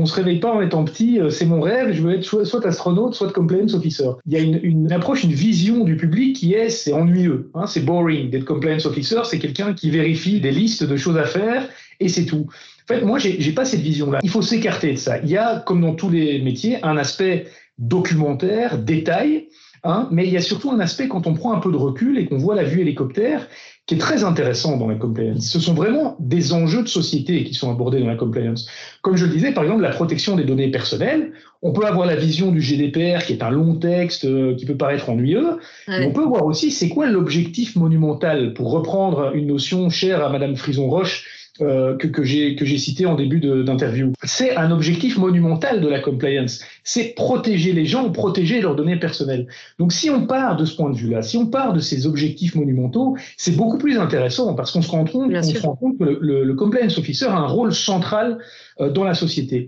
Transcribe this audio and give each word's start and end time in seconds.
on 0.00 0.06
se 0.06 0.14
réveille 0.14 0.40
pas 0.40 0.52
en 0.52 0.60
étant 0.60 0.84
petit, 0.84 1.20
c'est 1.30 1.46
mon 1.46 1.60
rêve, 1.60 1.92
je 1.92 2.02
veux 2.02 2.14
être 2.14 2.24
soit, 2.24 2.66
astronaute, 2.66 3.14
soit 3.14 3.32
compliance 3.32 3.74
officer. 3.74 4.10
Il 4.26 4.32
y 4.32 4.36
a 4.36 4.40
une, 4.40 4.92
approche, 4.92 5.24
une 5.24 5.32
vision 5.32 5.84
du 5.84 5.96
public 5.96 6.36
qui 6.36 6.54
est, 6.54 6.70
c'est 6.70 6.92
ennuyeux, 6.92 7.50
hein, 7.54 7.66
c'est 7.66 7.80
boring 7.80 8.30
d'être 8.30 8.44
compliance 8.44 8.86
officer, 8.86 9.20
c'est 9.24 9.38
quelqu'un 9.38 9.74
qui 9.74 9.90
vérifie 9.90 10.40
des 10.40 10.50
listes 10.50 10.84
de 10.84 10.96
choses 10.96 11.16
à 11.16 11.24
faire 11.24 11.68
et 12.00 12.08
c'est 12.08 12.24
tout. 12.24 12.46
En 12.48 12.94
fait, 12.94 13.02
moi, 13.02 13.18
j'ai 13.18 13.52
pas 13.52 13.64
cette 13.64 13.80
vision-là. 13.80 14.20
Il 14.22 14.30
faut 14.30 14.40
s'écarter 14.40 14.92
de 14.92 14.96
ça. 14.96 15.18
Il 15.18 15.28
y 15.28 15.36
a, 15.36 15.60
comme 15.60 15.82
dans 15.82 15.94
tous 15.94 16.08
les 16.08 16.40
métiers, 16.40 16.82
un 16.82 16.96
aspect 16.96 17.46
documentaire, 17.78 18.78
détail, 18.78 19.48
hein, 19.84 20.08
mais 20.10 20.26
il 20.26 20.32
y 20.32 20.36
a 20.36 20.40
surtout 20.40 20.70
un 20.70 20.80
aspect 20.80 21.06
quand 21.06 21.26
on 21.26 21.34
prend 21.34 21.52
un 21.52 21.60
peu 21.60 21.70
de 21.70 21.76
recul 21.76 22.18
et 22.18 22.26
qu'on 22.26 22.38
voit 22.38 22.54
la 22.54 22.64
vue 22.64 22.80
hélicoptère 22.80 23.46
qui 23.88 23.94
est 23.94 23.98
très 23.98 24.22
intéressant 24.22 24.76
dans 24.76 24.86
la 24.86 24.96
compliance. 24.96 25.46
Ce 25.48 25.58
sont 25.58 25.72
vraiment 25.72 26.14
des 26.20 26.52
enjeux 26.52 26.82
de 26.82 26.88
société 26.88 27.42
qui 27.44 27.54
sont 27.54 27.72
abordés 27.72 28.00
dans 28.00 28.06
la 28.06 28.16
compliance. 28.16 28.68
Comme 29.00 29.16
je 29.16 29.24
le 29.24 29.32
disais, 29.32 29.50
par 29.52 29.64
exemple, 29.64 29.80
la 29.80 29.88
protection 29.88 30.36
des 30.36 30.44
données 30.44 30.70
personnelles. 30.70 31.32
On 31.62 31.72
peut 31.72 31.86
avoir 31.86 32.06
la 32.06 32.14
vision 32.14 32.52
du 32.52 32.60
GDPR, 32.60 33.24
qui 33.24 33.32
est 33.32 33.42
un 33.42 33.48
long 33.48 33.76
texte 33.76 34.26
euh, 34.26 34.54
qui 34.56 34.66
peut 34.66 34.76
paraître 34.76 35.08
ennuyeux. 35.08 35.56
On 35.88 36.12
peut 36.12 36.22
voir 36.22 36.44
aussi 36.44 36.70
c'est 36.70 36.90
quoi 36.90 37.06
l'objectif 37.06 37.76
monumental, 37.76 38.52
pour 38.52 38.70
reprendre 38.70 39.34
une 39.34 39.46
notion 39.46 39.88
chère 39.88 40.22
à 40.22 40.28
Madame 40.28 40.54
Frison-Roche, 40.54 41.24
euh, 41.60 41.96
que, 41.96 42.06
que 42.06 42.22
j'ai 42.22 42.78
cité 42.78 43.06
en 43.06 43.14
début 43.14 43.40
d'interview. 43.40 44.12
C'est 44.22 44.56
un 44.56 44.70
objectif 44.70 45.18
monumental 45.18 45.80
de 45.80 45.88
la 45.88 46.00
compliance. 46.00 46.60
C'est 46.84 47.14
protéger 47.16 47.72
les 47.72 47.84
gens, 47.84 48.10
protéger 48.10 48.60
leurs 48.60 48.76
données 48.76 48.98
personnelles. 48.98 49.46
Donc 49.78 49.92
si 49.92 50.10
on 50.10 50.26
part 50.26 50.56
de 50.56 50.64
ce 50.64 50.76
point 50.76 50.90
de 50.90 50.96
vue-là, 50.96 51.22
si 51.22 51.36
on 51.36 51.46
part 51.46 51.72
de 51.72 51.80
ces 51.80 52.06
objectifs 52.06 52.54
monumentaux, 52.54 53.16
c'est 53.36 53.56
beaucoup 53.56 53.78
plus 53.78 53.98
intéressant 53.98 54.54
parce 54.54 54.70
qu'on 54.72 54.82
se 54.82 54.90
rend 54.90 55.04
compte, 55.04 55.32
on 55.34 55.42
se 55.42 55.60
rend 55.60 55.76
compte 55.76 55.98
que 55.98 56.04
le, 56.04 56.44
le, 56.44 56.54
compliance 56.54 56.98
officer 56.98 57.26
a 57.26 57.36
un 57.36 57.46
rôle 57.46 57.74
central 57.74 58.38
euh, 58.80 58.90
dans 58.90 59.04
la 59.04 59.14
société. 59.14 59.67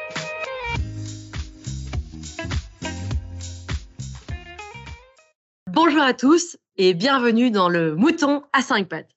Bonjour 5.83 6.03
à 6.03 6.13
tous 6.13 6.57
et 6.77 6.93
bienvenue 6.93 7.49
dans 7.49 7.67
le 7.67 7.95
Mouton 7.95 8.43
à 8.53 8.61
5 8.61 8.87
pattes. 8.87 9.09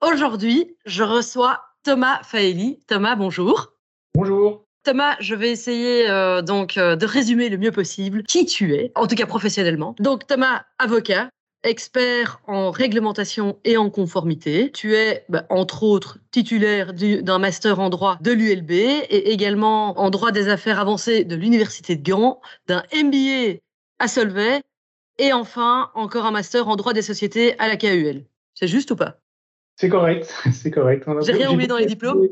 Aujourd'hui, 0.00 0.76
je 0.86 1.02
reçois 1.02 1.60
Thomas 1.82 2.22
Faeli. 2.22 2.78
Thomas, 2.86 3.16
bonjour. 3.16 3.72
Bonjour. 4.14 4.64
Thomas, 4.84 5.16
je 5.18 5.34
vais 5.34 5.50
essayer 5.50 6.08
euh, 6.08 6.40
donc 6.40 6.78
euh, 6.78 6.94
de 6.94 7.06
résumer 7.06 7.48
le 7.48 7.58
mieux 7.58 7.72
possible 7.72 8.22
qui 8.22 8.46
tu 8.46 8.72
es, 8.76 8.92
en 8.94 9.08
tout 9.08 9.16
cas 9.16 9.26
professionnellement. 9.26 9.96
Donc 9.98 10.28
Thomas, 10.28 10.62
avocat, 10.78 11.28
expert 11.64 12.40
en 12.46 12.70
réglementation 12.70 13.58
et 13.64 13.76
en 13.76 13.90
conformité. 13.90 14.70
Tu 14.70 14.94
es, 14.94 15.24
bah, 15.28 15.44
entre 15.50 15.82
autres, 15.82 16.18
titulaire 16.30 16.92
d'un 16.94 17.40
master 17.40 17.80
en 17.80 17.90
droit 17.90 18.16
de 18.20 18.30
l'ULB 18.30 18.70
et 18.70 19.32
également 19.32 19.98
en 19.98 20.08
droit 20.08 20.30
des 20.30 20.48
affaires 20.48 20.78
avancées 20.78 21.24
de 21.24 21.34
l'Université 21.34 21.96
de 21.96 22.08
Gand, 22.08 22.40
d'un 22.68 22.84
MBA 22.94 23.58
à 23.98 24.06
Solvay 24.06 24.62
et 25.18 25.32
enfin, 25.32 25.90
encore 25.94 26.26
un 26.26 26.30
master 26.30 26.68
en 26.68 26.76
droit 26.76 26.92
des 26.92 27.02
sociétés 27.02 27.58
à 27.58 27.68
la 27.68 27.76
KUL. 27.76 28.24
C'est 28.54 28.68
juste 28.68 28.90
ou 28.90 28.96
pas? 28.96 29.18
C'est 29.76 29.88
correct, 29.88 30.34
c'est 30.52 30.70
correct. 30.70 31.06
J'ai 31.24 31.32
rien 31.32 31.50
oublié 31.50 31.68
dans 31.68 31.78
les 31.78 31.86
diplômes 31.86 32.28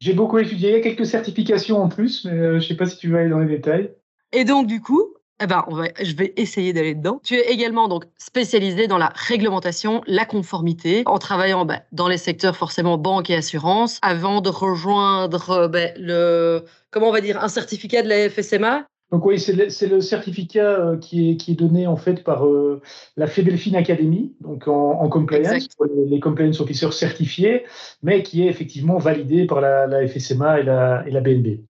J'ai 0.00 0.12
beaucoup 0.12 0.38
étudié, 0.38 0.70
il 0.70 0.76
y 0.76 0.78
a 0.78 0.82
quelques 0.82 1.06
certifications 1.06 1.82
en 1.82 1.88
plus, 1.88 2.24
mais 2.24 2.32
euh, 2.32 2.50
je 2.52 2.54
ne 2.56 2.60
sais 2.60 2.76
pas 2.76 2.86
si 2.86 2.96
tu 2.96 3.08
veux 3.08 3.18
aller 3.18 3.30
dans 3.30 3.38
les 3.38 3.48
détails. 3.48 3.94
Et 4.32 4.44
donc, 4.44 4.66
du 4.66 4.80
coup, 4.80 5.14
eh 5.42 5.46
ben, 5.46 5.64
on 5.66 5.74
va, 5.74 5.88
je 6.00 6.14
vais 6.14 6.32
essayer 6.36 6.72
d'aller 6.72 6.94
dedans. 6.94 7.20
Tu 7.24 7.34
es 7.34 7.52
également 7.52 7.88
donc 7.88 8.04
spécialisé 8.16 8.86
dans 8.86 8.98
la 8.98 9.12
réglementation, 9.14 10.02
la 10.06 10.24
conformité, 10.24 11.02
en 11.06 11.18
travaillant 11.18 11.64
ben, 11.64 11.82
dans 11.92 12.08
les 12.08 12.18
secteurs 12.18 12.56
forcément 12.56 12.98
banque 12.98 13.30
et 13.30 13.34
assurance, 13.34 13.98
avant 14.02 14.40
de 14.40 14.48
rejoindre 14.48 15.68
ben, 15.68 15.92
le, 15.96 16.64
comment 16.90 17.08
on 17.08 17.12
va 17.12 17.20
dire, 17.20 17.42
un 17.42 17.48
certificat 17.48 18.02
de 18.02 18.08
la 18.08 18.30
FSMA 18.30 18.86
donc 19.14 19.26
oui, 19.26 19.38
c'est 19.38 19.52
le, 19.86 20.00
certificat 20.00 20.80
euh, 20.80 20.96
qui, 20.96 21.30
est, 21.30 21.36
qui 21.36 21.52
est 21.52 21.54
donné 21.54 21.86
en 21.86 21.94
fait 21.94 22.24
par 22.24 22.48
euh, 22.48 22.82
la 23.16 23.28
Fedelfin 23.28 23.74
Academy, 23.74 24.34
donc 24.40 24.66
en, 24.66 25.08
compliance, 25.08 25.68
pour 25.68 25.86
les, 25.86 26.18
compliance 26.18 26.60
officers 26.60 26.92
certifiés, 26.92 27.64
mais 28.02 28.24
qui 28.24 28.42
est 28.42 28.48
effectivement 28.48 28.98
validé 28.98 29.46
par 29.46 29.60
la, 29.60 29.86
FSMA 30.08 30.58
et 30.58 30.62
la, 30.64 31.04
et 31.06 31.12
la 31.12 31.20
BNB. 31.20 31.60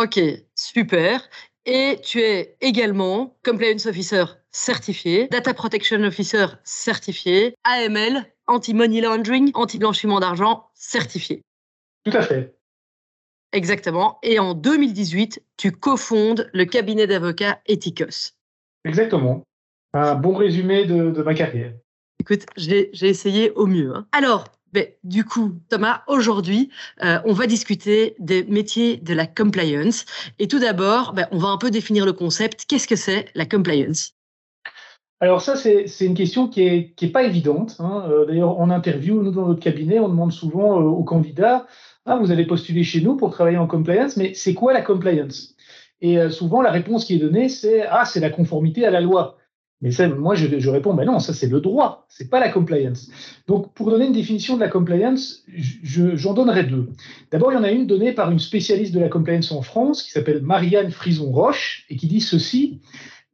Ok, 0.00 0.20
super. 0.54 1.28
Et 1.66 1.98
tu 2.00 2.20
es 2.20 2.54
également 2.60 3.36
compliance 3.44 3.86
officer 3.86 4.26
certifié, 4.52 5.26
data 5.26 5.52
protection 5.52 6.00
officer 6.04 6.46
certifié, 6.62 7.56
AML, 7.64 8.24
anti-money 8.46 9.00
laundering, 9.00 9.50
anti-blanchiment 9.54 10.20
d'argent 10.20 10.66
certifié. 10.74 11.42
Tout 12.04 12.16
à 12.16 12.22
fait. 12.22 12.53
Exactement. 13.54 14.18
Et 14.24 14.40
en 14.40 14.54
2018, 14.54 15.40
tu 15.56 15.70
cofondes 15.70 16.50
le 16.52 16.64
cabinet 16.64 17.06
d'avocats 17.06 17.60
Ethicos. 17.66 18.34
Exactement. 18.84 19.44
Un 19.92 20.16
bon 20.16 20.34
résumé 20.34 20.86
de, 20.86 21.22
ma 21.22 21.34
carrière. 21.34 21.72
Écoute, 22.18 22.46
j'ai 22.56 22.90
essayé 23.00 23.52
au 23.52 23.66
mieux. 23.66 23.94
Hein. 23.94 24.06
Alors, 24.10 24.44
ben, 24.72 24.88
du 25.04 25.24
coup, 25.24 25.52
Thomas, 25.68 26.02
aujourd'hui, 26.08 26.68
euh, 27.04 27.20
on 27.24 27.32
va 27.32 27.46
discuter 27.46 28.16
des 28.18 28.42
métiers 28.42 28.96
de 28.96 29.14
la 29.14 29.28
compliance. 29.28 30.04
Et 30.40 30.48
tout 30.48 30.58
d'abord, 30.58 31.12
ben, 31.12 31.28
on 31.30 31.38
va 31.38 31.48
un 31.48 31.58
peu 31.58 31.70
définir 31.70 32.04
le 32.04 32.12
concept. 32.12 32.64
Qu'est-ce 32.66 32.88
que 32.88 32.96
c'est 32.96 33.26
la 33.36 33.46
compliance? 33.46 34.14
Alors 35.20 35.40
ça, 35.40 35.54
c'est 35.54 35.86
une 36.00 36.14
question 36.14 36.48
qui 36.48 36.64
n'est 36.64 36.90
qui 36.96 37.06
est 37.06 37.10
pas 37.12 37.22
évidente. 37.22 37.76
Hein. 37.78 38.04
Euh, 38.10 38.26
d'ailleurs, 38.26 38.58
en 38.58 38.68
interview, 38.68 39.22
nous, 39.22 39.30
dans 39.30 39.46
notre 39.46 39.60
cabinet, 39.60 40.00
on 40.00 40.08
demande 40.08 40.32
souvent 40.32 40.80
euh, 40.80 40.84
aux 40.84 41.04
candidats 41.04 41.66
ah, 42.06 42.16
vous 42.16 42.30
allez 42.30 42.46
postuler 42.46 42.84
chez 42.84 43.00
nous 43.00 43.16
pour 43.16 43.30
travailler 43.30 43.58
en 43.58 43.66
compliance, 43.66 44.16
mais 44.16 44.34
c'est 44.34 44.54
quoi 44.54 44.72
la 44.72 44.82
compliance? 44.82 45.54
Et 46.00 46.18
euh, 46.18 46.30
souvent, 46.30 46.60
la 46.60 46.70
réponse 46.70 47.04
qui 47.04 47.14
est 47.14 47.18
donnée, 47.18 47.48
c'est 47.48 47.86
Ah, 47.86 48.04
c'est 48.04 48.20
la 48.20 48.30
conformité 48.30 48.84
à 48.84 48.90
la 48.90 49.00
loi. 49.00 49.38
Mais 49.80 49.90
ça, 49.90 50.08
moi, 50.08 50.34
je, 50.34 50.58
je 50.58 50.70
réponds, 50.70 50.94
ben 50.94 51.04
non, 51.04 51.18
ça 51.18 51.34
c'est 51.34 51.48
le 51.48 51.60
droit, 51.60 52.06
c'est 52.08 52.30
pas 52.30 52.40
la 52.40 52.48
compliance. 52.48 53.10
Donc, 53.46 53.74
pour 53.74 53.90
donner 53.90 54.06
une 54.06 54.12
définition 54.12 54.54
de 54.56 54.60
la 54.60 54.68
compliance, 54.68 55.44
j'en 55.82 56.32
donnerai 56.32 56.64
deux. 56.64 56.88
D'abord, 57.30 57.52
il 57.52 57.56
y 57.56 57.58
en 57.58 57.64
a 57.64 57.70
une 57.70 57.86
donnée 57.86 58.12
par 58.12 58.30
une 58.30 58.38
spécialiste 58.38 58.94
de 58.94 59.00
la 59.00 59.08
compliance 59.08 59.52
en 59.52 59.62
France 59.62 60.02
qui 60.02 60.10
s'appelle 60.10 60.42
Marianne 60.42 60.90
Frison-Roche 60.90 61.84
et 61.90 61.96
qui 61.96 62.06
dit 62.06 62.20
ceci 62.20 62.80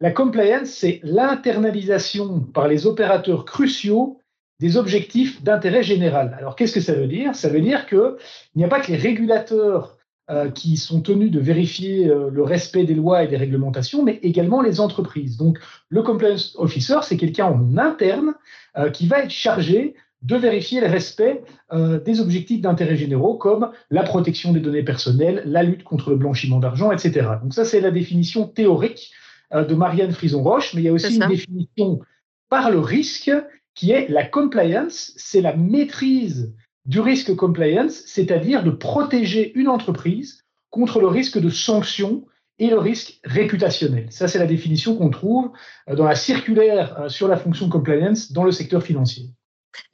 la 0.02 0.10
compliance, 0.10 0.70
c'est 0.70 1.00
l'internalisation 1.02 2.40
par 2.40 2.68
les 2.68 2.86
opérateurs 2.86 3.44
cruciaux 3.44 4.19
des 4.60 4.76
objectifs 4.76 5.42
d'intérêt 5.42 5.82
général. 5.82 6.36
Alors 6.38 6.54
qu'est-ce 6.54 6.74
que 6.74 6.80
ça 6.80 6.92
veut 6.92 7.06
dire? 7.06 7.34
Ça 7.34 7.48
veut 7.48 7.62
dire 7.62 7.86
qu'il 7.86 8.14
n'y 8.54 8.64
a 8.64 8.68
pas 8.68 8.80
que 8.80 8.92
les 8.92 8.98
régulateurs 8.98 9.96
euh, 10.30 10.50
qui 10.50 10.76
sont 10.76 11.00
tenus 11.00 11.32
de 11.32 11.40
vérifier 11.40 12.08
euh, 12.08 12.28
le 12.30 12.42
respect 12.42 12.84
des 12.84 12.94
lois 12.94 13.24
et 13.24 13.26
des 13.26 13.38
réglementations, 13.38 14.04
mais 14.04 14.20
également 14.22 14.60
les 14.60 14.78
entreprises. 14.78 15.38
Donc 15.38 15.58
le 15.88 16.02
compliance 16.02 16.54
officer, 16.58 16.98
c'est 17.02 17.16
quelqu'un 17.16 17.46
en 17.46 17.78
interne 17.78 18.34
euh, 18.76 18.90
qui 18.90 19.08
va 19.08 19.24
être 19.24 19.30
chargé 19.30 19.94
de 20.22 20.36
vérifier 20.36 20.82
le 20.82 20.86
respect 20.86 21.42
des 21.72 22.20
objectifs 22.20 22.60
d'intérêt 22.60 22.94
généraux 22.94 23.38
comme 23.38 23.70
la 23.90 24.02
protection 24.02 24.52
des 24.52 24.60
données 24.60 24.82
personnelles, 24.82 25.42
la 25.46 25.62
lutte 25.62 25.82
contre 25.82 26.10
le 26.10 26.16
blanchiment 26.16 26.58
d'argent, 26.58 26.92
etc. 26.92 27.26
Donc 27.42 27.54
ça, 27.54 27.64
c'est 27.64 27.80
la 27.80 27.90
définition 27.90 28.46
théorique 28.46 29.12
de 29.50 29.74
Marianne 29.74 30.12
Frison-Roche, 30.12 30.74
mais 30.74 30.82
il 30.82 30.84
y 30.84 30.88
a 30.88 30.92
aussi 30.92 31.16
une 31.16 31.26
définition 31.26 32.00
par 32.50 32.70
le 32.70 32.80
risque 32.80 33.32
qui 33.80 33.92
est 33.92 34.08
la 34.10 34.26
compliance, 34.26 35.14
c'est 35.16 35.40
la 35.40 35.56
maîtrise 35.56 36.52
du 36.84 37.00
risque 37.00 37.34
compliance, 37.34 38.02
c'est-à-dire 38.04 38.62
de 38.62 38.70
protéger 38.70 39.58
une 39.58 39.68
entreprise 39.68 40.44
contre 40.68 41.00
le 41.00 41.06
risque 41.06 41.38
de 41.38 41.48
sanction 41.48 42.26
et 42.58 42.68
le 42.68 42.78
risque 42.78 43.20
réputationnel. 43.24 44.06
Ça, 44.10 44.28
c'est 44.28 44.38
la 44.38 44.44
définition 44.44 44.96
qu'on 44.96 45.08
trouve 45.08 45.52
euh, 45.88 45.94
dans 45.94 46.04
la 46.04 46.14
circulaire 46.14 47.00
euh, 47.00 47.08
sur 47.08 47.26
la 47.26 47.38
fonction 47.38 47.70
compliance 47.70 48.32
dans 48.32 48.44
le 48.44 48.52
secteur 48.52 48.82
financier. 48.82 49.30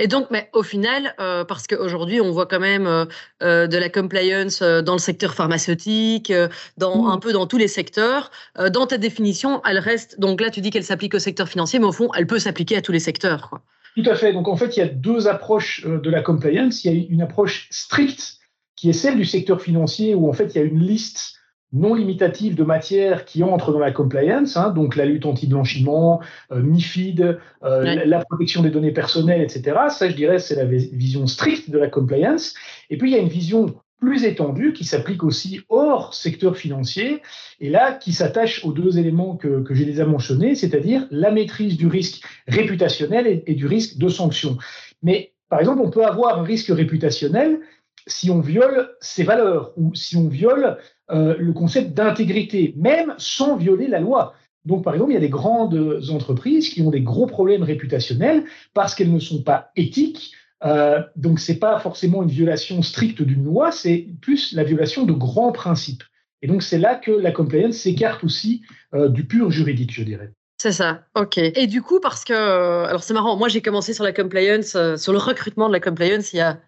Et 0.01 0.09
donc, 0.09 0.33
mais 0.33 0.51
au 0.53 0.65
final, 0.65 1.15
euh, 1.21 1.45
parce 1.45 1.69
qu'aujourd'hui, 1.69 2.21
on 2.21 2.33
voit 2.33 2.47
quand 2.47 2.59
même 2.59 3.07
de 3.41 3.77
la 3.77 3.89
compliance 3.89 4.63
dans 4.63 4.95
le 4.95 4.99
secteur 4.99 5.33
pharmaceutique, 5.33 6.33
dans, 6.77 7.05
mmh. 7.05 7.11
un 7.11 7.19
peu 7.19 7.33
dans 7.33 7.47
tous 7.47 7.59
les 7.59 7.69
secteurs. 7.69 8.33
dans 8.73 8.87
ta 8.89 8.99
définition, 8.99 9.63
elle 9.65 9.79
reste. 9.79 10.19
Donc 10.19 10.41
là, 10.41 10.51
tu 10.51 10.61
dis 10.61 10.71
qu'elle 10.71 10.83
s'applique 10.83 11.15
au 11.15 11.21
secteur 11.21 11.49
financier, 11.49 11.79
mais 11.79 11.87
au 11.87 11.93
fond, 11.93 12.09
elle 12.17 12.27
peut 12.27 12.41
s'appliquer 12.41 12.77
à 12.79 12.83
tous 12.83 12.91
les 12.91 12.99
secteurs. 12.99 13.49
Quoi. 13.49 13.63
Tout 13.97 14.09
à 14.11 14.15
fait. 14.15 14.33
Donc 14.33 14.47
en 14.47 14.57
fait, 14.57 14.77
il 14.77 14.81
y 14.81 14.83
a 14.83 14.89
deux 14.89 15.27
approches 15.27 15.85
euh, 15.87 15.99
de 15.99 16.11
la 16.11 16.21
compliance. 16.23 16.85
Il 16.85 16.93
y 16.93 17.01
a 17.01 17.07
une 17.11 17.23
approche 17.23 17.69
stricte 17.71 18.39
qui 18.77 18.91
est 18.91 18.93
celle 18.93 19.17
du 19.17 19.25
secteur 19.25 19.63
financier 19.63 20.15
où 20.15 20.29
en 20.29 20.35
fait 20.35 20.55
il 20.55 20.59
y 20.59 20.61
a 20.61 20.65
une 20.65 20.81
liste 20.81 21.33
non 21.73 21.95
limitative 21.95 22.55
de 22.55 22.63
matières 22.63 23.25
qui 23.25 23.43
entrent 23.43 23.73
dans 23.73 23.79
la 23.79 23.91
compliance, 23.91 24.57
hein, 24.57 24.71
donc 24.71 24.97
la 24.97 25.05
lutte 25.05 25.27
anti-blanchiment, 25.27 26.21
euh, 26.53 26.63
MIFID, 26.63 27.39
euh, 27.65 28.05
la 28.05 28.25
protection 28.25 28.63
des 28.63 28.71
données 28.71 28.93
personnelles, 28.93 29.43
etc. 29.43 29.77
Ça, 29.89 30.09
je 30.09 30.15
dirais, 30.15 30.39
c'est 30.39 30.55
la 30.55 30.65
vision 30.65 31.27
stricte 31.27 31.71
de 31.71 31.79
la 31.79 31.89
compliance. 31.89 32.55
Et 32.89 32.97
puis, 32.97 33.11
il 33.11 33.15
y 33.15 33.19
a 33.19 33.21
une 33.21 33.29
vision 33.29 33.75
plus 33.99 34.25
étendue 34.25 34.73
qui 34.73 34.85
s'applique 34.85 35.23
aussi 35.23 35.61
hors 35.69 36.15
secteur 36.15 36.57
financier 36.57 37.23
et 37.61 37.71
là 37.71 37.93
qui 37.93 38.13
s'attache 38.13 38.65
aux 38.65 38.73
deux 38.73 38.99
éléments 38.99 39.37
que, 39.37 39.63
que 39.63 39.75
j'ai 39.75 39.85
déjà 39.85 40.05
mentionnés, 40.05 40.55
c'est-à-dire 40.55 41.07
la 41.11 41.31
maîtrise 41.31 41.77
du 41.77 41.87
risque 41.87 42.23
réputationnel 42.47 43.43
et, 43.47 43.55
du 43.55 43.67
risque 43.67 43.99
de 43.99 44.09
sanction. 44.09 44.59
Mais 45.03 45.33
par 45.49 45.61
exemple, 45.61 45.81
on 45.83 45.91
peut 45.91 46.05
avoir 46.05 46.39
un 46.39 46.43
risque 46.43 46.69
réputationnel 46.69 47.61
si 48.07 48.31
on 48.31 48.41
viole 48.41 48.91
ses 49.01 49.25
valeurs 49.25 49.73
ou 49.77 49.95
si 49.95 50.17
on 50.17 50.29
viole 50.29 50.79
euh, 51.11 51.35
le 51.39 51.53
concept 51.53 51.95
d'intégrité, 51.95 52.75
même 52.77 53.15
sans 53.19 53.57
violer 53.57 53.89
la 53.89 54.01
loi. 54.01 54.35
Donc, 54.65 54.83
par 54.83 54.95
exemple, 54.95 55.13
il 55.13 55.15
y 55.15 55.19
a 55.19 55.21
des 55.21 55.29
grandes 55.29 56.03
entreprises 56.11 56.69
qui 56.69 56.83
ont 56.83 56.91
des 56.91 57.01
gros 57.01 57.27
problèmes 57.27 57.63
réputationnels 57.63 58.45
parce 58.75 58.95
qu'elles 58.95 59.13
ne 59.13 59.21
sont 59.21 59.43
pas 59.43 59.71
éthiques. 59.77 60.33
Euh, 60.65 61.03
donc, 61.17 61.41
c'est 61.41 61.59
pas 61.59 61.79
forcément 61.81 62.23
une 62.23 62.31
violation 62.31 62.83
stricte 62.83 63.23
d'une 63.23 63.45
loi, 63.45 63.73
c'est 63.73 64.07
plus 64.21 64.53
la 64.53 64.65
violation 64.65 65.05
de 65.05 65.13
grands 65.13 65.53
principes. 65.53 66.03
Et 66.43 66.47
donc, 66.47 66.63
c'est 66.63 66.79
là 66.79 66.95
que 66.95 67.11
la 67.11 67.33
compliance 67.33 67.77
s'écarte 67.77 68.25
aussi 68.25 68.63
euh, 68.95 69.09
du 69.09 69.27
pur 69.27 69.51
juridique, 69.51 69.93
je 69.93 70.03
dirais. 70.03 70.33
C'est 70.59 70.73
ça, 70.73 71.05
ok. 71.15 71.37
Et 71.39 71.67
du 71.67 71.83
coup, 71.83 72.01
parce 72.01 72.25
que, 72.25 72.33
alors 72.33 73.05
c'est 73.05 73.13
marrant, 73.13 73.37
moi 73.37 73.49
j'ai 73.49 73.61
commencé 73.61 73.93
sur 73.93 74.05
la 74.05 74.13
compliance, 74.13 74.75
euh, 74.75 74.97
sur 74.97 75.13
le 75.13 75.19
recrutement 75.19 75.69
de 75.69 75.73
la 75.75 75.81
compliance 75.81 76.33
il 76.33 76.39
y 76.39 76.41
a, 76.41 76.59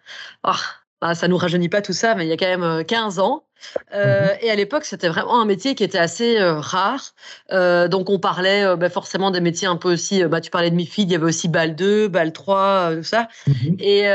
oh, 0.47 1.13
ça 1.13 1.27
nous 1.27 1.37
rajeunit 1.37 1.69
pas 1.69 1.81
tout 1.81 1.93
ça, 1.93 2.13
mais 2.13 2.25
il 2.25 2.29
y 2.29 2.31
a 2.31 2.37
quand 2.37 2.57
même 2.57 2.85
15 2.85 3.17
euh, 3.17 3.21
ans. 3.23 3.45
Euh, 3.93 4.25
mhm. 4.25 4.37
Et 4.41 4.51
à 4.51 4.55
l'époque, 4.55 4.85
c'était 4.85 5.09
vraiment 5.09 5.41
un 5.41 5.45
métier 5.45 5.75
qui 5.75 5.83
était 5.83 5.97
assez 5.97 6.37
euh, 6.37 6.59
rare. 6.59 7.13
Euh, 7.51 7.87
donc, 7.87 8.09
on 8.09 8.19
parlait 8.19 8.75
bah, 8.77 8.89
forcément 8.89 9.31
des 9.31 9.41
métiers 9.41 9.67
un 9.67 9.75
peu 9.75 9.93
aussi. 9.93 10.23
Bah, 10.25 10.41
tu 10.41 10.51
parlais 10.51 10.69
de 10.69 10.75
MIFID, 10.75 11.09
il 11.09 11.13
y 11.13 11.15
avait 11.15 11.25
aussi 11.25 11.47
BAL 11.47 11.75
2, 11.75 12.07
BAL 12.07 12.33
3, 12.33 12.95
tout 12.97 13.03
ça. 13.03 13.27
Mhm. 13.47 13.75
et, 13.79 13.99
et, 13.99 14.09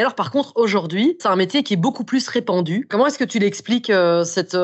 alors, 0.00 0.14
par 0.14 0.30
contre, 0.30 0.52
aujourd'hui, 0.56 1.16
c'est 1.20 1.28
un 1.28 1.36
métier 1.36 1.62
qui 1.62 1.74
est 1.74 1.78
beaucoup 1.78 2.04
plus 2.04 2.28
répandu. 2.28 2.86
Comment 2.88 3.06
est-ce 3.06 3.18
que 3.18 3.24
tu 3.24 3.38
l'expliques, 3.38 3.92
cette, 4.24 4.56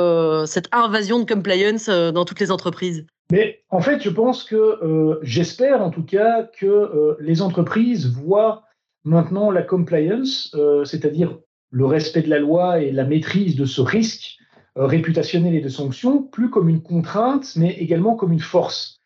cette 0.47 0.69
invasion 0.73 1.19
de 1.19 1.25
compliance 1.31 1.89
dans 1.89 2.25
toutes 2.25 2.41
les 2.41 2.51
entreprises? 2.51 3.07
Mais 3.33 3.65
en 3.71 3.81
fait, 3.81 4.01
je 4.03 4.11
pense 4.11 4.45
que, 4.45 5.19
j'espère 5.23 5.83
en 5.83 5.91
tout 5.91 6.05
cas 6.05 6.49
que 6.59 7.17
les 7.21 7.43
entreprises 7.43 8.07
voient 8.07 8.63
Maintenant, 9.07 9.53
la 9.53 9.63
compliance, 9.63 10.53
c'est-à-dire 10.85 11.39
le 11.71 11.87
respect 11.87 12.23
de 12.23 12.31
la 12.31 12.39
loi 12.39 12.81
et 12.81 12.93
la 12.93 13.05
maîtrise 13.05 13.57
de 13.57 13.65
ce 13.65 13.81
risque 13.81 14.39
euh, 14.77 14.87
réputationnel 14.87 15.55
et 15.55 15.61
de 15.61 15.69
sanctions, 15.69 16.23
plus 16.23 16.51
comme 16.51 16.69
une 16.69 16.83
contrainte, 16.83 17.55
mais 17.57 17.71
également 17.73 18.15
comme 18.15 18.33
une 18.33 18.41
force. 18.41 19.01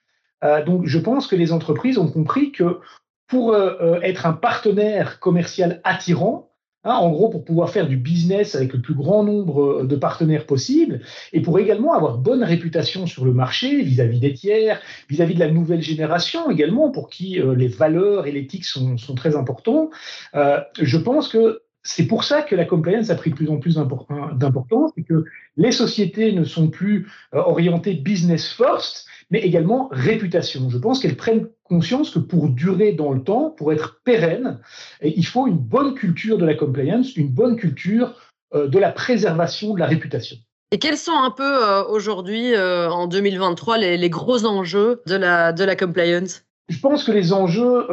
Euh, 0.45 0.65
donc, 0.65 0.87
je 0.87 0.99
pense 0.99 1.27
que 1.27 1.37
les 1.37 1.53
entreprises 1.53 1.99
ont 1.99 2.11
compris 2.11 2.53
que 2.53 2.81
pour 3.29 3.55
être 4.03 4.27
un 4.27 4.33
partenaire 4.33 5.21
commercial 5.21 5.81
attirant, 5.85 6.51
Hein, 6.83 6.95
en 6.95 7.11
gros, 7.11 7.29
pour 7.29 7.45
pouvoir 7.45 7.69
faire 7.69 7.87
du 7.87 7.99
business 7.99 8.55
avec 8.55 8.73
le 8.73 8.81
plus 8.81 8.95
grand 8.95 9.23
nombre 9.23 9.85
de 9.85 9.97
partenaires 9.97 10.47
possible 10.47 11.03
et 11.35 11.43
pour 11.43 11.59
également 11.59 11.93
avoir 11.93 12.17
bonne 12.17 12.43
réputation 12.43 13.07
sur 13.07 13.27
le 13.27 13.35
marché 13.35 13.83
vis-à-vis 13.83 14.19
des 14.19 14.33
tiers, 14.33 14.81
vis-à-vis 15.11 15.35
de 15.35 15.41
la 15.41 15.51
nouvelle 15.51 15.83
génération 15.83 16.51
également, 16.51 16.91
pour 16.91 17.11
qui 17.11 17.39
euh, 17.39 17.55
les 17.55 17.69
valeurs 17.69 18.27
et 18.27 18.33
l'éthique 18.33 18.65
sont, 18.65 18.97
très 19.15 19.37
importants. 19.37 19.91
Euh, 20.35 20.61
je 20.81 20.97
pense 20.97 21.29
que 21.29 21.61
c'est 21.83 22.07
pour 22.07 22.25
ça 22.25 22.43
que 22.43 22.55
la 22.55 22.65
compliance 22.65 23.11
a 23.11 23.15
pris 23.15 23.31
de 23.31 23.37
plus 23.37 23.49
en 23.49 23.57
plus 23.57 23.77
d'importance 23.77 24.93
et 24.97 25.03
que 25.03 25.25
les 25.57 25.73
sociétés 25.73 26.33
ne 26.33 26.45
sont 26.45 26.69
plus 26.69 27.09
euh, 27.35 27.39
orientées 27.39 27.95
business 27.95 28.53
first, 28.53 29.07
mais 29.31 29.41
également 29.41 29.89
réputation. 29.91 30.69
Je 30.69 30.79
pense 30.79 31.01
qu'elles 31.01 31.17
prennent 31.17 31.49
conscience 31.65 32.11
que 32.11 32.19
pour 32.19 32.49
durer 32.49 32.93
dans 32.93 33.13
le 33.13 33.23
temps, 33.23 33.51
pour 33.51 33.73
être 33.73 34.01
pérenne, 34.05 34.59
il 35.03 35.25
faut 35.25 35.47
une 35.47 35.59
bonne 35.59 35.95
culture 35.95 36.37
de 36.37 36.45
la 36.45 36.55
compliance, 36.55 37.17
une 37.17 37.29
bonne 37.29 37.57
culture 37.57 38.15
euh, 38.55 38.69
de 38.69 38.79
la 38.79 38.93
préservation 38.93 39.75
de 39.75 39.81
la 39.81 39.87
réputation. 39.87 40.37
Et 40.73 40.79
quels 40.79 40.99
sont 40.99 41.17
un 41.17 41.31
peu 41.31 41.43
euh, 41.43 41.85
aujourd'hui, 41.85 42.57
en 42.57 43.07
2023, 43.07 43.79
les, 43.79 44.11
gros 44.11 44.45
enjeux 44.45 45.03
de 45.07 45.17
la, 45.17 45.53
de 45.53 45.65
la 45.65 45.77
compliance? 45.77 46.43
Je 46.69 46.79
pense 46.79 47.05
que 47.05 47.11
les 47.11 47.33
enjeux 47.33 47.87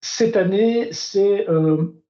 cette 0.00 0.36
année, 0.36 0.88
c'est 0.92 1.46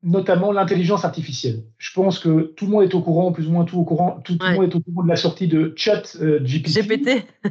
notamment 0.02 0.52
l'intelligence 0.52 1.04
artificielle. 1.04 1.64
Je 1.78 1.92
pense 1.92 2.18
que 2.18 2.52
tout 2.56 2.66
le 2.66 2.70
monde 2.70 2.84
est 2.84 2.94
au 2.94 3.00
courant, 3.00 3.32
plus 3.32 3.48
ou 3.48 3.50
moins 3.50 3.64
tout 3.64 3.78
au 3.78 3.84
courant, 3.84 4.20
tout, 4.24 4.36
le 4.40 4.54
monde 4.54 4.64
est 4.70 4.74
au 4.74 4.80
courant 4.80 5.02
de 5.02 5.08
la 5.08 5.16
sortie 5.16 5.48
de 5.48 5.72
Chat 5.76 6.16
GPT. 6.16 6.68
GPT. 6.68 7.26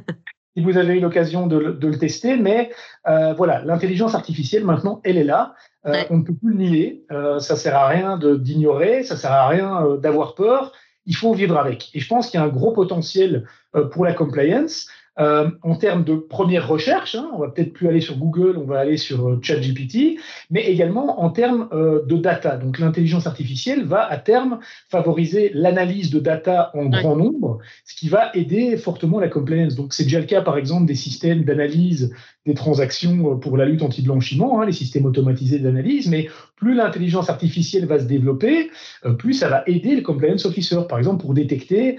si 0.55 0.63
vous 0.63 0.77
avez 0.77 0.97
eu 0.97 0.99
l'occasion 0.99 1.47
de, 1.47 1.57
le 1.57 1.97
tester. 1.97 2.35
Mais 2.37 2.71
euh, 3.07 3.33
voilà, 3.33 3.63
l'intelligence 3.63 4.15
artificielle, 4.15 4.65
maintenant, 4.65 5.01
elle 5.03 5.17
est 5.17 5.23
là. 5.23 5.55
Euh, 5.85 6.03
on 6.09 6.17
ne 6.17 6.23
peut 6.23 6.33
plus 6.33 6.51
le 6.51 6.57
nier. 6.57 7.05
Euh, 7.11 7.39
ça 7.39 7.55
sert 7.55 7.75
à 7.75 7.87
rien 7.87 8.17
d'ignorer, 8.17 9.03
ça 9.03 9.15
sert 9.15 9.31
à 9.31 9.47
rien 9.47 9.85
euh, 9.85 9.97
d'avoir 9.97 10.35
peur. 10.35 10.73
Il 11.05 11.15
faut 11.15 11.33
vivre 11.33 11.57
avec. 11.57 11.89
Et 11.93 11.99
je 11.99 12.07
pense 12.07 12.29
qu'il 12.29 12.39
y 12.39 12.43
a 12.43 12.45
un 12.45 12.49
gros 12.49 12.71
potentiel 12.71 13.47
pour 13.91 14.05
la 14.05 14.13
compliance. 14.13 14.87
Euh, 15.19 15.49
en 15.63 15.75
termes 15.75 16.05
de 16.05 16.15
première 16.15 16.67
recherche, 16.67 17.15
hein, 17.15 17.29
on 17.33 17.39
va 17.39 17.49
peut-être 17.49 17.73
plus 17.73 17.89
aller 17.89 17.99
sur 17.99 18.17
Google, 18.17 18.57
on 18.57 18.63
va 18.63 18.79
aller 18.79 18.95
sur 18.95 19.27
euh, 19.27 19.39
ChatGPT, 19.41 20.17
mais 20.49 20.65
également 20.65 21.21
en 21.21 21.29
termes 21.29 21.67
euh, 21.73 22.05
de 22.05 22.15
data. 22.15 22.55
Donc 22.55 22.79
l'intelligence 22.79 23.27
artificielle 23.27 23.83
va 23.83 24.09
à 24.09 24.17
terme 24.17 24.59
favoriser 24.89 25.51
l'analyse 25.53 26.09
de 26.09 26.19
data 26.19 26.71
en 26.73 26.85
grand 26.85 27.17
nombre, 27.17 27.59
ce 27.83 27.95
qui 27.95 28.07
va 28.07 28.31
aider 28.33 28.77
fortement 28.77 29.19
la 29.19 29.27
compliance. 29.27 29.75
Donc 29.75 29.93
c'est 29.93 30.03
déjà 30.03 30.19
le 30.19 30.25
cas 30.25 30.41
par 30.41 30.57
exemple 30.57 30.85
des 30.85 30.95
systèmes 30.95 31.43
d'analyse 31.43 32.13
des 32.49 32.55
transactions 32.55 33.37
pour 33.37 33.57
la 33.57 33.65
lutte 33.65 33.81
anti-blanchiment, 33.81 34.61
hein, 34.61 34.65
les 34.65 34.73
systèmes 34.73 35.05
automatisés 35.05 35.59
d'analyse, 35.59 36.09
mais 36.09 36.27
plus 36.55 36.73
l'intelligence 36.75 37.29
artificielle 37.29 37.85
va 37.85 37.99
se 37.99 38.05
développer, 38.05 38.71
plus 39.17 39.33
ça 39.33 39.49
va 39.49 39.63
aider 39.67 39.95
le 39.95 40.01
compliance 40.01 40.45
officer, 40.45 40.79
par 40.89 40.97
exemple 40.97 41.21
pour 41.21 41.33
détecter 41.33 41.97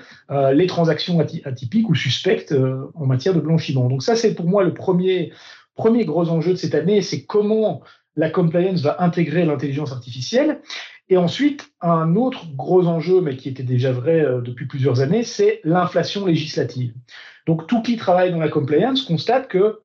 les 0.53 0.67
transactions 0.67 1.19
atypiques 1.21 1.89
ou 1.89 1.95
suspectes 1.95 2.55
en 2.95 3.07
matière 3.07 3.35
de 3.35 3.41
blanchiment. 3.41 3.89
Donc 3.89 4.03
ça, 4.03 4.17
c'est 4.17 4.35
pour 4.35 4.47
moi 4.47 4.63
le 4.63 4.75
premier, 4.75 5.33
premier 5.75 6.05
gros 6.05 6.29
enjeu 6.29 6.53
de 6.53 6.59
cette 6.59 6.75
année, 6.75 7.01
c'est 7.01 7.25
comment 7.25 7.83
la 8.17 8.31
compliance 8.31 8.83
va 8.83 9.03
intégrer 9.03 9.45
l'intelligence 9.45 9.93
artificielle. 9.93 10.61
Et 11.09 11.17
ensuite, 11.17 11.73
un 11.81 12.15
autre 12.15 12.47
gros 12.55 12.87
enjeu, 12.87 13.21
mais 13.21 13.37
qui 13.37 13.49
était 13.49 13.65
déjà 13.65 13.91
vrai 13.93 14.21
euh, 14.21 14.41
depuis 14.41 14.67
plusieurs 14.67 15.01
années, 15.01 15.25
c'est 15.25 15.61
l'inflation 15.65 16.27
législative. 16.27 16.95
Donc 17.47 17.67
tout 17.67 17.83
qui 17.83 17.97
travaille 17.97 18.31
dans 18.31 18.39
la 18.39 18.49
compliance 18.49 19.03
constate 19.03 19.49
que 19.49 19.81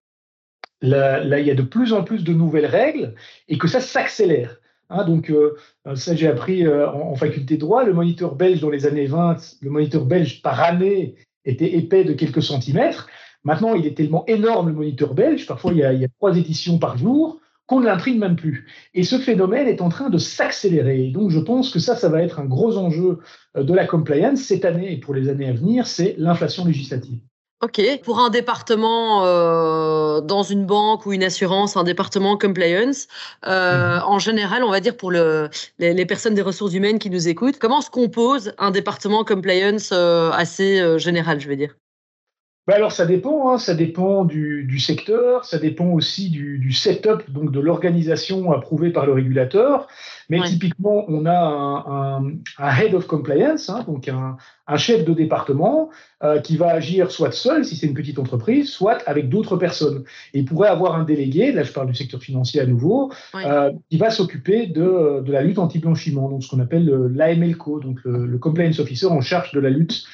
là, 0.86 1.40
il 1.40 1.48
y 1.48 1.52
a 1.52 1.56
de 1.56 1.62
plus 1.62 1.94
en 1.94 2.04
plus 2.04 2.24
de 2.24 2.34
nouvelles 2.34 2.66
règles 2.66 3.16
et 3.48 3.58
que 3.58 3.68
ça 3.68 3.80
s'accélère. 3.80 4.60
Hein, 4.90 5.06
donc, 5.06 5.30
euh, 5.30 5.56
ça, 5.96 6.16
j'ai 6.16 6.28
appris 6.28 6.66
euh, 6.66 6.90
en, 6.90 7.16
faculté 7.16 7.56
de 7.56 7.62
droit. 7.62 7.84
Le 7.84 7.94
moniteur 7.94 8.36
belge 8.36 8.62
dans 8.62 8.70
les 8.70 8.86
années 8.86 9.08
20, 9.08 9.38
le 9.62 9.70
moniteur 9.70 10.06
belge 10.06 10.42
par 10.42 10.62
année 10.62 11.16
était 11.44 11.76
épais 11.76 12.04
de 12.04 12.14
quelques 12.14 12.44
centimètres. 12.44 13.08
Maintenant, 13.44 13.76
il 13.76 13.86
est 13.86 13.96
tellement 13.96 14.26
énorme, 14.28 14.70
le 14.70 14.74
moniteur 14.74 15.14
belge, 15.14 15.46
parfois 15.46 15.72
il 15.72 15.78
y 15.78 15.84
a, 15.84 16.08
trois 16.18 16.36
éditions 16.36 16.80
par 16.80 16.98
jour, 16.98 17.40
qu'on 17.68 17.80
ne 17.80 17.86
l'imprime 17.86 18.20
même 18.20 18.36
plus. 18.36 18.68
Et 18.94 19.04
ce 19.04 19.18
phénomène 19.18 19.68
est 19.68 19.82
en 19.82 19.90
train 19.90 20.10
de 20.10 20.18
s'accélérer. 20.18 21.10
Donc 21.10 21.30
je 21.30 21.40
pense 21.40 21.72
que 21.72 21.80
ça, 21.80 21.96
ça 21.96 22.10
va 22.10 22.22
être 22.22 22.40
un 22.40 22.46
gros 22.46 22.78
enjeu 22.78 23.20
euh, 23.56 23.64
de 23.64 23.74
la 23.74 23.86
compliance 23.86 24.42
cette 24.42 24.66
année 24.66 24.94
et 24.94 24.98
pour 24.98 25.14
les 25.14 25.30
années 25.30 25.48
à 25.50 25.54
venir, 25.54 25.88
c'est 25.88 26.16
l'inflation 26.18 26.66
législative. 26.66 27.20
Ok. 27.62 27.82
Pour 28.04 28.20
un 28.20 28.30
département 28.30 29.26
euh, 29.26 30.20
dans 30.20 30.44
une 30.44 30.66
banque 30.66 31.06
ou 31.06 31.14
une 31.14 31.24
assurance, 31.24 31.78
un 31.78 31.86
département 31.86 32.38
compliance, 32.38 33.08
euh, 33.48 33.96
mhm. 33.96 34.04
en 34.06 34.20
général, 34.20 34.64
on 34.64 34.72
va 34.72 34.82
dire 34.82 34.98
pour 34.98 35.10
le, 35.10 35.50
les, 35.80 36.06
personnes 36.06 36.34
des 36.34 36.42
ressources 36.42 36.74
humaines 36.74 37.00
qui 37.00 37.10
nous 37.10 37.30
écoutent, 37.30 37.58
comment 37.58 37.82
se 37.82 37.90
compose 37.90 38.54
un 38.58 38.72
département 38.72 39.24
compliance 39.24 39.92
euh, 39.94 40.32
assez 40.32 41.00
général, 41.00 41.40
je 41.40 41.48
veux 41.48 41.56
dire? 41.56 41.76
Bah 42.68 42.74
alors 42.76 42.92
ça 42.92 43.06
dépend, 43.06 43.52
hein, 43.52 43.58
ça 43.60 43.76
dépend 43.76 44.26
du, 44.26 44.64
du, 44.64 44.80
secteur, 44.80 45.46
ça 45.46 45.60
dépend 45.60 45.86
aussi 45.86 46.32
du, 46.32 46.58
du 46.58 46.74
setup, 46.74 47.30
donc 47.30 47.52
de 47.52 47.60
l'organisation 47.60 48.52
approuvée 48.52 48.90
par 48.90 49.06
le 49.06 49.14
régulateur. 49.14 49.88
Mais 50.30 50.42
typiquement, 50.42 51.06
on 51.08 51.26
a 51.26 51.38
un, 51.38 52.24
un, 52.26 52.32
un, 52.58 52.78
head 52.78 52.94
of 52.94 53.08
compliance, 53.08 53.70
hein, 53.70 53.84
donc 53.88 54.08
un, 54.08 54.38
un, 54.68 54.78
chef 54.78 55.06
de 55.06 55.14
département 55.14 55.90
euh, 56.24 56.40
qui 56.40 56.58
va 56.58 56.70
agir 56.70 57.12
soit 57.12 57.32
seul, 57.32 57.66
si 57.66 57.76
c'est 57.76 57.88
une 57.88 57.94
petite 57.94 58.20
entreprise, 58.20 58.70
soit 58.70 59.04
avec 59.06 59.30
d'autres 59.30 59.58
personnes. 59.58 60.04
Et 60.34 60.40
il 60.40 60.46
pourrait 60.46 60.70
avoir 60.70 60.96
un 60.96 61.04
délégué, 61.04 61.52
là 61.52 61.64
je 61.64 61.72
parle 61.72 61.88
du 61.88 61.96
secteur 61.96 62.22
financier 62.22 62.62
à 62.62 62.66
nouveau, 62.66 63.12
euh, 63.36 63.72
qui 63.90 63.98
va 63.98 64.10
s'occuper 64.10 64.68
de, 64.68 65.22
de, 65.22 65.32
la 65.32 65.42
lutte 65.42 65.60
anti-blanchiment, 65.60 66.30
donc 66.30 66.44
ce 66.44 66.50
qu'on 66.50 66.60
appelle 66.60 66.88
l'AMLCO, 67.14 67.80
donc 67.80 68.00
le, 68.04 68.26
le, 68.26 68.38
compliance 68.38 68.80
officer 68.80 69.08
en 69.08 69.22
charge 69.22 69.52
de 69.52 69.60
la 69.60 69.70
lutte 69.70 70.06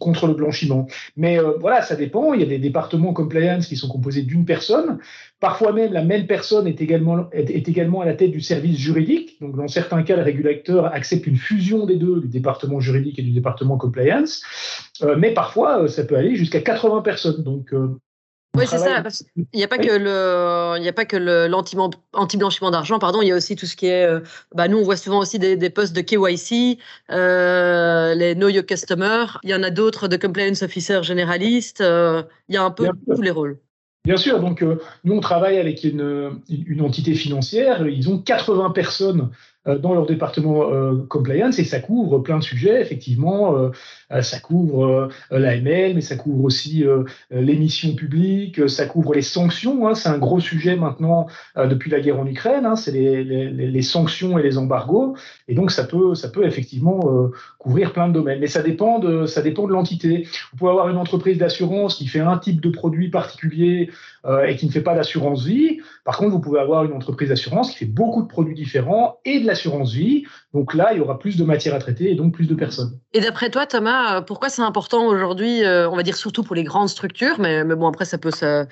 contre 0.00 0.26
le 0.26 0.34
blanchiment. 0.34 0.86
Mais 1.16 1.38
voilà, 1.60 1.82
ça 1.82 1.96
dépend. 1.96 2.34
Il 2.34 2.40
y 2.40 2.44
a 2.44 2.46
des 2.46 2.58
départements 2.58 3.12
compliance 3.12 3.66
qui 3.66 3.76
sont 3.76 3.88
composés 3.88 4.22
d'une 4.22 4.44
personne. 4.44 4.98
Parfois 5.40 5.72
même, 5.72 5.92
la 5.92 6.04
même 6.04 6.26
personne 6.26 6.66
est 6.66 6.80
également, 6.80 7.30
est, 7.32 7.68
également 7.68 8.00
à 8.00 8.06
la 8.06 8.14
tête 8.14 8.30
du 8.30 8.40
service 8.40 8.78
juridique. 8.78 9.36
Donc, 9.40 9.56
dans 9.56 9.68
certains 9.68 10.02
cas, 10.02 10.16
le 10.16 10.22
régulateur 10.22 10.86
accepte 10.86 11.26
une 11.26 11.36
fusion 11.36 11.86
des 11.86 11.96
deux, 11.96 12.20
du 12.20 12.28
département 12.28 12.80
juridique 12.80 13.18
et 13.18 13.22
du 13.22 13.30
département 13.30 13.76
compliance. 13.76 14.42
mais 15.16 15.32
parfois, 15.32 15.88
ça 15.88 16.04
peut 16.04 16.16
aller 16.16 16.34
jusqu'à 16.34 16.60
80 16.60 17.02
personnes. 17.02 17.42
Donc, 17.42 17.72
oui, 18.58 18.66
c'est 18.68 18.78
ça. 18.78 19.02
Il 19.36 19.46
n'y 19.54 19.64
a 19.64 19.68
pas 19.68 19.78
que 19.78 19.90
le, 19.90 20.76
il 20.76 20.82
n'y 20.82 20.88
a 20.88 20.92
pas 20.92 21.04
que 21.04 21.16
l'anti-blanchiment 21.16 22.70
d'argent, 22.70 22.98
pardon. 22.98 23.22
Il 23.22 23.28
y 23.28 23.32
a 23.32 23.36
aussi 23.36 23.56
tout 23.56 23.66
ce 23.66 23.76
qui 23.76 23.86
est. 23.86 24.06
Euh, 24.06 24.20
bah, 24.54 24.68
nous, 24.68 24.78
on 24.78 24.82
voit 24.82 24.96
souvent 24.96 25.18
aussi 25.18 25.38
des, 25.38 25.56
des 25.56 25.70
postes 25.70 25.94
de 25.94 26.00
KYC, 26.00 26.78
euh, 27.10 28.14
les 28.14 28.34
Know 28.34 28.48
Your 28.48 28.66
Customer. 28.66 29.26
Il 29.42 29.50
y 29.50 29.54
en 29.54 29.62
a 29.62 29.70
d'autres 29.70 30.08
de 30.08 30.16
compliance 30.16 30.62
officer 30.62 31.02
généraliste. 31.02 31.80
Euh, 31.80 32.22
il 32.48 32.54
y 32.54 32.58
a 32.58 32.64
un 32.64 32.70
peu 32.70 32.88
tous 33.06 33.22
les 33.22 33.30
rôles. 33.30 33.58
Bien 34.04 34.16
sûr. 34.16 34.40
Donc, 34.40 34.64
nous, 35.04 35.14
on 35.14 35.20
travaille 35.20 35.58
avec 35.58 35.84
une, 35.84 36.40
une, 36.48 36.80
entité 36.80 37.14
financière. 37.14 37.86
Ils 37.86 38.08
ont 38.08 38.18
80 38.18 38.70
personnes 38.70 39.30
dans 39.66 39.92
leur 39.92 40.06
département 40.06 40.70
compliance 41.08 41.58
et 41.58 41.64
ça 41.64 41.80
couvre 41.80 42.18
plein 42.20 42.38
de 42.38 42.42
sujets, 42.42 42.80
effectivement. 42.80 43.70
Euh, 44.12 44.22
ça 44.22 44.38
couvre 44.40 45.10
euh, 45.32 45.38
l'AML, 45.38 45.94
mais 45.94 46.00
ça 46.00 46.16
couvre 46.16 46.44
aussi 46.44 46.84
euh, 46.84 47.04
l'émission 47.30 47.94
publique, 47.94 48.68
ça 48.68 48.86
couvre 48.86 49.14
les 49.14 49.22
sanctions. 49.22 49.86
Hein, 49.86 49.94
c'est 49.94 50.08
un 50.08 50.18
gros 50.18 50.40
sujet 50.40 50.76
maintenant 50.76 51.26
depuis 51.56 51.90
la 51.90 52.00
guerre 52.00 52.18
en 52.18 52.26
Ukraine. 52.26 52.64
Hein, 52.64 52.76
c'est 52.76 52.92
les, 52.92 53.24
les, 53.24 53.50
les, 53.50 53.82
sanctions 53.82 54.38
et 54.38 54.42
les 54.42 54.58
embargos. 54.58 55.16
Et 55.46 55.54
donc 55.54 55.70
ça 55.70 55.84
peut, 55.84 56.14
ça 56.14 56.28
peut 56.28 56.46
effectivement 56.46 57.30
couvrir 57.58 57.92
plein 57.92 58.08
de 58.08 58.14
domaines. 58.14 58.40
Mais 58.40 58.46
ça 58.46 58.62
dépend 58.62 58.98
de, 58.98 59.26
ça 59.26 59.42
dépend 59.42 59.66
de 59.66 59.72
l'entité. 59.72 60.26
Vous 60.52 60.58
pouvez 60.58 60.70
avoir 60.70 60.88
une 60.88 60.96
entreprise 60.96 61.38
d'assurance 61.38 61.96
qui 61.96 62.06
fait 62.06 62.20
un 62.20 62.38
type 62.38 62.60
de 62.60 62.70
produit 62.70 63.10
particulier 63.10 63.90
et 64.46 64.56
qui 64.56 64.66
ne 64.66 64.70
fait 64.70 64.82
pas 64.82 64.94
d'assurance 64.94 65.44
vie. 65.44 65.78
Par 66.04 66.18
contre, 66.18 66.30
vous 66.30 66.40
pouvez 66.40 66.60
avoir 66.60 66.84
une 66.84 66.92
entreprise 66.92 67.30
d'assurance 67.30 67.70
qui 67.70 67.78
fait 67.78 67.84
beaucoup 67.86 68.22
de 68.22 68.28
produits 68.28 68.54
différents 68.54 69.20
et 69.24 69.40
de 69.40 69.46
l'assurance 69.46 69.92
vie. 69.92 70.24
Donc 70.54 70.74
là, 70.74 70.92
il 70.92 70.98
y 70.98 71.00
aura 71.00 71.18
plus 71.18 71.36
de 71.36 71.44
matière 71.44 71.74
à 71.74 71.78
traiter 71.78 72.10
et 72.10 72.14
donc 72.14 72.34
plus 72.34 72.46
de 72.46 72.54
personnes. 72.54 72.98
Et 73.12 73.20
d'après 73.20 73.50
toi, 73.50 73.66
Thomas, 73.66 74.16
euh, 74.18 74.20
pourquoi 74.20 74.48
c'est 74.48 74.62
important 74.62 75.06
aujourd'hui, 75.06 75.64
euh, 75.64 75.88
on 75.90 75.96
va 75.96 76.02
dire 76.02 76.16
surtout 76.16 76.42
pour 76.42 76.54
les 76.54 76.64
grandes 76.64 76.88
structures, 76.88 77.38
mais, 77.38 77.64
bon 77.64 77.88
après 77.88 78.04
ça 78.04 78.18
peut 78.18 78.30
ça, 78.30 78.66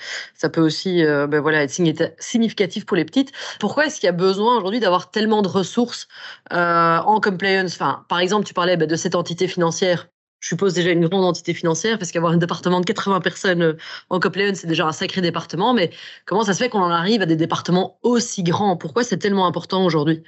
peut 0.52 0.60
aussi 0.60 1.04
euh, 1.04 1.26
ben 1.26 1.40
voilà 1.40 1.62
être 1.62 1.72
significatif 2.18 2.86
pour 2.86 2.96
les 2.96 3.04
petites. 3.04 3.32
Pourquoi 3.60 3.86
est-ce 3.86 4.00
qu'il 4.00 4.06
y 4.06 4.10
a 4.10 4.12
besoin 4.12 4.56
aujourd'hui 4.58 4.80
d'avoir 4.80 5.10
tellement 5.10 5.42
de 5.42 5.48
ressources 5.48 6.08
en 6.50 7.20
compliance? 7.20 7.74
Enfin, 7.74 8.04
par 8.08 8.20
exemple, 8.20 8.46
tu 8.46 8.54
parlais 8.54 8.76
ben, 8.76 8.88
de 8.88 8.96
cette 8.96 9.14
entité 9.14 9.48
financière. 9.48 10.08
Je 10.40 10.48
suppose 10.48 10.74
déjà 10.74 10.90
une 10.90 11.06
grande 11.06 11.24
entité 11.24 11.54
financière 11.54 11.98
parce 11.98 12.12
qu'avoir 12.12 12.32
un 12.32 12.36
département 12.36 12.80
de 12.80 12.84
80 12.84 13.20
personnes 13.20 13.76
en 14.10 14.20
compliance, 14.20 14.58
c'est 14.58 14.66
déjà 14.66 14.86
un 14.86 14.92
sacré 14.92 15.20
département. 15.20 15.74
Mais 15.74 15.90
comment 16.24 16.44
ça 16.44 16.52
se 16.52 16.62
fait 16.62 16.68
qu'on 16.68 16.80
en 16.80 16.90
arrive 16.90 17.22
à 17.22 17.26
des 17.26 17.36
départements 17.36 17.98
aussi 18.02 18.42
grands? 18.42 18.76
Pourquoi 18.76 19.02
c'est 19.02 19.18
tellement 19.18 19.46
important 19.46 19.84
aujourd'hui? 19.84 20.22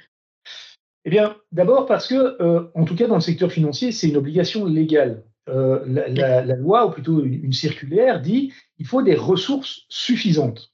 Eh 1.05 1.09
bien, 1.09 1.35
d'abord 1.51 1.85
parce 1.85 2.07
que, 2.07 2.41
euh, 2.41 2.69
en 2.75 2.85
tout 2.85 2.95
cas 2.95 3.07
dans 3.07 3.15
le 3.15 3.21
secteur 3.21 3.51
financier, 3.51 3.91
c'est 3.91 4.09
une 4.09 4.17
obligation 4.17 4.65
légale. 4.65 5.23
Euh, 5.47 5.83
la, 5.85 6.55
loi, 6.55 6.85
ou 6.85 6.91
plutôt 6.91 7.23
une, 7.23 7.53
circulaire, 7.53 8.21
dit 8.21 8.53
il 8.77 8.85
faut 8.85 9.01
des 9.01 9.15
ressources 9.15 9.85
suffisantes. 9.89 10.71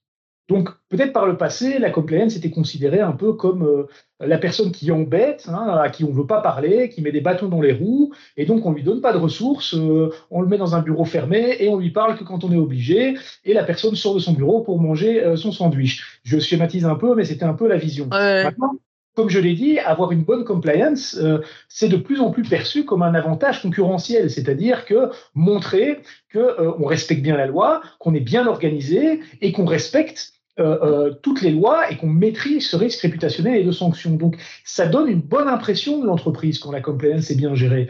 Donc, 0.48 0.70
peut-être 0.90 1.12
par 1.12 1.26
le 1.26 1.38
passé, 1.38 1.80
la 1.80 1.90
compliance 1.90 2.36
était 2.36 2.52
considérée 2.52 3.02
un 3.02 3.14
peu 3.14 3.34
comme 3.34 3.64
euh, 3.64 3.88
la 4.20 4.38
personne 4.38 4.72
qui 4.72 4.92
embête, 4.92 5.48
hein, 5.48 5.80
à 5.82 5.90
qui 5.90 6.04
on 6.04 6.10
ne 6.10 6.14
veut 6.14 6.28
pas 6.28 6.42
parler, 6.42 6.90
qui 6.90 7.02
met 7.02 7.12
des 7.12 7.22
bâtons 7.22 7.48
dans 7.48 7.62
les 7.62 7.74
roues, 7.74 8.14
et 8.38 8.46
donc 8.46 8.66
on 8.66 8.72
lui 8.72 8.84
donne 8.84 9.02
pas 9.02 9.12
de 9.12 9.18
ressources, 9.18 9.74
on 9.74 10.42
le 10.42 10.48
met 10.48 10.58
dans 10.58 10.76
un 10.76 10.82
bureau 10.82 11.04
fermé 11.04 11.58
et 11.60 11.70
on 11.70 11.78
lui 11.78 11.90
parle 11.90 12.18
que 12.18 12.24
quand 12.24 12.44
on 12.44 12.52
est 12.52 12.58
obligé, 12.58 13.18
et 13.44 13.54
la 13.54 13.64
personne 13.64 13.96
sort 13.96 14.14
de 14.14 14.20
son 14.20 14.34
bureau 14.34 14.62
pour 14.62 14.80
manger 14.80 15.36
son 15.36 15.52
sandwich. 15.52 16.20
Je 16.24 16.40
schématise 16.40 16.86
un 16.86 16.96
peu, 16.96 17.16
mais 17.16 17.26
c'était 17.26 17.46
un 17.46 17.54
peu 17.54 17.68
la 17.68 17.78
vision. 17.78 18.08
Maintenant, 18.12 18.78
comme 19.16 19.30
je 19.30 19.40
l'ai 19.40 19.54
dit, 19.54 19.80
avoir 19.80 20.12
une 20.12 20.24
bonne 20.24 20.44
compliance, 20.44 21.18
euh, 21.18 21.40
c'est 21.70 21.88
de 21.88 21.96
plus 21.96 22.20
en 22.20 22.32
plus 22.32 22.44
perçu 22.44 22.84
comme 22.84 23.02
un 23.02 23.16
avantage 23.16 23.62
concurrentiel, 23.62 24.30
c'est-à-dire 24.30 24.86
que 24.86 25.10
montrer 25.34 26.02
qu'on 26.34 26.40
euh, 26.40 26.86
respecte 26.86 27.22
bien 27.22 27.38
la 27.38 27.48
loi, 27.48 27.82
qu'on 28.00 28.14
est 28.14 28.20
bien 28.20 28.46
organisé 28.46 29.22
et 29.42 29.54
qu'on 29.54 29.66
respecte 29.66 30.34
euh, 30.60 31.12
toutes 31.22 31.42
les 31.42 31.52
lois 31.52 31.92
et 31.92 31.98
qu'on 31.98 32.08
maîtrise 32.08 32.68
ce 32.70 32.76
risque 32.76 33.02
réputationnel 33.02 33.60
et 33.60 33.64
de 33.64 33.72
sanctions. 33.72 34.16
Donc, 34.16 34.38
ça 34.64 34.88
donne 34.88 35.08
une 35.08 35.22
bonne 35.22 35.48
impression 35.48 36.00
de 36.00 36.06
l'entreprise 36.06 36.60
quand 36.60 36.72
la 36.72 36.82
compliance 36.82 37.30
est 37.32 37.36
bien 37.36 37.56
gérée. 37.56 37.90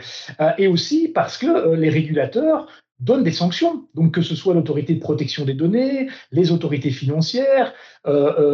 et 0.57 0.67
aussi 0.67 1.07
parce 1.07 1.37
que 1.37 1.75
les 1.75 1.89
régulateurs 1.89 2.67
donnent 2.99 3.23
des 3.23 3.31
sanctions. 3.31 3.87
Donc, 3.93 4.13
que 4.13 4.21
ce 4.21 4.35
soit 4.35 4.53
l'autorité 4.53 4.93
de 4.93 4.99
protection 4.99 5.45
des 5.45 5.53
données, 5.53 6.07
les 6.31 6.51
autorités 6.51 6.91
financières, 6.91 7.67
euh, 7.67 7.73
euh, 7.73 7.94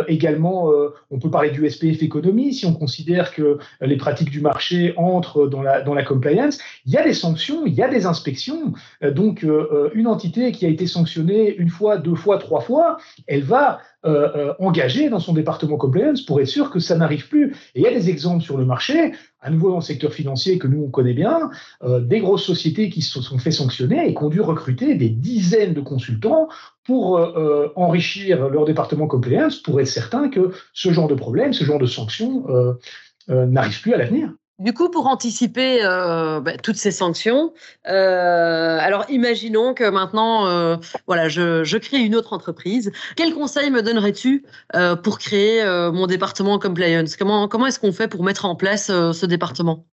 également, 0.08 0.72
euh, 0.72 0.94
on 1.10 1.20
peut 1.20 1.30
parler 1.30 1.52
du 1.52 1.70
SPF 1.70 2.02
économie 2.04 2.54
si 2.54 2.66
on 2.66 2.74
considère 2.74 3.34
que 3.34 3.58
les 3.82 3.98
pratiques 3.98 4.30
du 4.30 4.42
marché 4.42 4.94
entrent 4.98 5.48
dans 5.48 5.62
la, 5.62 5.82
dans 5.82 5.94
la 5.94 6.04
compliance. 6.04 6.60
Il 6.86 6.94
y 6.94 6.98
a 6.98 7.04
des 7.04 7.14
sanctions, 7.14 7.66
il 7.66 7.74
y 7.74 7.82
a 7.82 7.90
des 7.90 8.06
inspections. 8.06 8.74
donc, 9.04 9.46
une 9.94 10.08
entité 10.08 10.52
qui 10.52 10.66
a 10.66 10.70
été 10.70 10.88
sanctionnée 10.88 11.56
une 11.56 11.70
fois, 11.70 11.98
deux 11.98 12.16
fois, 12.16 12.38
trois 12.38 12.62
fois, 12.62 12.98
elle 13.28 13.44
va 13.44 13.80
engager 14.60 15.10
dans 15.10 15.20
son 15.20 15.34
département 15.34 15.78
compliance 15.78 16.22
pour 16.22 16.40
être 16.42 16.48
sûr 16.48 16.72
que 16.72 16.80
ça 16.80 16.96
n'arrive 16.96 17.28
plus. 17.28 17.56
Et 17.76 17.82
il 17.82 17.84
y 17.84 17.88
a 17.88 17.94
des 17.94 18.10
exemples 18.10 18.44
sur 18.44 18.58
le 18.58 18.66
marché, 18.66 19.14
à 19.42 19.50
nouveau 19.50 19.70
dans 19.70 19.78
le 19.78 19.82
secteur 19.82 20.14
financier 20.14 20.58
que 20.58 20.68
nous 20.68 20.84
on 20.84 20.90
connaît 20.90 21.14
bien, 21.14 21.52
des 21.86 22.20
grosses 22.20 22.46
sociétés 22.46 22.90
qui 22.90 23.02
se 23.02 23.22
sont 23.22 23.38
fait 23.38 23.52
sanctionner 23.52 24.08
et 24.08 24.14
qui 24.14 24.24
ont 24.24 24.30
dû 24.30 24.42
recruter 24.42 24.96
des 24.96 25.10
dizaines 25.10 25.74
de 25.74 25.82
consultants 25.82 26.50
pour 26.86 27.18
euh, 27.18 27.34
euh, 27.36 27.70
enrichir 27.76 28.50
leur 28.50 28.66
département 28.66 29.08
compliance, 29.08 29.58
pour 29.58 29.80
être 29.80 29.88
certain 29.88 30.30
que 30.30 30.52
ce 30.74 30.92
genre 30.92 31.08
de 31.08 31.16
problème, 31.16 31.54
ce 31.54 31.64
genre 31.64 31.80
de 31.80 31.86
sanctions 31.86 32.46
euh, 32.50 33.46
n'arrive 33.46 33.82
plus 33.82 33.94
à 33.94 33.98
l'avenir. 33.98 34.32
Du 34.60 34.74
coup, 34.74 34.90
pour 34.90 35.08
anticiper 35.08 35.82
bah, 35.82 36.56
toutes 36.62 36.76
ces 36.76 36.92
sanctions, 36.92 37.52
alors 37.84 39.06
imaginons 39.10 39.74
que 39.74 39.90
maintenant, 39.90 40.78
voilà, 41.08 41.30
je, 41.30 41.78
crée 41.78 41.98
une 41.98 42.14
autre 42.14 42.34
entreprise. 42.34 42.92
Quel 43.16 43.34
conseil 43.34 43.72
me 43.72 43.82
donnerais-tu 43.82 44.46
pour 45.04 45.18
créer 45.18 45.66
mon 45.92 46.06
département 46.06 46.60
compliance? 46.60 47.16
Comment, 47.16 47.48
comment 47.48 47.66
est-ce 47.66 47.80
qu'on 47.80 47.92
fait 47.92 48.08
pour 48.08 48.24
mettre 48.24 48.46
en 48.46 48.56
place 48.56 48.88
ce 48.88 49.26
département? 49.26 49.88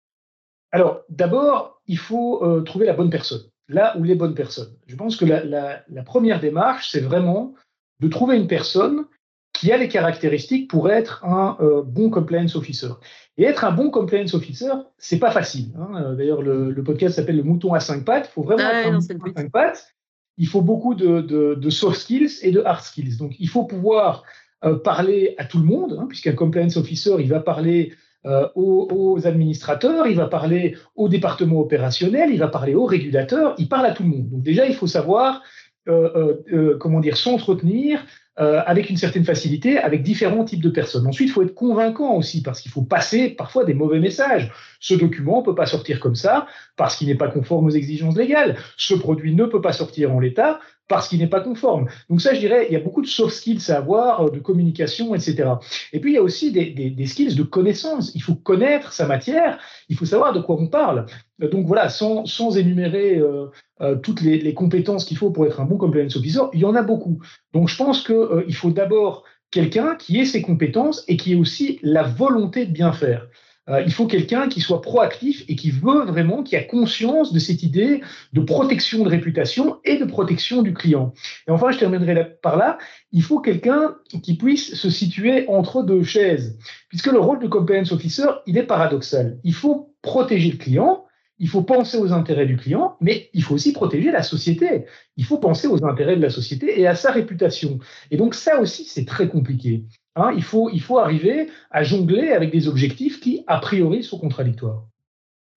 Alors, 0.72 1.02
d'abord, 1.10 1.80
il 1.86 1.98
faut 1.98 2.60
trouver 2.64 2.86
la 2.86 2.94
bonne 2.94 3.10
personne 3.10 3.42
là 3.68 3.96
où 3.98 4.04
les 4.04 4.14
bonnes 4.14 4.34
personnes. 4.34 4.72
Je 4.86 4.96
pense 4.96 5.16
que 5.16 5.24
la, 5.24 6.02
première 6.04 6.40
démarche, 6.40 6.90
c'est 6.90 7.00
vraiment 7.00 7.54
de 8.00 8.08
trouver 8.08 8.36
une 8.36 8.46
personne 8.46 9.06
qui 9.52 9.72
a 9.72 9.78
les 9.78 9.88
caractéristiques 9.88 10.68
pour 10.68 10.90
être 10.90 11.24
un 11.24 11.56
euh, 11.60 11.82
bon 11.82 12.10
compliance 12.10 12.56
officer. 12.56 12.90
Et 13.38 13.44
être 13.44 13.64
un 13.64 13.72
bon 13.72 13.90
compliance 13.90 14.34
officer, 14.34 14.72
c'est 14.98 15.18
pas 15.18 15.30
facile. 15.30 15.72
Hein. 15.78 16.14
D'ailleurs, 16.14 16.42
le, 16.42 16.82
podcast 16.82 17.16
s'appelle 17.16 17.36
le 17.36 17.42
mouton 17.42 17.72
à 17.72 17.80
cinq 17.80 18.04
pattes. 18.04 18.28
Il 18.30 18.32
faut 18.34 18.42
vraiment 18.42 18.68
être 18.68 18.88
un 18.88 18.92
mouton 18.92 19.14
à 19.24 19.40
cinq 19.40 19.50
pattes. 19.50 19.94
Il 20.38 20.46
faut 20.46 20.60
beaucoup 20.60 20.94
de, 20.94 21.70
soft 21.70 22.00
skills 22.00 22.38
et 22.42 22.50
de 22.50 22.62
hard 22.62 22.82
skills. 22.82 23.16
Donc, 23.16 23.34
il 23.38 23.48
faut 23.48 23.64
pouvoir 23.64 24.24
euh, 24.64 24.78
parler 24.78 25.34
à 25.38 25.44
tout 25.44 25.58
le 25.58 25.64
monde, 25.64 25.96
hein, 25.98 26.06
puisqu'un 26.06 26.32
compliance 26.32 26.76
officer, 26.76 27.16
il 27.18 27.28
va 27.28 27.40
parler 27.40 27.94
euh, 28.26 28.48
aux, 28.56 29.26
administrateurs, 29.26 30.06
il 30.06 30.16
va 30.16 30.26
parler 30.26 30.76
au 30.96 31.08
département 31.08 31.60
opérationnel, 31.60 32.30
il 32.32 32.38
va 32.38 32.48
parler 32.48 32.74
aux 32.74 32.84
régulateurs, 32.84 33.54
il 33.58 33.68
parle 33.68 33.86
à 33.86 33.92
tout 33.92 34.02
le 34.02 34.08
monde. 34.08 34.28
Donc 34.28 34.42
déjà, 34.42 34.66
il 34.66 34.74
faut 34.74 34.88
savoir 34.88 35.42
euh, 35.88 36.34
euh, 36.52 36.76
comment 36.78 37.00
dire 37.00 37.16
s'entretenir 37.16 38.04
avec 38.38 38.90
une 38.90 38.98
certaine 38.98 39.24
facilité 39.24 39.78
avec 39.78 40.02
différents 40.02 40.44
types 40.44 40.60
de 40.60 40.68
personnes. 40.68 41.06
Ensuite, 41.06 41.30
il 41.30 41.32
faut 41.32 41.40
être 41.40 41.54
convaincant 41.54 42.14
aussi 42.16 42.42
parce 42.42 42.60
qu'il 42.60 42.70
faut 42.70 42.82
passer 42.82 43.30
parfois 43.30 43.64
des 43.64 43.72
mauvais 43.72 43.98
messages. 43.98 44.52
Ce 44.78 44.92
document 44.92 45.40
ne 45.40 45.44
peut 45.46 45.54
pas 45.54 45.64
sortir 45.64 46.00
comme 46.00 46.16
ça 46.16 46.46
parce 46.76 46.96
qu'il 46.96 47.08
n'est 47.08 47.14
pas 47.14 47.28
conforme 47.28 47.64
aux 47.64 47.70
exigences 47.70 48.14
légales. 48.14 48.56
Ce 48.76 48.92
produit 48.92 49.34
ne 49.34 49.46
peut 49.46 49.62
pas 49.62 49.72
sortir 49.72 50.12
en 50.12 50.20
l'état 50.20 50.60
parce 50.88 51.08
qu'il 51.08 51.18
n'est 51.18 51.26
pas 51.26 51.40
conforme. 51.40 51.88
Donc 52.08 52.20
ça, 52.20 52.34
je 52.34 52.40
dirais, 52.40 52.66
il 52.68 52.72
y 52.72 52.76
a 52.76 52.80
beaucoup 52.80 53.02
de 53.02 53.06
soft 53.06 53.34
skills 53.34 53.70
à 53.70 53.76
avoir, 53.76 54.22
euh, 54.22 54.30
de 54.30 54.38
communication, 54.38 55.14
etc. 55.14 55.50
Et 55.92 56.00
puis, 56.00 56.12
il 56.12 56.14
y 56.14 56.18
a 56.18 56.22
aussi 56.22 56.52
des, 56.52 56.70
des, 56.70 57.06
skills 57.06 57.34
de 57.34 57.42
connaissance. 57.42 58.12
Il 58.14 58.22
faut 58.22 58.34
connaître 58.34 58.92
sa 58.92 59.06
matière, 59.06 59.58
il 59.88 59.96
faut 59.96 60.04
savoir 60.04 60.32
de 60.32 60.40
quoi 60.40 60.56
on 60.58 60.68
parle. 60.68 61.06
Euh, 61.42 61.48
donc 61.48 61.66
voilà, 61.66 61.88
sans, 61.88 62.26
sans 62.26 62.56
énumérer 62.56 63.18
euh, 63.18 63.96
toutes 64.02 64.20
les, 64.20 64.38
les 64.38 64.54
compétences 64.54 65.04
qu'il 65.04 65.16
faut 65.16 65.30
pour 65.30 65.46
être 65.46 65.60
un 65.60 65.64
bon 65.64 65.76
compliance 65.76 66.16
officer, 66.16 66.40
il 66.52 66.60
y 66.60 66.64
en 66.64 66.74
a 66.74 66.82
beaucoup. 66.82 67.20
Donc 67.52 67.68
je 67.68 67.76
pense 67.76 68.04
qu'il 68.04 68.54
faut 68.54 68.70
d'abord 68.70 69.24
quelqu'un 69.50 69.96
qui 69.96 70.18
ait 70.20 70.24
ses 70.24 70.42
compétences 70.42 71.04
et 71.08 71.16
qui 71.16 71.32
ait 71.32 71.36
aussi 71.36 71.78
la 71.82 72.02
volonté 72.02 72.66
de 72.66 72.72
bien 72.72 72.92
faire. 72.92 73.28
Euh, 73.68 73.82
il 73.84 73.92
faut 73.92 74.06
quelqu'un 74.06 74.48
qui 74.48 74.60
soit 74.60 74.80
proactif 74.80 75.44
et 75.48 75.56
qui 75.56 75.70
veut 75.70 76.04
vraiment, 76.04 76.42
qui 76.42 76.56
a 76.56 76.62
conscience 76.62 77.32
de 77.32 77.38
cette 77.38 77.62
idée 77.62 78.00
de 78.32 78.40
protection 78.40 79.02
de 79.02 79.08
réputation 79.08 79.80
et 79.84 79.96
de 79.96 80.04
protection 80.04 80.62
du 80.62 80.72
client. 80.72 81.12
Et 81.48 81.50
enfin, 81.50 81.70
je 81.70 81.78
terminerai 81.78 82.36
par 82.42 82.56
là, 82.56 82.78
il 83.12 83.22
faut 83.22 83.40
quelqu'un 83.40 83.96
qui 84.22 84.36
puisse 84.36 84.74
se 84.74 84.90
situer 84.90 85.48
entre 85.48 85.82
deux 85.82 86.04
chaises, 86.04 86.58
puisque 86.88 87.10
le 87.10 87.18
rôle 87.18 87.40
de 87.40 87.48
compliance 87.48 87.92
officer, 87.92 88.26
il 88.46 88.56
est 88.56 88.62
paradoxal. 88.66 89.38
Il 89.42 89.54
faut 89.54 89.94
protéger 90.02 90.52
le 90.52 90.58
client, 90.58 91.04
il 91.38 91.48
faut 91.48 91.62
penser 91.62 91.98
aux 91.98 92.12
intérêts 92.12 92.46
du 92.46 92.56
client, 92.56 92.96
mais 93.00 93.30
il 93.34 93.42
faut 93.42 93.54
aussi 93.54 93.72
protéger 93.72 94.10
la 94.10 94.22
société. 94.22 94.86
Il 95.16 95.24
faut 95.24 95.38
penser 95.38 95.66
aux 95.66 95.84
intérêts 95.84 96.16
de 96.16 96.22
la 96.22 96.30
société 96.30 96.80
et 96.80 96.86
à 96.86 96.94
sa 96.94 97.10
réputation. 97.10 97.78
Et 98.10 98.16
donc 98.16 98.34
ça 98.34 98.60
aussi, 98.60 98.84
c'est 98.84 99.04
très 99.04 99.28
compliqué. 99.28 99.84
Hein, 100.16 100.32
il, 100.34 100.42
faut, 100.42 100.70
il 100.70 100.80
faut 100.80 100.98
arriver 100.98 101.50
à 101.70 101.84
jongler 101.84 102.30
avec 102.32 102.50
des 102.50 102.68
objectifs 102.68 103.20
qui, 103.20 103.44
a 103.46 103.58
priori, 103.58 104.02
sont 104.02 104.18
contradictoires. 104.18 104.86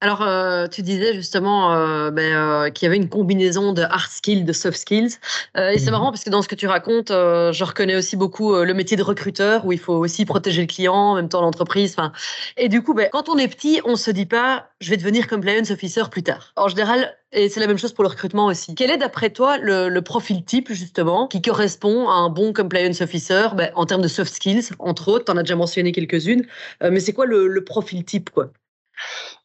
Alors, 0.01 0.22
euh, 0.22 0.68
tu 0.68 0.82
disais 0.82 1.13
justement 1.13 1.74
euh, 1.75 2.10
ben, 2.10 2.34
euh, 2.34 2.70
qu'il 2.70 2.86
y 2.86 2.88
avait 2.88 2.96
une 2.96 3.10
combinaison 3.10 3.74
de 3.74 3.82
hard 3.82 4.10
skills, 4.10 4.46
de 4.46 4.53
soft 4.53 4.77
skills. 4.77 5.18
et 5.58 5.77
c'est 5.77 5.86
mhm. 5.88 5.91
marrant 5.91 6.12
parce 6.12 6.24
que 6.24 6.29
dans 6.29 6.41
ce 6.41 6.48
que 6.48 6.56
tu 6.56 6.68
racontes, 6.68 7.10
je 7.10 7.63
reconnais 7.63 7.98
aussi 7.98 8.15
beaucoup 8.15 8.56
le 8.56 8.74
métier 8.74 8.96
de 8.96 9.03
recruteur 9.03 9.65
où 9.65 9.74
il 9.74 9.79
faut 9.79 9.96
aussi 9.96 10.24
protéger 10.24 10.62
le 10.62 10.68
client, 10.68 10.94
en 10.94 11.15
même 11.15 11.27
temps 11.27 11.41
l'entreprise. 11.41 11.98
Et 12.56 12.70
du 12.70 12.82
coup, 12.82 12.94
ben, 12.94 13.10
quand 13.12 13.27
on 13.27 13.38
est 13.38 13.50
petit, 13.50 13.82
on 13.84 13.98
se 13.98 14.10
dit 14.12 14.25
pas, 14.25 14.70
je 14.79 14.89
vais 14.89 14.98
devenir 14.98 15.27
compliance 15.27 15.70
officer 15.70 16.03
plus 16.10 16.24
tard. 16.24 16.53
En 16.56 16.70
général, 16.70 17.13
et 17.34 17.50
c'est 17.50 17.60
la 17.60 17.68
même 17.68 17.77
chose 17.77 17.91
pour 17.91 18.06
le 18.06 18.10
recrutement 18.10 18.46
aussi. 18.46 18.75
Quel 18.75 18.91
est 18.91 18.98
d'après 18.98 19.32
toi 19.32 19.58
le, 19.58 20.00
profil 20.00 20.46
type 20.46 20.72
justement 20.72 21.27
qui 21.27 21.41
correspond 21.41 22.08
à 22.08 22.13
un 22.13 22.29
bon 22.29 22.53
compliance 22.53 23.01
officer? 23.01 23.50
Ben, 23.53 23.70
en 23.75 23.86
termes 23.86 24.01
de 24.01 24.08
soft 24.08 24.34
skills, 24.34 24.70
entre 24.79 25.10
autres 25.10 25.25
Tu 25.25 25.32
en 25.34 25.38
as 25.38 25.44
déjà 25.44 25.58
mentionné 25.58 25.91
quelques-unes, 25.91 26.46
mais 26.82 27.01
c'est 27.01 27.13
quoi 27.13 27.25
le, 27.25 27.50
le 27.50 27.63
profil 27.65 28.06
type 28.06 28.29
quoi? 28.29 28.50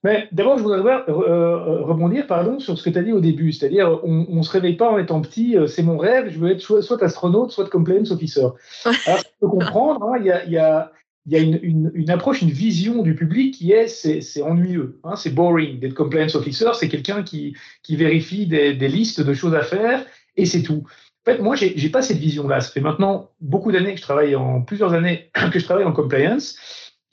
Mais 0.05 0.29
d'abord, 0.33 0.59
je 0.59 0.63
voudrais 0.63 0.81
euh, 0.81 1.03
euh, 1.09 1.83
rebondir 1.83 2.27
pardon, 2.27 2.61
sur 2.61 2.79
ce 2.79 2.83
que 2.83 2.91
tu 2.91 2.99
as 2.99 3.03
dit 3.03 3.13
au 3.13 3.21
début. 3.21 3.53
C'est-à-dire, 3.53 4.01
on 4.05 4.27
ne 4.29 4.43
se 4.43 4.51
réveille 4.51 4.77
pas 4.77 4.91
en 4.91 4.99
étant 4.99 5.23
petit, 5.23 5.57
euh, 5.57 5.67
c'est 5.67 5.83
mon 5.83 5.97
rêve, 5.97 6.31
je 6.31 6.39
veux 6.39 6.51
être 6.51 6.61
soit, 6.61 7.03
astronaute, 7.03 7.51
soit 7.51 7.71
compliance 7.71 8.11
officer. 8.11 8.49
Alors, 8.85 9.19
je 9.19 9.25
peux 9.41 9.49
comprendre, 9.49 10.05
hein, 10.05 10.19
il 10.21 10.27
y 10.27 10.31
a, 10.31 10.45
y 10.45 10.59
a, 10.59 10.93
y 11.27 11.37
a 11.37 11.39
une, 11.39 11.59
une, 11.63 11.91
une, 11.95 12.11
approche, 12.11 12.43
une 12.43 12.51
vision 12.51 13.03
du 13.03 13.15
public 13.15 13.55
qui 13.55 13.73
est 13.73 13.89
c'est 13.89 14.43
ennuyeux, 14.43 15.01
hein, 15.05 15.17
c'est 15.17 15.31
boring 15.31 15.81
d'être 15.81 15.95
compliance 15.95 16.35
officer, 16.35 16.69
c'est 16.75 16.89
quelqu'un 16.89 17.23
qui, 17.23 17.57
qui 17.83 17.97
vérifie 17.97 18.47
des, 18.47 18.75
des, 18.75 18.89
listes 18.89 19.23
de 19.23 19.33
choses 19.33 19.55
à 19.55 19.63
faire 19.63 20.05
et 20.37 20.45
c'est 20.45 20.63
tout. 20.63 20.85
En 21.27 21.33
fait, 21.33 21.39
moi, 21.39 21.57
j'ai 21.57 21.89
pas 21.89 22.03
cette 22.03 22.19
vision-là. 22.19 22.61
Ça 22.61 22.71
fait 22.71 22.83
maintenant 22.83 23.31
beaucoup 23.41 23.73
d'années 23.73 23.95
que 23.95 24.01
je 24.01 24.03
travaille 24.03 24.37
en 24.37 24.61
plusieurs 24.61 24.93
années 24.93 25.31
que 25.53 25.59
je 25.59 25.65
travaille 25.65 25.85
en 25.85 25.93
compliance 25.93 26.59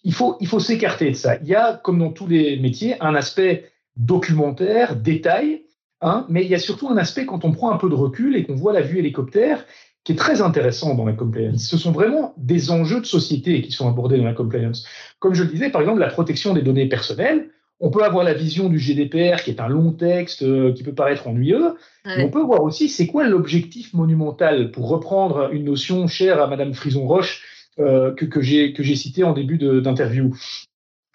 il 0.04 0.14
faut, 0.14 0.38
il 0.40 0.48
faut 0.48 0.60
s'écarter 0.60 1.10
de 1.12 1.16
ça. 1.16 1.38
Il 1.42 1.48
y 1.48 1.56
a, 1.56 1.80
comme 1.84 2.00
dans 2.00 2.12
tous 2.12 2.28
les 2.28 2.58
métiers, 2.58 2.96
un 3.02 3.16
aspect 3.16 3.72
documentaire, 3.98 4.96
détail, 4.96 5.64
hein, 6.02 6.26
mais 6.30 6.44
il 6.44 6.50
y 6.50 6.56
a 6.56 6.60
surtout 6.60 6.90
un 6.90 6.98
aspect 6.98 7.26
quand 7.26 7.46
on 7.46 7.52
prend 7.52 7.72
un 7.72 7.78
peu 7.78 7.90
de 7.90 7.96
recul 7.96 8.36
et 8.36 8.44
qu'on 8.44 8.56
voit 8.56 8.74
la 8.74 8.82
vue 8.82 9.00
hélicoptère 9.00 9.66
qui 10.04 10.14
est 10.14 10.16
très 10.16 10.42
intéressant 10.42 10.96
dans 10.96 11.06
la 11.06 11.14
compliance. 11.14 11.64
Ce 11.64 11.78
sont 11.78 11.92
vraiment 11.92 12.34
des 12.38 12.72
enjeux 12.72 13.02
de 13.02 13.06
société 13.06 13.62
qui 13.62 13.72
sont 13.72 13.88
abordés 13.88 14.18
dans 14.18 14.26
la 14.26 14.34
compliance. 14.34 14.88
Comme 15.20 15.36
je 15.36 15.44
le 15.44 15.50
disais, 15.50 15.70
par 15.70 15.82
exemple, 15.82 16.00
la 16.00 16.08
protection 16.08 16.54
des 16.54 16.62
données 16.62 16.88
personnelles. 16.88 17.50
On 17.84 17.90
peut 17.90 18.04
avoir 18.04 18.24
la 18.24 18.34
vision 18.34 18.70
du 18.70 18.78
GDPR, 18.78 19.44
qui 19.44 19.50
est 19.50 19.60
un 19.60 19.68
long 19.68 19.92
texte 19.92 20.44
euh, 20.44 20.72
qui 20.72 20.84
peut 20.84 20.94
paraître 20.94 21.28
ennuyeux. 21.28 21.76
Mais 22.06 22.24
on 22.24 22.30
peut 22.30 22.42
voir 22.42 22.62
aussi 22.62 22.90
c'est 22.90 23.08
quoi 23.08 23.24
l'objectif 23.28 23.94
monumental, 23.94 24.72
pour 24.72 24.88
reprendre 24.88 25.50
une 25.52 25.66
notion 25.66 26.08
chère 26.08 26.42
à 26.42 26.48
Madame 26.48 26.74
Frison-Roche, 26.74 27.44
euh, 27.44 27.51
que, 27.78 28.26
que 28.26 28.42
j'ai 28.42 28.96
cité 28.96 29.24
en 29.24 29.34
début 29.34 29.58
d'interview. 29.58 30.36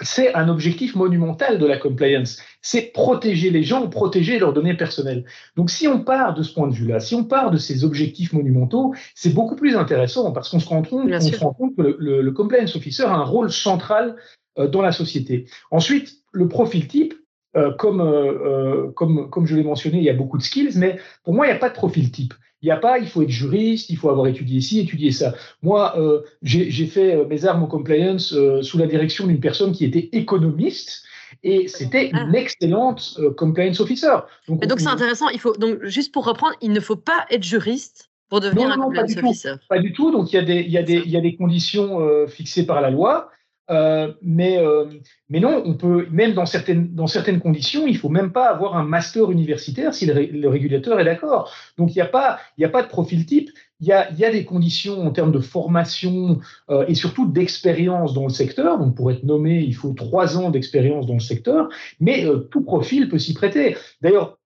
C'est 0.02 0.34
un 0.34 0.50
objectif 0.50 0.94
monumental 0.94 1.58
de 1.58 1.64
la 1.64 1.78
compliance. 1.78 2.38
C'est 2.60 2.92
protéger 2.92 3.48
les 3.48 3.62
gens, 3.62 3.88
protéger 3.88 4.38
leurs 4.38 4.52
données 4.52 4.76
personnelles. 4.76 5.24
Donc, 5.56 5.70
si 5.70 5.88
on 5.88 6.00
part 6.00 6.34
de 6.34 6.42
ce 6.42 6.52
point 6.52 6.68
de 6.68 6.74
vue-là, 6.74 7.00
si 7.00 7.14
on 7.14 7.24
part 7.24 7.50
de 7.50 7.56
ces 7.56 7.82
objectifs 7.82 8.34
monumentaux, 8.34 8.94
c'est 9.14 9.32
beaucoup 9.32 9.56
plus 9.56 9.74
intéressant 9.74 10.32
parce 10.32 10.50
qu'on 10.50 10.60
se 10.60 10.68
rend 10.68 10.82
compte, 10.82 11.08
on 11.10 11.20
se 11.20 11.38
rend 11.38 11.54
compte 11.54 11.76
que 11.76 11.96
le, 11.98 12.20
le, 12.20 12.32
compliance 12.32 12.76
officer 12.76 13.04
a 13.04 13.14
un 13.14 13.24
rôle 13.24 13.50
central 13.50 14.16
euh, 14.58 14.68
dans 14.68 14.82
la 14.82 14.92
société. 14.92 15.46
Ensuite, 15.70 16.22
le 16.32 16.48
profil 16.48 16.88
type, 16.88 17.14
euh, 17.56 17.72
comme, 17.72 18.00
euh, 18.00 18.90
comme, 18.92 19.30
comme 19.30 19.46
je 19.46 19.56
l'ai 19.56 19.62
mentionné, 19.62 19.98
il 19.98 20.04
y 20.04 20.10
a 20.10 20.14
beaucoup 20.14 20.36
de 20.36 20.42
skills, 20.42 20.76
mais 20.76 20.98
pour 21.24 21.32
moi, 21.32 21.46
il 21.46 21.50
n'y 21.50 21.56
a 21.56 21.58
pas 21.58 21.70
de 21.70 21.74
profil 21.74 22.10
type. 22.10 22.34
Il 22.62 22.66
n'y 22.66 22.72
a 22.72 22.78
pas, 22.78 22.98
il 22.98 23.06
faut 23.06 23.22
être 23.22 23.30
juriste, 23.30 23.90
il 23.90 23.96
faut 23.96 24.08
avoir 24.08 24.26
étudié 24.26 24.60
ci, 24.60 24.80
étudié 24.80 25.12
ça. 25.12 25.34
Moi, 25.62 25.94
euh, 25.98 26.22
j'ai 26.42 26.86
fait 26.86 27.14
euh, 27.14 27.26
mes 27.26 27.44
armes 27.44 27.62
en 27.62 27.66
compliance 27.66 28.32
euh, 28.32 28.62
sous 28.62 28.78
la 28.78 28.86
direction 28.86 29.26
d'une 29.26 29.40
personne 29.40 29.72
qui 29.72 29.84
était 29.84 30.08
économiste. 30.12 31.02
Et 31.42 31.68
c'était 31.68 32.08
une 32.08 32.32
ah. 32.34 32.38
excellente 32.38 33.20
compliance 33.36 33.80
officer. 33.80 34.16
Donc, 34.48 34.66
donc 34.66 34.80
c'est 34.80 34.88
intéressant. 34.88 35.28
Il 35.28 35.40
faut 35.40 35.54
donc 35.56 35.84
juste 35.84 36.12
pour 36.12 36.24
reprendre, 36.24 36.54
il 36.62 36.72
ne 36.72 36.80
faut 36.80 36.96
pas 36.96 37.26
être 37.30 37.42
juriste 37.42 38.10
pour 38.30 38.40
devenir 38.40 38.70
un 38.70 38.78
compliance 38.78 39.16
officer. 39.16 39.54
pas 39.68 39.78
du 39.78 39.92
tout. 39.92 40.10
Donc 40.10 40.32
il 40.32 40.36
y 40.36 40.38
a 40.38 40.42
des, 40.42 40.60
il 40.60 40.70
y 40.70 40.78
a 40.78 40.82
des, 40.82 41.02
il 41.04 41.10
y 41.10 41.16
a 41.16 41.20
des 41.20 41.36
conditions 41.36 42.26
fixées 42.26 42.64
par 42.64 42.80
la 42.80 42.90
loi. 42.90 43.30
Euh, 43.70 44.12
mais, 44.22 44.58
euh, 44.58 44.86
mais 45.28 45.40
non, 45.40 45.62
on 45.64 45.74
peut, 45.74 46.06
même 46.10 46.34
dans 46.34 46.46
certaines, 46.46 47.40
conditions, 47.40 47.86
il 47.86 47.96
faut 47.96 48.08
même 48.08 48.32
pas 48.32 48.48
avoir 48.48 48.76
un 48.76 48.84
master 48.84 49.30
universitaire 49.30 49.94
si 49.94 50.06
le, 50.06 50.48
régulateur 50.48 51.00
est 51.00 51.04
d'accord. 51.04 51.52
Donc, 51.76 51.94
il 51.94 51.96
n'y 51.96 52.02
a, 52.02 52.06
pas, 52.06 52.38
de 52.58 52.88
profil 52.88 53.26
type. 53.26 53.50
Il 53.80 53.86
y 53.86 53.92
a, 53.92 54.30
des 54.30 54.44
conditions 54.44 55.06
en 55.06 55.10
termes 55.10 55.32
de 55.32 55.40
formation 55.40 56.40
euh, 56.70 56.86
et 56.88 56.94
surtout 56.94 57.26
d'expérience 57.26 58.14
dans 58.14 58.24
le 58.24 58.30
secteur. 58.30 58.78
Donc, 58.78 58.94
pour 58.94 59.10
être 59.10 59.24
nommé, 59.24 59.60
il 59.60 59.74
faut 59.74 59.92
trois 59.92 60.38
ans 60.38 60.50
d'expérience 60.50 61.06
dans 61.06 61.14
le 61.14 61.20
secteur, 61.20 61.68
mais 62.00 62.24
tout 62.50 62.62
profil 62.62 63.08
peut 63.08 63.18
s'y 63.18 63.34
prêter. 63.34 63.76
D'ailleurs, 64.00 64.38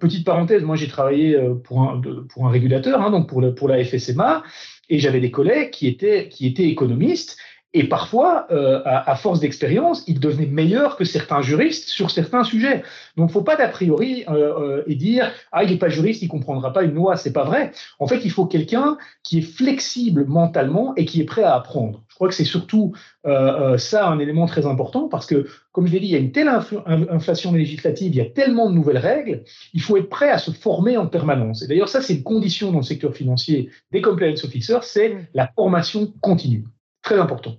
petite 0.00 0.26
parenthèse, 0.26 0.64
moi 0.64 0.74
j'ai 0.74 0.88
travaillé 0.88 1.38
pour 1.62 1.82
un, 1.82 2.00
régulateur, 2.48 3.00
hein, 3.00 3.10
donc 3.12 3.28
pour, 3.28 3.68
la 3.68 3.84
FSMA, 3.84 4.42
et 4.88 4.98
j'avais 4.98 5.20
des 5.20 5.30
collègues 5.30 5.70
qui 5.70 5.86
étaient 5.86 6.28
économistes 6.68 7.38
et 7.74 7.84
parfois, 7.84 8.46
euh, 8.50 8.82
à, 8.84 9.16
force 9.16 9.40
d'expérience, 9.40 10.04
il 10.06 10.20
devenait 10.20 10.46
meilleur 10.46 10.96
que 10.96 11.04
certains 11.04 11.40
juristes 11.40 11.88
sur 11.88 12.10
certains 12.10 12.44
sujets. 12.44 12.82
Donc, 13.16 13.30
faut 13.30 13.42
pas 13.42 13.56
d'a 13.56 13.68
priori 13.68 14.24
euh, 14.28 14.34
euh, 14.58 14.82
et 14.86 14.94
dire 14.94 15.32
ah 15.52 15.64
il 15.64 15.70
n'est 15.70 15.78
pas 15.78 15.88
juriste, 15.88 16.20
il 16.20 16.28
comprendra 16.28 16.74
pas 16.74 16.82
une 16.82 16.92
loi. 16.92 17.16
C'est 17.16 17.32
pas 17.32 17.44
vrai. 17.44 17.72
En 17.98 18.06
fait, 18.06 18.20
il 18.24 18.30
faut 18.30 18.44
quelqu'un 18.44 18.98
qui 19.22 19.38
est 19.38 19.42
flexible 19.42 20.26
mentalement 20.26 20.94
et 20.96 21.06
qui 21.06 21.22
est 21.22 21.24
prêt 21.24 21.44
à 21.44 21.54
apprendre. 21.54 22.02
Je 22.08 22.14
crois 22.14 22.28
que 22.28 22.34
c'est 22.34 22.44
surtout 22.44 22.92
ça 23.24 24.08
un 24.08 24.18
élément 24.18 24.46
très 24.46 24.66
important 24.66 25.08
parce 25.08 25.26
que, 25.26 25.46
comme 25.70 25.86
je 25.86 25.92
l'ai 25.92 26.00
dit, 26.00 26.06
il 26.06 26.12
y 26.12 26.16
a 26.16 26.18
une 26.18 26.32
telle 26.32 26.48
inflation 26.48 27.52
législative, 27.52 28.12
il 28.12 28.18
y 28.18 28.20
a 28.20 28.26
tellement 28.26 28.68
de 28.68 28.74
nouvelles 28.74 28.98
règles, 28.98 29.44
il 29.72 29.80
faut 29.80 29.96
être 29.96 30.10
prêt 30.10 30.28
à 30.28 30.38
se 30.38 30.50
former 30.50 30.98
en 30.98 31.06
permanence. 31.06 31.62
Et 31.62 31.68
d'ailleurs, 31.68 31.88
ça 31.88 32.02
c'est 32.02 32.16
une 32.16 32.22
condition 32.22 32.70
dans 32.70 32.78
le 32.78 32.84
secteur 32.84 33.14
financier 33.14 33.70
des 33.92 34.02
compliance 34.02 34.44
officers, 34.44 34.80
c'est 34.82 35.16
la 35.32 35.50
formation 35.56 36.12
continue. 36.20 36.64
Très 37.02 37.18
important. 37.18 37.56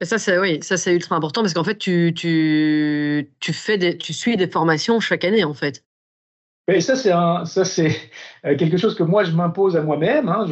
Et 0.00 0.04
ça, 0.04 0.18
c'est 0.18 0.38
oui, 0.38 0.58
ça 0.62 0.76
c'est 0.76 0.92
ultra 0.92 1.16
important 1.16 1.42
parce 1.42 1.54
qu'en 1.54 1.64
fait, 1.64 1.78
tu, 1.78 2.12
tu, 2.14 3.32
tu, 3.40 3.52
fais 3.52 3.78
des, 3.78 3.96
tu 3.96 4.12
suis 4.12 4.36
des 4.36 4.48
formations 4.48 5.00
chaque 5.00 5.24
année, 5.24 5.44
en 5.44 5.54
fait. 5.54 5.84
Et 6.66 6.80
ça, 6.80 6.96
c'est 6.96 7.10
ça, 7.10 7.64
c'est 7.64 7.96
euh, 8.44 8.56
quelque 8.56 8.76
chose 8.76 8.94
que 8.94 9.02
moi, 9.02 9.24
je 9.24 9.32
m'impose 9.32 9.76
à 9.76 9.82
moi-même. 9.82 10.28
Hein. 10.28 10.46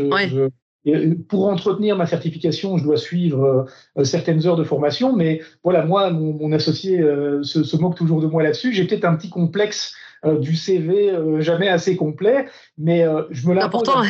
Euh, 0.86 1.14
pour 1.28 1.46
entretenir 1.48 1.96
ma 1.96 2.06
certification, 2.06 2.76
je 2.76 2.84
dois 2.84 2.96
suivre 2.96 3.66
euh, 3.96 4.04
certaines 4.04 4.46
heures 4.46 4.56
de 4.56 4.64
formation, 4.64 5.14
mais 5.14 5.40
voilà, 5.64 5.84
moi, 5.84 6.10
mon, 6.10 6.52
associé 6.52 6.98
se, 7.42 7.76
moque 7.76 7.96
toujours 7.96 8.20
de 8.20 8.26
moi 8.26 8.42
là-dessus. 8.42 8.72
J'ai 8.72 8.86
peut-être 8.86 9.04
un 9.04 9.16
petit 9.16 9.30
complexe 9.30 9.94
du 10.40 10.54
CV 10.54 11.12
jamais 11.40 11.68
assez 11.68 11.96
complet, 11.96 12.46
mais 12.78 13.04
je 13.30 13.48
me 13.48 13.54
l'impose. 13.54 13.82
Important. 13.82 14.02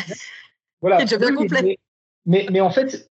Voilà. 0.81 1.05
bien 1.19 1.35
complet. 1.35 1.79
Mais, 2.27 2.47
mais, 2.51 2.61
en 2.61 2.71
fait, 2.71 3.09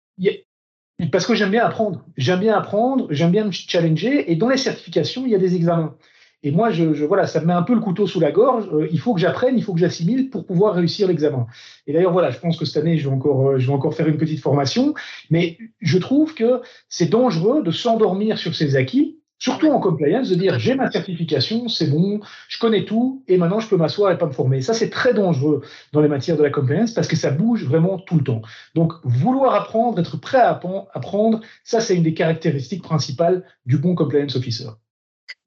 parce 1.12 1.28
que 1.28 1.36
j'aime 1.36 1.52
bien 1.52 1.66
apprendre. 1.66 2.04
J'aime 2.18 2.40
bien 2.40 2.58
apprendre, 2.58 3.08
j'aime 3.12 3.32
bien 3.32 3.46
me 3.46 3.52
challenger. 3.52 4.32
Et 4.32 4.36
dans 4.36 4.50
les 4.50 4.58
certifications, 4.58 5.26
il 5.26 5.32
y 5.32 5.36
a 5.36 5.40
des 5.40 5.56
examens. 5.56 5.96
Et 6.44 6.52
moi, 6.52 6.70
je, 6.70 6.84
voilà, 7.04 7.26
ça 7.26 7.42
me 7.42 7.48
met 7.48 7.54
un 7.54 7.64
peu 7.64 7.74
le 7.74 7.80
couteau 7.80 8.06
sous 8.08 8.20
la 8.20 8.32
gorge. 8.32 8.70
Euh, 8.72 8.88
il 8.92 9.00
faut 9.00 9.14
que 9.14 9.20
j'apprenne, 9.20 9.58
il 9.58 9.64
faut 9.64 9.74
que 9.74 9.80
j'assimile 9.80 10.30
pour 10.30 10.46
pouvoir 10.46 10.76
réussir 10.76 11.08
l'examen. 11.08 11.48
Et 11.88 11.94
d'ailleurs, 11.94 12.14
voilà, 12.14 12.30
je 12.32 12.40
pense 12.40 12.58
que 12.58 12.66
cette 12.66 12.78
année, 12.84 12.98
je 12.98 13.10
vais 13.10 13.16
encore, 13.16 13.50
euh, 13.50 13.58
je 13.58 13.68
vais 13.68 13.74
encore 13.74 13.94
faire 13.96 14.08
une 14.08 14.18
petite 14.18 14.40
formation. 14.40 14.94
Mais 15.30 15.58
je 15.82 15.98
trouve 15.98 16.36
que 16.36 16.62
c'est 16.90 17.10
dangereux 17.10 17.64
de 17.64 17.72
s'endormir 17.72 18.38
sur 18.38 18.56
ses 18.56 18.76
acquis 18.76 19.20
Surtout 19.40 19.68
en 19.68 19.80
compliance, 19.80 20.30
de 20.30 20.36
dire 20.36 20.58
j'ai 20.58 20.74
ma 20.74 20.90
certification, 20.90 21.68
c'est 21.68 21.88
bon, 21.88 22.20
je 22.48 22.58
connais 22.58 22.86
tout 22.86 23.24
et 23.28 23.38
maintenant 23.38 23.60
je 23.60 23.68
peux 23.68 23.78
m'asseoir 23.78 24.12
et 24.12 24.18
pas 24.18 24.26
me 24.26 24.32
former. 24.32 24.62
Ça, 24.62 24.74
c'est 24.74 24.90
très 24.90 25.14
dangereux 25.14 25.62
dans 25.94 26.02
les 26.02 26.08
matières 26.08 26.38
de 26.38 26.44
la 26.44 26.50
compliance 26.50 26.92
parce 26.92 27.08
que 27.08 27.16
ça 27.16 27.30
bouge 27.30 27.64
vraiment 27.66 28.00
tout 28.00 28.16
le 28.16 28.24
temps. 28.24 28.42
Donc, 28.74 28.94
vouloir 29.04 29.54
apprendre, 29.54 30.00
être 30.00 30.18
prêt 30.18 30.40
à 30.40 30.60
apprendre, 30.94 31.42
ça, 31.64 31.82
c'est 31.82 31.96
une 31.96 32.04
des 32.04 32.16
caractéristiques 32.16 32.82
principales 32.82 33.44
du 33.66 33.78
bon 33.78 33.94
compliance 33.94 34.36
officer. 34.36 34.70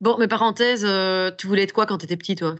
Bon, 0.00 0.16
mais 0.18 0.28
parenthèse, 0.28 0.84
euh, 0.86 1.30
tu 1.36 1.46
voulais 1.46 1.64
être 1.64 1.72
quoi 1.72 1.86
quand 1.86 1.98
tu 1.98 2.04
étais 2.04 2.16
petit, 2.16 2.36
toi? 2.36 2.56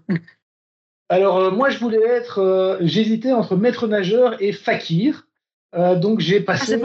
Alors, 1.08 1.38
euh, 1.38 1.50
moi, 1.50 1.70
je 1.70 1.78
voulais 1.78 2.02
être, 2.02 2.38
euh, 2.38 2.76
j'hésitais 2.80 3.32
entre 3.32 3.56
maître 3.56 3.86
nageur 3.86 4.40
et 4.42 4.52
fakir. 4.52 5.26
donc, 5.96 6.20
j'ai 6.20 6.38
ah, 6.38 6.44
passé 6.44 6.76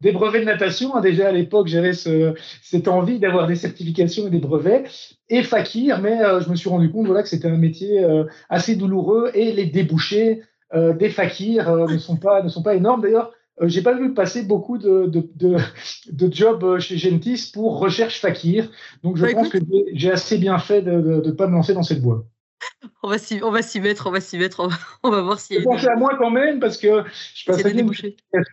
des 0.00 0.12
brevets 0.12 0.40
de 0.40 0.46
natation. 0.46 0.96
Hein, 0.96 1.00
déjà 1.00 1.28
à 1.28 1.32
l'époque, 1.32 1.68
j'avais 1.68 1.92
ce, 1.92 2.34
cette 2.62 2.88
envie 2.88 3.18
d'avoir 3.18 3.46
des 3.46 3.56
certifications 3.56 4.26
et 4.26 4.30
des 4.30 4.38
brevets. 4.38 4.84
Et 5.28 5.42
fakir, 5.42 6.00
mais 6.00 6.22
euh, 6.22 6.40
je 6.40 6.50
me 6.50 6.56
suis 6.56 6.68
rendu 6.68 6.90
compte 6.90 7.06
voilà, 7.06 7.22
que 7.22 7.28
c'était 7.28 7.48
un 7.48 7.56
métier 7.56 8.02
euh, 8.02 8.24
assez 8.48 8.76
douloureux 8.76 9.30
et 9.34 9.52
les 9.52 9.66
débouchés 9.66 10.42
euh, 10.74 10.94
des 10.94 11.10
fakirs 11.10 11.70
ne, 11.86 11.98
sont 11.98 12.16
pas, 12.16 12.42
ne 12.42 12.48
sont 12.48 12.62
pas 12.62 12.74
énormes. 12.74 13.02
D'ailleurs, 13.02 13.32
j'ai 13.62 13.82
pas 13.82 13.94
vu 13.94 14.14
passer 14.14 14.42
beaucoup 14.42 14.78
de, 14.78 15.10
de, 15.10 16.32
jobs 16.32 16.78
chez 16.78 16.96
Gentis 16.96 17.50
pour 17.52 17.80
recherche 17.80 18.20
fakir. 18.20 18.70
Donc 19.02 19.16
je 19.16 19.22
bah, 19.22 19.32
pense 19.32 19.48
que 19.48 19.58
j'ai 19.92 20.12
assez 20.12 20.38
bien 20.38 20.58
fait 20.58 20.80
de 20.82 21.22
ne 21.24 21.30
pas 21.32 21.48
me 21.48 21.54
lancer 21.54 21.74
dans 21.74 21.82
cette 21.82 22.00
voie. 22.00 22.24
On 23.02 23.08
va 23.08 23.18
s'y, 23.18 23.40
on 23.42 23.50
va 23.50 23.62
s'y 23.62 23.80
mettre, 23.80 24.08
on 24.08 24.10
va 24.10 24.20
s'y 24.20 24.36
mettre, 24.36 24.68
on 25.02 25.10
va, 25.10 25.20
voir 25.22 25.38
si. 25.38 25.60
Pensez 25.62 25.86
à 25.86 25.94
moi 25.94 26.16
quand 26.18 26.30
même 26.30 26.58
parce 26.58 26.76
que 26.76 27.04
je 27.34 27.44
passe 27.44 27.64
à 27.64 27.68
une 27.70 27.88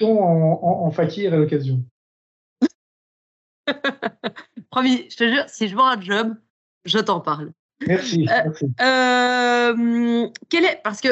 en, 0.01 0.05
en, 0.05 0.85
en 0.85 0.91
fakir 0.91 1.33
à 1.33 1.37
l'occasion. 1.37 1.83
Promis, 4.71 5.07
je 5.09 5.17
te 5.17 5.23
jure, 5.29 5.43
si 5.47 5.67
je 5.67 5.75
vois 5.75 5.91
un 5.93 6.01
job, 6.01 6.35
je 6.85 6.99
t'en 6.99 7.19
parle. 7.19 7.51
Merci. 7.87 8.27
Euh, 8.29 8.67
euh, 8.81 10.27
quel 10.49 10.65
est 10.65 10.79
parce 10.83 11.01
que 11.01 11.09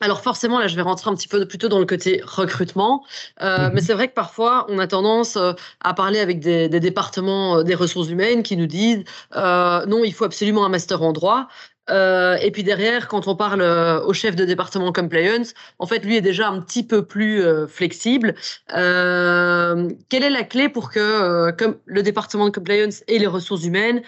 alors 0.00 0.22
forcément, 0.22 0.60
là, 0.60 0.68
je 0.68 0.76
vais 0.76 0.82
rentrer 0.82 1.10
un 1.10 1.16
petit 1.16 1.26
peu 1.26 1.46
plutôt 1.48 1.68
dans 1.68 1.80
le 1.80 1.84
côté 1.84 2.22
recrutement, 2.24 3.04
euh, 3.42 3.66
mhm. 3.66 3.74
mais 3.74 3.80
c'est 3.80 3.94
vrai 3.94 4.06
que 4.06 4.14
parfois, 4.14 4.64
on 4.68 4.78
a 4.78 4.86
tendance 4.86 5.36
à 5.80 5.94
parler 5.94 6.20
avec 6.20 6.38
des, 6.38 6.68
départements 6.68 7.64
des 7.64 7.74
ressources 7.74 8.08
humaines 8.08 8.44
qui 8.44 8.56
nous 8.56 8.66
disent 8.66 9.02
non, 9.34 10.04
il 10.04 10.14
faut 10.14 10.24
absolument 10.24 10.64
un 10.64 10.68
master 10.68 11.02
en 11.02 11.12
droit. 11.12 11.48
Euh, 11.90 12.36
et 12.36 12.50
puis 12.50 12.62
derrière, 12.62 13.08
quand 13.08 13.28
on 13.28 13.36
parle 13.36 13.60
euh, 13.60 14.02
au 14.04 14.12
chef 14.12 14.36
de 14.36 14.44
département 14.44 14.92
compliance, 14.92 15.54
en 15.78 15.86
fait, 15.86 16.04
lui 16.04 16.16
est 16.16 16.20
déjà 16.20 16.48
un 16.48 16.60
petit 16.60 16.82
peu 16.82 17.04
plus 17.04 17.42
euh, 17.42 17.66
flexible. 17.66 18.34
quelle 18.68 20.22
est 20.22 20.30
la 20.30 20.44
clé 20.44 20.68
pour 20.68 20.90
que 20.90 21.50
comme 21.52 21.76
le 21.86 22.02
département 22.02 22.46
de 22.46 22.50
compliance 22.50 23.02
et 23.08 23.18
les 23.18 23.26
ressources 23.26 23.64
humaines 23.64 24.02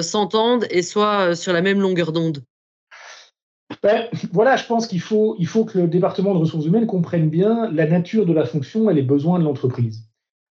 s'entendent 0.00 0.66
et 0.70 0.82
soient 0.82 1.34
sur 1.34 1.52
la 1.52 1.62
même 1.62 1.80
longueur 1.80 2.12
d'onde? 2.12 2.42
Ben, 3.82 4.08
voilà, 4.32 4.56
je 4.56 4.66
pense 4.66 4.86
qu'il 4.86 5.00
faut, 5.00 5.36
il 5.38 5.46
faut 5.46 5.64
que 5.64 5.78
le 5.78 5.86
département 5.86 6.34
de 6.34 6.40
ressources 6.40 6.66
humaines 6.66 6.86
comprenne 6.86 7.30
bien 7.30 7.70
la 7.72 7.86
nature 7.86 8.26
de 8.26 8.32
la 8.32 8.44
fonction 8.44 8.90
et 8.90 8.94
les 8.94 9.02
besoins 9.02 9.38
de 9.38 9.44
l'entreprise. 9.44 10.04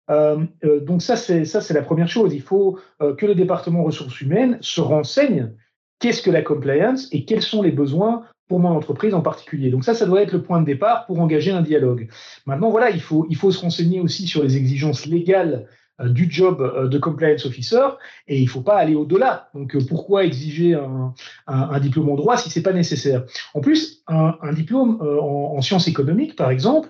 donc 0.07 1.01
ça, 1.01 1.15
c'est 1.15 1.73
la 1.73 1.81
première 1.81 2.09
chose. 2.09 2.33
Il 2.33 2.41
faut 2.41 2.79
que 2.99 3.25
le 3.25 3.35
département 3.35 3.83
ressources 3.83 4.21
humaines 4.21 4.57
se 4.61 4.81
renseigne 4.81 5.51
qu'est-ce 5.99 6.21
que 6.21 6.31
la 6.31 6.41
compliance 6.41 7.07
et 7.11 7.25
quels 7.25 7.41
sont 7.41 7.61
les 7.61 7.71
besoins 7.71 8.23
pour 8.47 8.59
mon 8.59 8.69
entreprise 8.69 9.13
en 9.13 9.21
particulier. 9.21 9.69
Donc 9.69 9.85
ça, 9.85 9.93
ça 9.93 10.05
doit 10.05 10.21
être 10.21 10.33
le 10.33 10.41
point 10.41 10.59
de 10.59 10.65
départ 10.65 11.05
pour 11.05 11.19
engager 11.19 11.51
un 11.51 11.61
dialogue. 11.61 12.09
Maintenant, 12.47 12.71
voilà, 12.71 12.89
il 12.89 13.01
faut, 13.01 13.27
il 13.29 13.35
faut 13.35 13.51
se 13.51 13.61
renseigner 13.61 14.01
aussi 14.01 14.27
sur 14.27 14.41
les 14.41 14.57
exigences 14.57 15.05
légales 15.05 15.67
euh, 16.01 16.09
du 16.09 16.29
job 16.29 16.61
euh, 16.61 16.87
de 16.87 16.97
compliance 16.97 17.45
officer 17.45 17.85
et 18.27 18.39
il 18.39 18.45
ne 18.45 18.49
faut 18.49 18.61
pas 18.61 18.77
aller 18.77 18.95
au-delà. 18.95 19.49
Donc 19.53 19.75
euh, 19.75 19.79
pourquoi 19.87 20.23
exiger 20.23 20.73
un, 20.73 21.13
un, 21.47 21.79
diplôme 21.79 22.09
en 22.09 22.15
droit 22.15 22.37
si 22.37 22.49
c'est 22.49 22.63
pas 22.63 22.73
nécessaire? 22.73 23.25
En 23.53 23.59
plus, 23.59 24.03
un, 24.07 24.53
diplôme 24.53 24.99
en, 25.01 25.61
sciences 25.61 25.87
économiques, 25.87 26.35
par 26.35 26.51
exemple, 26.51 26.89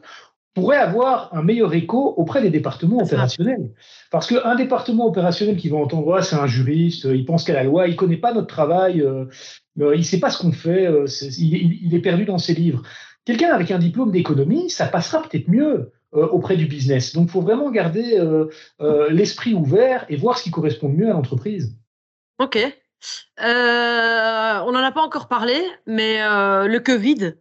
pourrait 0.59 0.77
avoir 0.77 1.33
un 1.33 1.41
meilleur 1.41 1.73
écho 1.73 2.13
auprès 2.17 2.41
des 2.41 2.49
départements 2.49 2.99
opérationnels. 2.99 3.71
Parce 4.11 4.27
qu'un 4.27 4.55
département 4.55 5.07
opérationnel 5.07 5.57
qui 5.57 5.69
va 5.69 5.77
entendre 5.77 6.15
ah, 6.15 6.21
c'est 6.21 6.35
un 6.35 6.47
juriste, 6.47 7.05
il 7.05 7.25
pense 7.25 7.43
qu'à 7.43 7.53
la 7.53 7.63
loi, 7.63 7.87
il 7.87 7.95
connaît 7.95 8.17
pas 8.17 8.33
notre 8.33 8.47
travail, 8.47 9.01
euh, 9.01 9.25
euh 9.79 9.95
il 9.95 10.05
sait 10.05 10.19
pas 10.19 10.29
ce 10.29 10.41
qu'on 10.41 10.51
fait, 10.51 10.87
euh, 10.87 11.05
il, 11.37 11.93
est 11.93 12.01
perdu 12.01 12.25
dans 12.25 12.37
ses 12.37 12.53
livres. 12.53 12.83
Quelqu'un 13.25 13.53
avec 13.53 13.71
un 13.71 13.79
diplôme 13.79 14.11
d'économie, 14.11 14.69
ça 14.69 14.87
passera 14.87 15.21
peut-être 15.21 15.47
mieux 15.47 15.91
euh, 16.15 16.27
auprès 16.27 16.57
du 16.57 16.65
business. 16.65 17.13
Donc, 17.13 17.27
il 17.27 17.31
faut 17.31 17.41
vraiment 17.41 17.69
garder 17.69 18.21
l'esprit 19.09 19.53
ouvert 19.53 20.05
et 20.09 20.15
voir 20.15 20.37
ce 20.37 20.43
qui 20.43 20.51
correspond 20.51 20.89
mieux 20.89 21.09
à 21.09 21.13
l'entreprise. 21.13 21.77
Ok. 22.39 22.57
Euh, 23.41 24.59
on 24.65 24.71
n'en 24.71 24.83
a 24.83 24.91
pas 24.91 25.01
encore 25.01 25.27
parlé, 25.27 25.57
mais 25.85 26.21
euh, 26.21 26.67
le 26.67 26.79
Covid, 26.79 27.35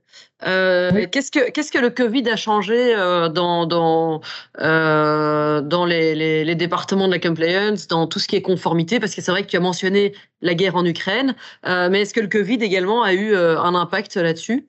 euh, 0.46 1.06
qu'est-ce 1.10 1.30
que 1.30 1.50
qu'est-ce 1.50 1.72
que 1.72 1.78
le 1.78 1.90
Covid 1.90 2.28
a 2.28 2.36
changé 2.36 2.94
dans 3.34 3.66
dans 3.66 4.20
dans 4.58 5.84
les, 5.86 6.44
les, 6.44 6.54
départements 6.54 7.06
de 7.06 7.12
la 7.12 7.18
compliance, 7.18 7.88
dans 7.88 8.06
tout 8.06 8.18
ce 8.18 8.28
qui 8.28 8.36
est 8.36 8.42
conformité? 8.42 9.00
Parce 9.00 9.14
que 9.14 9.20
c'est 9.20 9.30
vrai 9.30 9.42
que 9.42 9.48
tu 9.48 9.56
as 9.56 9.60
mentionné 9.60 10.14
la 10.40 10.54
guerre 10.54 10.76
en 10.76 10.84
Ukraine, 10.84 11.34
mais 11.64 12.02
est-ce 12.02 12.14
que 12.14 12.20
le 12.20 12.28
Covid 12.28 12.62
également 12.62 13.02
a 13.02 13.14
eu 13.14 13.36
un 13.36 13.74
impact 13.74 14.16
là-dessus? 14.16 14.68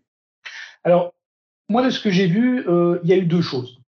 Alors 0.84 1.14
moi 1.70 1.86
de 1.86 1.92
ce 1.92 2.00
que 2.00 2.10
j'ai 2.10 2.28
vu, 2.28 2.66
il 3.04 3.10
y 3.10 3.14
a 3.14 3.18
eu 3.18 3.26
deux 3.26 3.42
choses. 3.42 3.80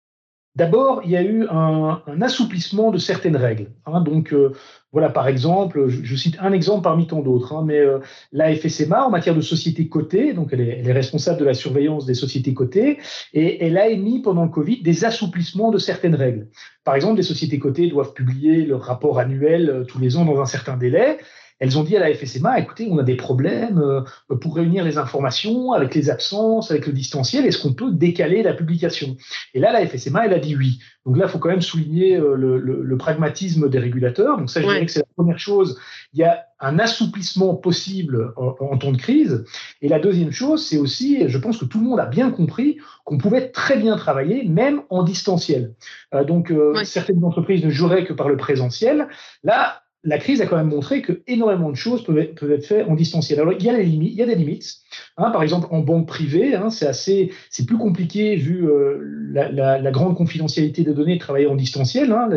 D'abord, 0.55 1.01
il 1.05 1.11
y 1.11 1.17
a 1.17 1.23
eu 1.23 1.47
un, 1.49 2.01
assouplissement 2.21 2.91
de 2.91 2.97
certaines 2.97 3.37
règles. 3.37 3.67
Hein. 3.85 4.01
donc, 4.01 4.33
euh, 4.33 4.53
voilà, 4.91 5.09
par 5.09 5.27
exemple, 5.27 5.87
je, 5.87 6.15
cite 6.15 6.35
un 6.41 6.51
exemple 6.51 6.83
parmi 6.83 7.07
tant 7.07 7.21
d'autres, 7.21 7.53
hein, 7.53 7.63
mais 7.65 7.79
euh, 7.79 7.99
la 8.33 8.53
FSMA, 8.53 9.05
en 9.05 9.09
matière 9.09 9.35
de 9.35 9.41
sociétés 9.41 9.87
cotées, 9.87 10.33
donc 10.33 10.49
elle 10.51 10.61
est, 10.61 10.91
responsable 10.91 11.39
de 11.39 11.45
la 11.45 11.53
surveillance 11.53 12.05
des 12.05 12.13
sociétés 12.13 12.53
cotées, 12.53 12.99
et 13.33 13.65
elle 13.65 13.77
a 13.77 13.87
émis 13.87 14.21
pendant 14.21 14.43
le 14.43 14.49
Covid 14.49 14.81
des 14.81 15.05
assouplissements 15.05 15.71
de 15.71 15.77
certaines 15.77 16.15
règles. 16.15 16.47
Par 16.83 16.95
exemple, 16.95 17.17
les 17.17 17.23
sociétés 17.23 17.57
cotées 17.57 17.87
doivent 17.87 18.13
publier 18.13 18.65
leur 18.65 18.81
rapport 18.81 19.19
annuel 19.19 19.69
euh, 19.69 19.83
tous 19.85 19.99
les 19.99 20.17
ans 20.17 20.25
dans 20.25 20.41
un 20.41 20.45
certain 20.45 20.75
délai. 20.75 21.19
Elles 21.61 21.77
ont 21.77 21.83
dit 21.83 21.95
à 21.95 21.99
la 21.99 22.11
FSMA, 22.11 22.59
écoutez, 22.59 22.87
on 22.89 22.97
a 22.97 23.03
des 23.03 23.15
problèmes 23.15 23.77
euh, 23.77 24.01
pour 24.35 24.55
réunir 24.55 24.83
les 24.83 24.97
informations 24.97 25.73
avec 25.73 25.93
les 25.93 26.09
absences, 26.09 26.71
avec 26.71 26.87
le 26.87 26.91
distanciel, 26.91 27.45
est-ce 27.45 27.61
qu'on 27.61 27.73
peut 27.73 27.91
décaler 27.91 28.41
la 28.41 28.55
publication? 28.55 29.15
Et 29.53 29.59
là, 29.59 29.71
la 29.71 29.85
FSMA, 29.85 30.25
elle 30.25 30.33
a 30.33 30.39
dit 30.39 30.55
oui. 30.55 30.79
Donc 31.05 31.17
là, 31.17 31.25
il 31.27 31.31
faut 31.31 31.37
quand 31.37 31.49
même 31.49 31.61
souligner 31.61 32.17
euh, 32.17 32.35
le, 32.35 32.97
pragmatisme 32.97 33.69
des 33.69 33.77
régulateurs. 33.77 34.39
Donc 34.39 34.49
ça, 34.49 34.59
je 34.59 34.65
dirais 34.65 34.85
que 34.87 34.91
c'est 34.91 35.01
la 35.01 35.05
première 35.15 35.37
chose. 35.37 35.79
Il 36.13 36.19
y 36.19 36.23
a 36.23 36.45
un 36.59 36.79
assouplissement 36.79 37.53
possible 37.53 38.33
en, 38.37 38.77
temps 38.77 38.91
de 38.91 38.97
crise. 38.97 39.45
Et 39.83 39.87
la 39.87 39.99
deuxième 39.99 40.31
chose, 40.31 40.65
c'est 40.65 40.77
aussi, 40.77 41.29
je 41.29 41.37
pense 41.37 41.59
que 41.59 41.65
tout 41.65 41.79
le 41.79 41.85
monde 41.85 41.99
a 41.99 42.07
bien 42.07 42.31
compris 42.31 42.79
qu'on 43.05 43.19
pouvait 43.19 43.49
très 43.49 43.77
bien 43.77 43.97
travailler, 43.97 44.43
même 44.45 44.81
en 44.89 45.03
distanciel. 45.03 45.75
Euh, 46.15 46.23
donc 46.23 46.51
certaines 46.83 47.23
entreprises 47.23 47.63
ne 47.63 47.69
joueraient 47.69 48.05
que 48.05 48.13
par 48.13 48.29
le 48.29 48.37
présentiel. 48.37 49.07
Là, 49.43 49.81
la 50.03 50.17
crise 50.17 50.41
a 50.41 50.47
quand 50.47 50.57
même 50.57 50.69
montré 50.69 51.01
que 51.01 51.21
énormément 51.27 51.69
de 51.69 51.75
choses 51.75 52.03
peuvent 52.03 52.17
être, 52.17 52.57
faites 52.61 52.87
en 52.87 52.95
distanciel. 52.95 53.39
Alors 53.39 53.53
il 53.53 53.63
y 53.63 53.69
a, 53.69 53.77
les 53.77 53.83
limites, 53.83 54.13
il 54.13 54.17
y 54.17 54.23
a 54.23 54.25
des 54.25 54.35
limites. 54.35 54.77
Hein, 55.17 55.29
par 55.29 55.43
exemple, 55.43 55.67
en 55.69 55.79
banque 55.79 56.07
privée, 56.07 56.55
hein, 56.55 56.69
c'est 56.69 56.87
assez, 56.87 57.31
c'est 57.49 57.65
plus 57.67 57.77
compliqué 57.77 58.35
vu 58.35 58.67
euh, 58.67 58.99
la, 59.31 59.91
grande 59.91 60.15
confidentialité 60.15 60.83
des 60.83 60.93
données 60.93 61.15
de 61.15 61.19
travailler 61.19 61.45
en 61.45 61.55
distanciel. 61.55 62.11
Hein. 62.11 62.29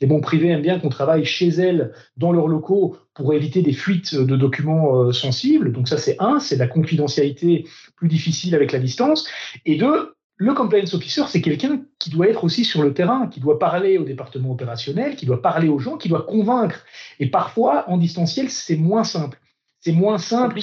Les, 0.00 0.06
banques 0.06 0.24
privées 0.24 0.48
aiment 0.48 0.62
bien 0.62 0.80
qu'on 0.80 0.88
travaille 0.88 1.24
chez 1.24 1.48
elles, 1.48 1.92
dans 2.16 2.32
leurs 2.32 2.48
locaux, 2.48 2.96
pour 3.14 3.32
éviter 3.32 3.62
des 3.62 3.72
fuites 3.72 4.16
de 4.16 4.36
documents 4.36 4.96
euh, 4.96 5.12
sensibles. 5.12 5.72
Donc 5.72 5.88
ça, 5.88 5.98
c'est 5.98 6.16
un, 6.18 6.40
c'est 6.40 6.56
la 6.56 6.66
confidentialité 6.66 7.64
plus 7.94 8.08
difficile 8.08 8.54
avec 8.56 8.72
la 8.72 8.80
distance. 8.80 9.28
Et 9.64 9.76
deux, 9.76 10.13
le 10.36 10.52
compliance 10.52 10.94
officer, 10.94 11.22
c'est 11.28 11.40
quelqu'un 11.40 11.82
qui 11.98 12.10
doit 12.10 12.28
être 12.28 12.42
aussi 12.42 12.64
sur 12.64 12.82
le 12.82 12.92
terrain, 12.92 13.28
qui 13.28 13.40
doit 13.40 13.58
parler 13.58 13.98
au 13.98 14.04
département 14.04 14.50
opérationnel, 14.50 15.14
qui 15.14 15.26
doit 15.26 15.40
parler 15.40 15.68
aux 15.68 15.78
gens, 15.78 15.96
qui 15.96 16.08
doit 16.08 16.22
convaincre. 16.22 16.84
Et 17.20 17.26
parfois, 17.30 17.88
en 17.88 17.98
distanciel, 17.98 18.50
c'est 18.50 18.76
moins 18.76 19.04
simple. 19.04 19.38
C'est 19.80 19.92
moins 19.92 20.18
simple 20.18 20.60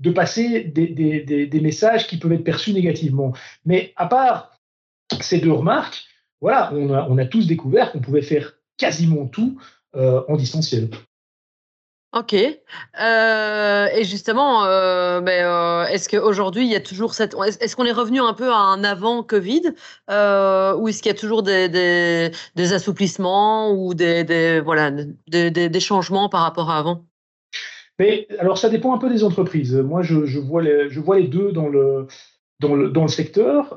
de 0.00 0.10
passer 0.10 0.64
des, 0.64 1.60
messages 1.60 2.08
qui 2.08 2.16
peuvent 2.18 2.32
être 2.32 2.44
perçus 2.44 2.72
négativement. 2.72 3.32
Mais 3.64 3.92
à 3.96 4.06
part 4.06 4.50
ces 5.20 5.38
deux 5.38 5.52
remarques, 5.52 6.06
voilà, 6.40 6.72
on 6.74 7.18
a, 7.18 7.26
tous 7.26 7.46
découvert 7.46 7.92
qu'on 7.92 8.00
pouvait 8.00 8.22
faire 8.22 8.54
quasiment 8.76 9.26
tout 9.26 9.58
euh, 9.94 10.22
en 10.28 10.36
distanciel. 10.36 10.90
Ok. 12.14 12.32
Euh, 12.34 13.86
et 13.92 14.04
justement, 14.04 14.64
euh, 14.66 15.20
ben, 15.20 15.44
euh, 15.44 15.84
est-ce 15.86 16.08
qu'aujourd'hui, 16.08 16.62
il 16.64 16.70
y 16.70 16.76
a 16.76 16.80
toujours 16.80 17.12
cette. 17.12 17.34
Est-ce 17.60 17.74
qu'on 17.74 17.86
est 17.86 17.92
revenu 17.92 18.20
un 18.20 18.34
peu 18.34 18.50
à 18.50 18.56
un 18.56 18.84
avant 18.84 19.24
Covid 19.24 19.62
Ou 20.08 20.88
est-ce 20.88 21.02
qu'il 21.02 21.10
y 21.10 21.14
a 21.14 21.18
toujours 21.18 21.42
des, 21.42 21.68
des, 21.68 22.72
assouplissements 22.72 23.72
ou 23.72 23.94
des, 23.94 24.22
des 24.22 24.60
voilà, 24.60 24.92
des, 25.26 25.80
changements 25.80 26.28
par 26.28 26.42
rapport 26.42 26.70
à 26.70 26.78
avant? 26.78 27.04
Mais, 27.98 28.28
Alors, 28.38 28.58
ça 28.58 28.68
dépend 28.68 28.94
un 28.94 28.98
peu 28.98 29.10
des 29.10 29.24
entreprises. 29.24 29.74
Moi, 29.74 30.02
je, 30.02 30.24
je, 30.24 30.38
vois, 30.38 30.62
les, 30.62 30.90
je 30.90 31.00
vois 31.00 31.18
les 31.18 31.26
deux 31.26 31.50
dans 31.50 31.68
le. 31.68 32.06
Dans 32.60 32.76
le, 32.76 32.88
dans 32.88 33.02
le 33.02 33.08
secteur, 33.08 33.74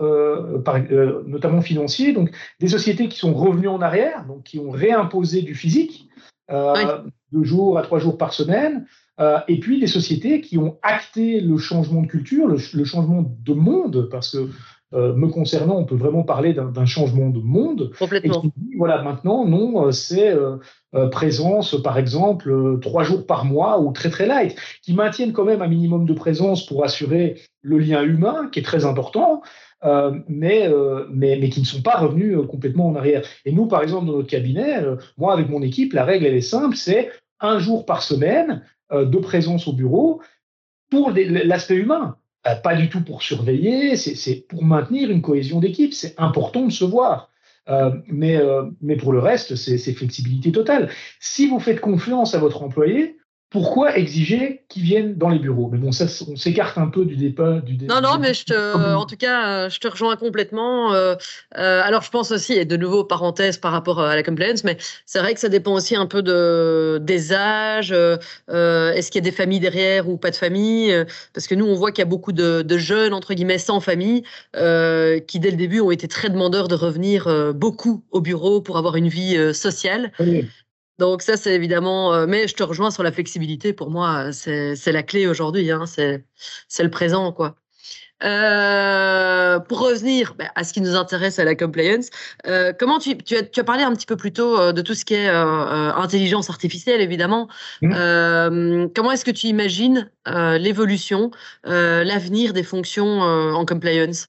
par, 0.63 0.79
notamment 1.25 1.61
financier, 1.61 2.13
donc 2.13 2.29
des 2.59 2.67
sociétés 2.67 3.09
qui 3.09 3.17
sont 3.17 3.33
revenues 3.33 3.67
en 3.67 3.81
arrière, 3.81 4.23
donc 4.27 4.43
qui 4.43 4.59
ont 4.59 4.69
réimposé 4.69 5.41
du 5.41 5.55
physique, 5.55 6.07
euh, 6.51 7.01
deux 7.31 7.43
jours 7.43 7.77
à 7.77 7.81
trois 7.81 7.99
jours 7.99 8.17
par 8.17 8.33
semaine, 8.33 8.85
euh, 9.19 9.39
et 9.47 9.59
puis 9.59 9.79
des 9.79 9.87
sociétés 9.87 10.41
qui 10.41 10.57
ont 10.57 10.77
acté 10.83 11.41
le 11.41 11.57
changement 11.57 12.01
de 12.01 12.07
culture, 12.07 12.47
le, 12.47 12.57
changement 12.85 13.23
de 13.23 13.53
monde, 13.53 14.09
parce 14.11 14.31
que 14.31 14.49
euh, 14.93 15.13
me 15.15 15.27
concernant, 15.27 15.75
on 15.77 15.85
peut 15.85 15.95
vraiment 15.95 16.23
parler 16.23 16.53
d'un 16.53 16.85
changement 16.85 17.29
de 17.29 17.39
monde. 17.39 17.91
Complètement. 17.99 18.43
voilà, 18.77 19.01
maintenant, 19.01 19.45
non, 19.45 19.91
c'est 19.91 20.33
présence, 21.11 21.81
par 21.81 21.97
exemple, 21.97 22.79
trois 22.81 23.03
jours 23.03 23.25
par 23.25 23.43
mois 23.43 23.81
ou 23.81 23.91
très 23.91 24.09
très 24.09 24.27
light, 24.27 24.55
qui 24.81 24.93
maintiennent 24.93 25.33
quand 25.33 25.45
même 25.45 25.61
un 25.61 25.67
minimum 25.67 26.05
de 26.05 26.13
présence 26.13 26.65
pour 26.65 26.83
assurer 26.85 27.41
le 27.61 27.79
lien 27.79 28.03
humain, 28.03 28.49
qui 28.51 28.59
est 28.59 28.63
très 28.63 28.85
important, 28.85 29.41
euh, 29.41 29.43
mais, 29.83 30.67
euh, 30.67 31.05
mais, 31.09 31.37
mais, 31.39 31.49
qui 31.49 31.59
ne 31.59 31.65
sont 31.65 31.81
pas 31.81 31.97
revenus 31.97 32.35
euh, 32.35 32.43
complètement 32.43 32.87
en 32.87 32.95
arrière. 32.95 33.23
Et 33.45 33.51
nous, 33.51 33.67
par 33.67 33.83
exemple, 33.83 34.07
dans 34.07 34.13
notre 34.13 34.29
cabinet, 34.29 34.81
moi, 35.17 35.33
avec 35.33 35.49
mon 35.49 35.61
équipe, 35.61 35.93
la 35.93 36.05
règle, 36.05 36.25
elle 36.25 36.35
est 36.35 36.41
simple, 36.41 36.75
c'est 36.75 37.11
un 37.39 37.59
jour 37.59 37.85
par 37.85 38.01
semaine 38.01 38.63
de 38.91 39.17
présence 39.17 39.67
au 39.67 39.73
bureau 39.73 40.21
pour 40.89 41.11
l'aspect 41.11 41.75
humain. 41.75 42.15
pas 42.63 42.75
du 42.75 42.89
tout 42.89 43.03
pour 43.03 43.21
surveiller, 43.21 43.95
c'est 43.97 44.45
pour 44.47 44.63
maintenir 44.63 45.11
une 45.11 45.21
cohésion 45.21 45.59
d'équipe. 45.59 45.93
C'est 45.93 46.15
important 46.17 46.65
de 46.65 46.71
se 46.71 46.85
voir. 46.85 47.29
mais, 48.07 48.41
mais 48.81 48.95
pour 48.95 49.11
le 49.11 49.19
reste, 49.19 49.55
c'est 49.55 49.93
flexibilité 49.93 50.51
totale. 50.51 50.89
Si 51.19 51.47
vous 51.47 51.59
faites 51.59 51.79
confiance 51.79 52.33
à 52.33 52.39
votre 52.39 52.63
employé, 52.63 53.17
pourquoi 53.49 53.97
exiger 53.97 54.65
qu'ils 54.67 54.83
viennent 54.83 55.15
dans 55.15 55.29
les 55.29 55.39
bureaux? 55.39 55.69
Mais 55.71 55.77
bon, 55.77 55.93
ça, 55.93 56.05
on 56.29 56.35
s'écarte 56.35 56.77
un 56.77 56.87
peu 56.87 57.05
du 57.05 57.15
débat. 57.15 57.61
Du 57.61 57.77
non, 57.85 58.01
non, 58.01 58.17
mais 58.19 58.33
je 58.33 58.43
te, 58.43 58.93
en 58.93 59.05
tout 59.05 59.15
cas, 59.15 59.47
euh, 59.47 59.69
je 59.69 59.79
te 59.79 59.87
rejoins 59.87 60.17
complètement. 60.17 60.93
Euh, 60.93 61.15
euh, 61.57 61.81
alors, 61.81 62.01
je 62.01 62.11
pense 62.11 62.31
aussi, 62.31 62.53
et 62.53 62.65
de 62.65 62.75
nouveau, 62.75 63.05
parenthèse 63.05 63.57
par 63.57 63.71
rapport 63.71 64.01
à 64.01 64.17
la 64.17 64.23
compliance, 64.23 64.65
mais 64.65 64.75
c'est 65.05 65.19
vrai 65.19 65.33
que 65.33 65.39
ça 65.39 65.47
dépend 65.47 65.73
aussi 65.73 65.95
un 65.95 66.07
peu 66.07 66.21
de, 66.21 66.99
des 67.01 67.31
âges. 67.31 67.93
Est-ce 67.93 69.11
qu'il 69.11 69.23
y 69.23 69.25
a 69.25 69.29
des 69.29 69.35
familles 69.35 69.61
derrière 69.61 70.09
ou 70.09 70.17
pas 70.17 70.31
de 70.31 70.35
famille 70.35 70.93
Parce 71.33 71.47
que 71.47 71.55
nous, 71.55 71.65
on 71.65 71.75
voit 71.75 71.93
qu'il 71.93 72.01
y 72.01 72.07
a 72.07 72.09
beaucoup 72.09 72.33
de, 72.33 72.77
jeunes, 72.77 73.13
entre 73.13 73.33
guillemets, 73.33 73.59
sans 73.59 73.79
famille, 73.79 74.23
qui, 74.53 75.39
dès 75.39 75.51
le 75.51 75.57
début, 75.57 75.79
ont 75.79 75.91
été 75.91 76.09
très 76.09 76.29
demandeurs 76.29 76.67
de 76.67 76.75
revenir 76.75 77.53
beaucoup 77.55 78.03
au 78.11 78.19
bureau 78.19 78.59
pour 78.59 78.77
avoir 78.77 78.97
une 78.97 79.07
vie 79.07 79.53
sociale. 79.53 80.11
Donc 80.99 81.21
ça, 81.21 81.37
c'est 81.37 81.53
évidemment, 81.53 82.13
euh, 82.13 82.25
mais 82.27 82.47
je 82.47 82.55
te 82.55 82.63
rejoins 82.63 82.91
sur 82.91 83.03
la 83.03 83.11
flexibilité. 83.11 83.73
Pour 83.73 83.91
moi, 83.91 84.31
c'est 84.31 84.91
la 84.91 85.03
clé 85.03 85.27
aujourd'hui. 85.27 85.71
Hein, 85.71 85.85
c'est 85.85 86.23
le 86.83 86.89
présent, 86.89 87.31
quoi. 87.31 87.55
Euh, 88.23 89.59
pour 89.59 89.79
revenir 89.79 90.33
bah, 90.33 90.45
à 90.55 90.63
ce 90.63 90.73
qui 90.73 90.81
nous 90.81 90.95
intéresse 90.95 91.37
à 91.37 91.43
la 91.43 91.53
compliance, 91.53 92.09
euh, 92.47 92.73
comment 92.73 92.97
tu, 92.97 93.15
tu, 93.15 93.35
as, 93.35 93.43
tu, 93.43 93.59
as, 93.59 93.63
parlé 93.63 93.83
un 93.83 93.93
petit 93.93 94.07
peu 94.07 94.15
plus 94.15 94.33
tôt 94.33 94.71
de 94.71 94.81
tout 94.81 94.95
ce 94.95 95.05
qui 95.05 95.13
est 95.13 95.27
intelligence 95.27 96.49
artificielle, 96.49 97.01
évidemment. 97.01 97.47
Mmh. 97.83 98.87
comment 98.95 99.11
est-ce 99.11 99.25
que 99.25 99.31
tu 99.31 99.45
imagines 99.45 100.09
l'évolution, 100.25 101.29
l'avenir 101.63 102.53
des 102.53 102.63
fonctions 102.63 103.21
en 103.21 103.65
compliance? 103.65 104.27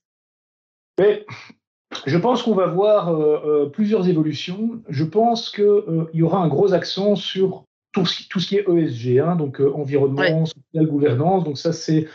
Je 2.07 2.19
pense 2.19 2.43
qu'on 2.43 2.55
va 2.55 2.67
voir 2.67 3.09
euh, 3.09 3.41
euh, 3.47 3.67
plusieurs 3.67 4.09
évolutions. 4.09 4.83
Je 4.89 5.05
pense 5.05 5.51
qu'il 5.51 5.65
euh, 5.65 6.11
y 6.13 6.23
aura 6.23 6.39
un 6.43 6.49
gros 6.49 6.75
accent 6.75 7.17
sur 7.17 7.65
tout 7.93 8.05
ce, 8.05 8.29
tout 8.29 8.41
ce 8.41 8.49
qui 8.49 8.57
est 8.57 8.69
ESG, 8.69 9.19
hein, 9.19 9.37
donc 9.37 9.61
environnement, 9.61 10.45
social, 10.45 10.87
gouvernance. 10.87 11.45
Donc 11.45 11.59
ça, 11.59 11.73
c'est 11.73 12.07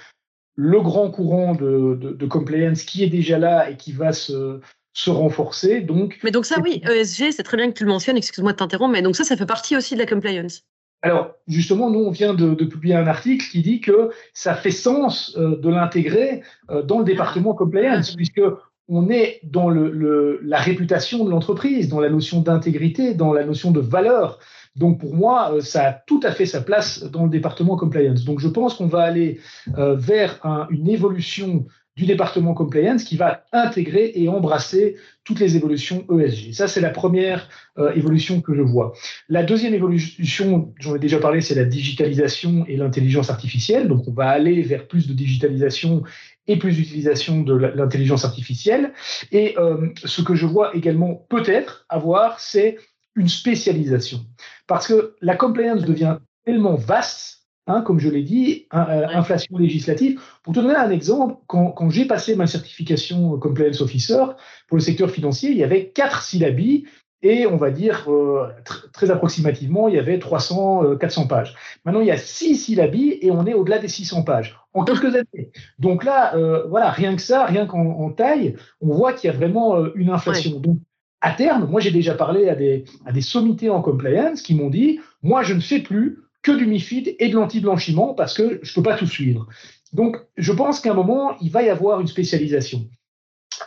le 0.55 0.79
grand 0.81 1.09
courant 1.09 1.55
de, 1.55 1.97
de, 1.99 2.25
compliance 2.27 2.83
qui 2.83 3.03
est 3.03 3.09
déjà 3.09 3.39
là 3.39 3.71
et 3.71 3.75
qui 3.75 3.91
va 3.91 4.13
se, 4.13 4.59
se 4.93 5.09
renforcer. 5.09 5.81
Donc, 5.81 6.19
mais 6.23 6.29
donc 6.29 6.45
ça, 6.45 6.59
oui, 6.61 6.83
ESG, 6.87 7.31
c'est 7.31 7.41
très 7.41 7.57
bien 7.57 7.71
que 7.71 7.75
tu 7.75 7.85
le 7.85 7.89
mentionnes, 7.89 8.17
excuse-moi 8.17 8.51
de 8.51 8.57
t'interrompre, 8.57 8.93
mais 8.93 9.01
donc 9.01 9.15
ça, 9.15 9.23
ça 9.23 9.35
fait 9.35 9.47
partie 9.47 9.75
aussi 9.75 9.95
de 9.95 9.99
la 9.99 10.05
compliance. 10.05 10.61
Alors, 11.01 11.33
justement, 11.47 11.89
nous, 11.89 12.01
on 12.01 12.11
vient 12.11 12.35
de, 12.35 12.53
de, 12.53 12.65
publier 12.65 12.93
un 12.93 13.07
article 13.07 13.43
qui 13.49 13.63
dit 13.63 13.81
que 13.81 14.11
ça 14.33 14.53
fait 14.53 14.71
sens 14.71 15.35
de 15.35 15.69
l'intégrer 15.69 16.43
dans 16.85 16.99
le 16.99 17.03
département 17.03 17.55
compliance, 17.55 18.11
ah. 18.13 18.15
puisque 18.15 18.41
on 18.87 19.09
est 19.09 19.39
dans 19.43 19.69
le, 19.69 20.39
la 20.43 20.57
réputation 20.57 21.23
de 21.23 21.29
l'entreprise, 21.29 21.89
dans 21.89 21.99
la 21.99 22.09
notion 22.09 22.41
d'intégrité, 22.41 23.13
dans 23.13 23.33
la 23.33 23.45
notion 23.45 23.71
de 23.71 23.79
valeur. 23.79 24.39
Donc 24.75 24.99
pour 24.99 25.15
moi, 25.15 25.53
euh, 25.53 25.61
ça 25.61 25.87
a 25.87 25.93
tout 25.93 26.19
à 26.23 26.31
fait 26.31 26.45
sa 26.45 26.61
place 26.61 27.03
dans 27.03 27.23
le 27.23 27.29
département 27.29 27.77
compliance. 27.77 28.25
Donc 28.25 28.39
je 28.39 28.47
pense 28.47 28.73
qu'on 28.75 28.87
va 28.87 29.03
aller 29.03 29.39
euh, 29.77 29.95
vers 29.95 30.39
une 30.69 30.89
évolution 30.89 31.65
du 31.95 32.05
département 32.07 32.53
compliance 32.53 33.03
qui 33.03 33.17
va 33.17 33.43
intégrer 33.51 34.13
et 34.15 34.27
embrasser 34.27 34.95
toutes 35.23 35.39
les 35.39 35.55
évolutions 35.55 36.05
ESG. 36.11 36.53
Ça, 36.53 36.67
c'est 36.67 36.81
la 36.81 36.89
première 36.89 37.47
euh, 37.77 37.93
évolution 37.93 38.41
que 38.41 38.55
je 38.55 38.61
vois. 38.61 38.93
La 39.29 39.43
deuxième 39.43 39.75
évolution, 39.75 40.73
j'en 40.79 40.95
ai 40.95 40.99
déjà 40.99 41.19
parlé, 41.19 41.41
c'est 41.41 41.55
la 41.55 41.65
digitalisation 41.65 42.65
et 42.67 42.77
l'intelligence 42.77 43.29
artificielle. 43.29 43.87
Donc, 43.87 44.07
on 44.07 44.11
va 44.11 44.27
aller 44.29 44.63
vers 44.63 44.87
plus 44.87 45.07
de 45.07 45.13
digitalisation 45.13 46.03
et 46.47 46.57
plus 46.57 46.75
d'utilisation 46.75 47.41
de 47.41 47.53
l'intelligence 47.53 48.25
artificielle. 48.25 48.93
Et 49.31 49.55
euh, 49.57 49.89
ce 50.03 50.21
que 50.21 50.35
je 50.35 50.45
vois 50.45 50.75
également 50.75 51.25
peut-être 51.29 51.85
avoir, 51.89 52.39
c'est 52.39 52.77
une 53.15 53.29
spécialisation. 53.29 54.25
Parce 54.67 54.87
que 54.87 55.15
la 55.21 55.35
compliance 55.35 55.83
devient 55.83 56.17
tellement 56.45 56.75
vaste, 56.75 57.43
hein, 57.67 57.81
comme 57.81 57.99
je 57.99 58.09
l'ai 58.09 58.23
dit, 58.23 58.67
euh, 58.73 59.07
inflation 59.09 59.57
législative. 59.57 60.19
Pour 60.43 60.53
te 60.53 60.59
donner 60.59 60.75
un 60.75 60.89
exemple, 60.89 61.35
quand, 61.47 61.71
quand 61.71 61.89
j'ai 61.89 62.05
passé 62.05 62.35
ma 62.35 62.47
certification 62.47 63.37
compliance 63.37 63.81
officer 63.81 64.23
pour 64.67 64.77
le 64.77 64.83
secteur 64.83 65.09
financier, 65.09 65.51
il 65.51 65.57
y 65.57 65.63
avait 65.63 65.89
quatre 65.89 66.23
syllabies 66.23 66.85
et 67.21 67.47
on 67.47 67.55
va 67.55 67.71
dire 67.71 68.11
euh, 68.11 68.49
très 68.91 69.09
approximativement, 69.09 69.87
il 69.87 69.95
y 69.95 69.99
avait 69.99 70.19
300, 70.19 70.97
400 70.97 71.27
pages. 71.27 71.55
Maintenant, 71.85 72.01
il 72.01 72.07
y 72.07 72.11
a 72.11 72.17
six 72.17 72.57
syllabies 72.57 73.17
et 73.21 73.31
on 73.31 73.45
est 73.45 73.53
au-delà 73.53 73.77
des 73.77 73.87
600 73.87 74.23
pages 74.23 74.59
en 74.73 74.83
quelques 74.83 75.15
années. 75.15 75.51
Donc 75.79 76.03
là, 76.03 76.35
euh, 76.35 76.65
voilà, 76.67 76.89
rien 76.91 77.15
que 77.15 77.21
ça, 77.21 77.45
rien 77.45 77.65
qu'en 77.65 78.09
taille, 78.11 78.55
on 78.81 78.93
voit 78.93 79.13
qu'il 79.13 79.29
y 79.29 79.33
a 79.33 79.35
vraiment 79.35 79.77
euh, 79.77 79.91
une 79.95 80.09
inflation. 80.09 80.59
Donc, 80.59 80.79
à 81.21 81.31
terme, 81.31 81.69
moi 81.69 81.79
j'ai 81.79 81.91
déjà 81.91 82.15
parlé 82.15 82.49
à 82.49 82.55
des, 82.55 82.83
à 83.05 83.11
des 83.11 83.21
sommités 83.21 83.69
en 83.69 83.81
compliance 83.81 84.41
qui 84.41 84.55
m'ont 84.55 84.69
dit, 84.69 84.99
moi 85.21 85.43
je 85.43 85.53
ne 85.53 85.61
fais 85.61 85.79
plus 85.79 86.19
que 86.41 86.51
du 86.51 86.65
MIFID 86.65 87.15
et 87.19 87.29
de 87.29 87.35
l'anti-blanchiment 87.35 88.13
parce 88.13 88.33
que 88.33 88.59
je 88.61 88.71
ne 88.71 88.75
peux 88.75 88.83
pas 88.83 88.97
tout 88.97 89.07
suivre. 89.07 89.47
Donc, 89.93 90.17
je 90.35 90.51
pense 90.51 90.81
qu'à 90.81 90.91
un 90.91 90.95
moment, 90.95 91.37
il 91.39 91.51
va 91.51 91.63
y 91.63 91.69
avoir 91.69 92.01
une 92.01 92.07
spécialisation. 92.07 92.89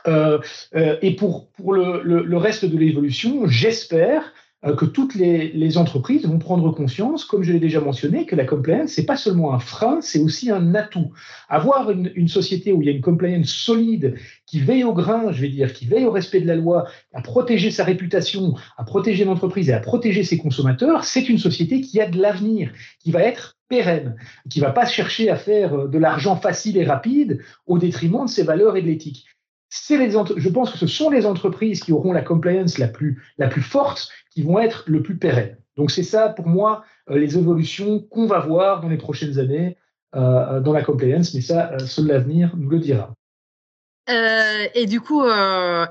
Euh, 0.06 0.40
et 0.74 1.14
pour, 1.14 1.50
pour 1.52 1.72
le, 1.72 2.02
le 2.02 2.36
reste 2.36 2.64
de 2.64 2.76
l'évolution, 2.76 3.46
j'espère 3.46 4.22
euh, 4.22 4.30
que 4.74 4.84
toutes 4.84 5.14
les, 5.14 5.78
entreprises 5.78 6.26
vont 6.26 6.38
prendre 6.38 6.70
conscience, 6.72 7.24
comme 7.24 7.42
je 7.42 7.52
l'ai 7.52 7.60
déjà 7.60 7.80
mentionné, 7.80 8.26
que 8.26 8.34
la 8.34 8.44
compliance, 8.44 8.90
c'est 8.90 9.04
pas 9.04 9.16
seulement 9.16 9.52
un 9.52 9.58
frein, 9.58 10.00
c'est 10.00 10.18
aussi 10.18 10.50
un 10.50 10.74
atout. 10.74 11.12
Avoir 11.48 11.90
une, 11.90 12.28
société 12.28 12.72
où 12.72 12.82
il 12.82 12.86
y 12.86 12.88
a 12.88 12.92
une 12.92 13.02
compliance 13.02 13.48
solide, 13.48 14.16
qui 14.46 14.60
veille 14.60 14.84
au 14.84 14.92
grain, 14.92 15.32
je 15.32 15.42
vais 15.42 15.48
dire, 15.48 15.72
qui 15.72 15.86
veille 15.86 16.06
au 16.06 16.10
respect 16.10 16.40
de 16.40 16.46
la 16.46 16.56
loi, 16.56 16.86
à 17.12 17.20
protéger 17.20 17.70
sa 17.70 17.84
réputation, 17.84 18.54
à 18.76 18.84
protéger 18.84 19.24
l'entreprise 19.24 19.68
et 19.68 19.72
à 19.72 19.80
protéger 19.80 20.24
ses 20.24 20.38
consommateurs, 20.38 21.04
c'est 21.04 21.28
une 21.28 21.38
société 21.38 21.80
qui 21.80 22.00
a 22.00 22.08
de 22.08 22.20
l'avenir, 22.20 22.72
qui 23.00 23.10
va 23.10 23.22
être 23.22 23.56
pérenne, 23.68 24.16
qui 24.48 24.60
va 24.60 24.70
pas 24.70 24.86
chercher 24.86 25.28
à 25.30 25.36
faire 25.36 25.88
de 25.88 25.98
l'argent 25.98 26.36
facile 26.36 26.76
et 26.76 26.84
rapide 26.84 27.40
au 27.66 27.78
détriment 27.78 28.24
de 28.24 28.30
ses 28.30 28.44
valeurs 28.44 28.76
et 28.76 28.82
de 28.82 28.86
l'éthique. 28.86 29.26
Les, 29.90 30.10
je 30.10 30.48
pense 30.48 30.70
que 30.70 30.78
ce 30.78 30.86
sont 30.86 31.10
les 31.10 31.26
entreprises 31.26 31.82
qui 31.82 31.92
auront 31.92 32.12
la 32.12 32.22
compliance 32.22 32.78
la 32.78 32.88
plus, 32.88 33.22
la 33.38 33.48
plus 33.48 33.62
forte 33.62 34.08
qui 34.30 34.42
vont 34.42 34.58
être 34.58 34.84
le 34.86 35.02
plus 35.02 35.16
pérennes. 35.16 35.56
Donc 35.76 35.90
c'est 35.90 36.02
ça 36.02 36.28
pour 36.28 36.46
moi 36.46 36.84
euh, 37.10 37.18
les 37.18 37.38
évolutions 37.38 38.00
qu'on 38.00 38.26
va 38.26 38.40
voir 38.40 38.80
dans 38.80 38.88
les 38.88 38.96
prochaines 38.96 39.38
années 39.38 39.76
euh, 40.14 40.20
euh, 40.20 40.60
dans 40.60 40.72
la 40.72 40.82
compliance, 40.82 41.34
mais 41.34 41.40
ça, 41.40 41.78
seul 41.80 42.06
l'avenir 42.06 42.52
nous 42.56 42.70
le 42.70 42.78
dira. 42.78 43.12
et 44.08 44.86
du 44.86 45.00
coup, 45.00 45.24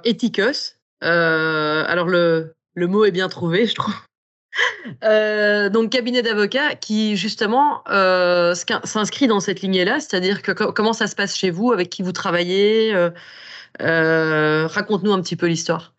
Ethicos, 0.03 0.77
alors 1.01 2.07
le, 2.07 2.55
le, 2.73 2.87
mot 2.87 3.05
est 3.05 3.11
bien 3.11 3.29
trouvé, 3.29 3.65
je 3.65 3.75
trouve. 3.75 3.93
donc 5.71 5.91
cabinet 5.91 6.21
d'avocats 6.21 6.75
qui 6.75 7.17
justement 7.17 7.83
s'inscrit 7.85 9.27
dans 9.27 9.41
cette 9.41 9.61
lignée-là, 9.61 9.99
c'est-à-dire 9.99 10.41
que 10.41 10.51
comment 10.51 10.93
ça 10.93 11.07
se 11.07 11.15
passe 11.15 11.35
chez 11.35 11.51
vous, 11.51 11.71
avec 11.71 11.89
qui 11.89 12.01
vous 12.01 12.13
travaillez, 12.13 12.95
raconte-nous 13.79 15.11
un 15.11 15.21
petit 15.21 15.35
peu 15.35 15.47
l'histoire 15.47 15.95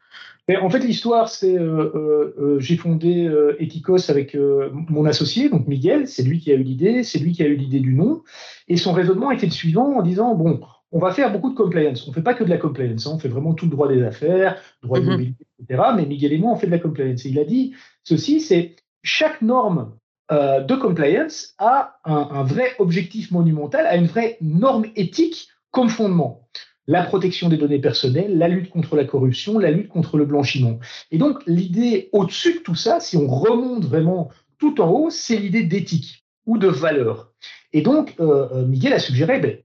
en 0.55 0.71
fait, 0.71 0.79
l'histoire, 0.79 1.29
c'est 1.29 1.59
euh, 1.59 1.91
euh, 1.95 2.35
euh, 2.39 2.61
j'ai 2.61 2.77
fondé 2.77 3.29
Ethicos 3.59 4.11
avec 4.11 4.37
mon 4.73 5.05
associé, 5.05 5.49
donc 5.49 5.67
Miguel. 5.67 6.07
C'est 6.07 6.23
lui 6.23 6.39
qui 6.39 6.53
a 6.53 6.55
eu 6.55 6.63
l'idée, 6.63 7.03
c'est 7.03 7.19
lui 7.19 7.33
qui 7.33 7.43
a 7.43 7.47
eu 7.47 7.57
l'idée 7.57 7.81
du 7.81 7.95
nom. 7.95 8.23
Et 8.69 8.77
son 8.77 8.93
raisonnement 8.93 9.33
était 9.33 9.47
le 9.47 9.53
suivant 9.53 9.97
en 9.99 10.03
disant 10.03 10.35
bon, 10.37 10.61
on 10.93 11.01
va 11.01 11.11
faire 11.11 11.33
beaucoup 11.33 11.51
de 11.51 11.57
compliance. 11.57 12.07
On 12.07 12.11
ne 12.11 12.15
fait 12.15 12.23
pas 12.23 12.35
que 12.35 12.45
de 12.45 12.51
la 12.51 12.59
compliance, 12.59 13.07
hein. 13.07 13.13
on 13.15 13.19
fait 13.19 13.29
vraiment 13.29 13.55
tout 13.55 13.65
le 13.65 13.73
droit 13.73 13.89
des 13.89 14.03
affaires, 14.03 14.57
droit 14.83 15.01
de 15.01 15.07
mm 15.07 15.35
etc. 15.59 15.83
Mais 15.97 16.07
Miguel 16.07 16.33
et 16.33 16.39
moi, 16.39 16.53
on 16.53 16.57
fait 16.57 16.67
de 16.67 16.73
la 16.73 16.79
compliance. 16.79 17.27
Et 17.27 17.31
il 17.31 17.39
a 17.41 17.45
dit 17.45 17.75
ceci 18.05 18.41
c'est 18.41 18.77
chaque 19.03 19.43
norme 19.43 19.97
de 20.31 20.75
compliance 20.75 21.55
a 21.59 21.99
un, 22.05 22.29
un 22.33 22.43
vrai 22.43 22.73
objectif 22.81 23.31
monumental, 23.31 23.87
a 23.87 23.97
une 23.97 24.07
vraie 24.07 24.39
norme 24.41 24.87
éthique 24.97 25.49
comme 25.71 25.89
fondement 25.89 26.49
la 26.87 27.03
protection 27.03 27.49
des 27.49 27.57
données 27.57 27.79
personnelles, 27.79 28.39
la 28.39 28.49
lutte 28.49 28.71
contre 28.71 28.97
la 28.97 29.05
corruption, 29.05 29.59
la 29.59 29.71
lutte 29.71 29.89
contre 29.89 30.17
le 30.17 30.25
blanchiment. 30.25 30.79
Et 31.11 31.19
donc 31.19 31.41
l'idée 31.47 32.09
au-dessus 32.13 32.55
de 32.55 32.59
tout 32.61 32.75
ça, 32.75 33.01
si 33.01 33.17
on 33.17 33.27
remonte 33.27 33.85
vraiment 33.85 34.31
tout 34.59 34.81
en 34.81 34.89
haut, 34.89 35.11
c'est 35.11 35.37
l'idée 35.37 35.65
d'éthique 35.65 36.25
ou 36.47 36.59
de 36.59 36.69
valeur. 36.69 37.33
Et 37.73 37.83
donc 37.83 38.15
euh, 38.21 38.49
euh, 38.53 38.67
Miguel 38.67 38.93
a 38.93 38.99
suggéré, 38.99 39.41
ben, 39.41 39.59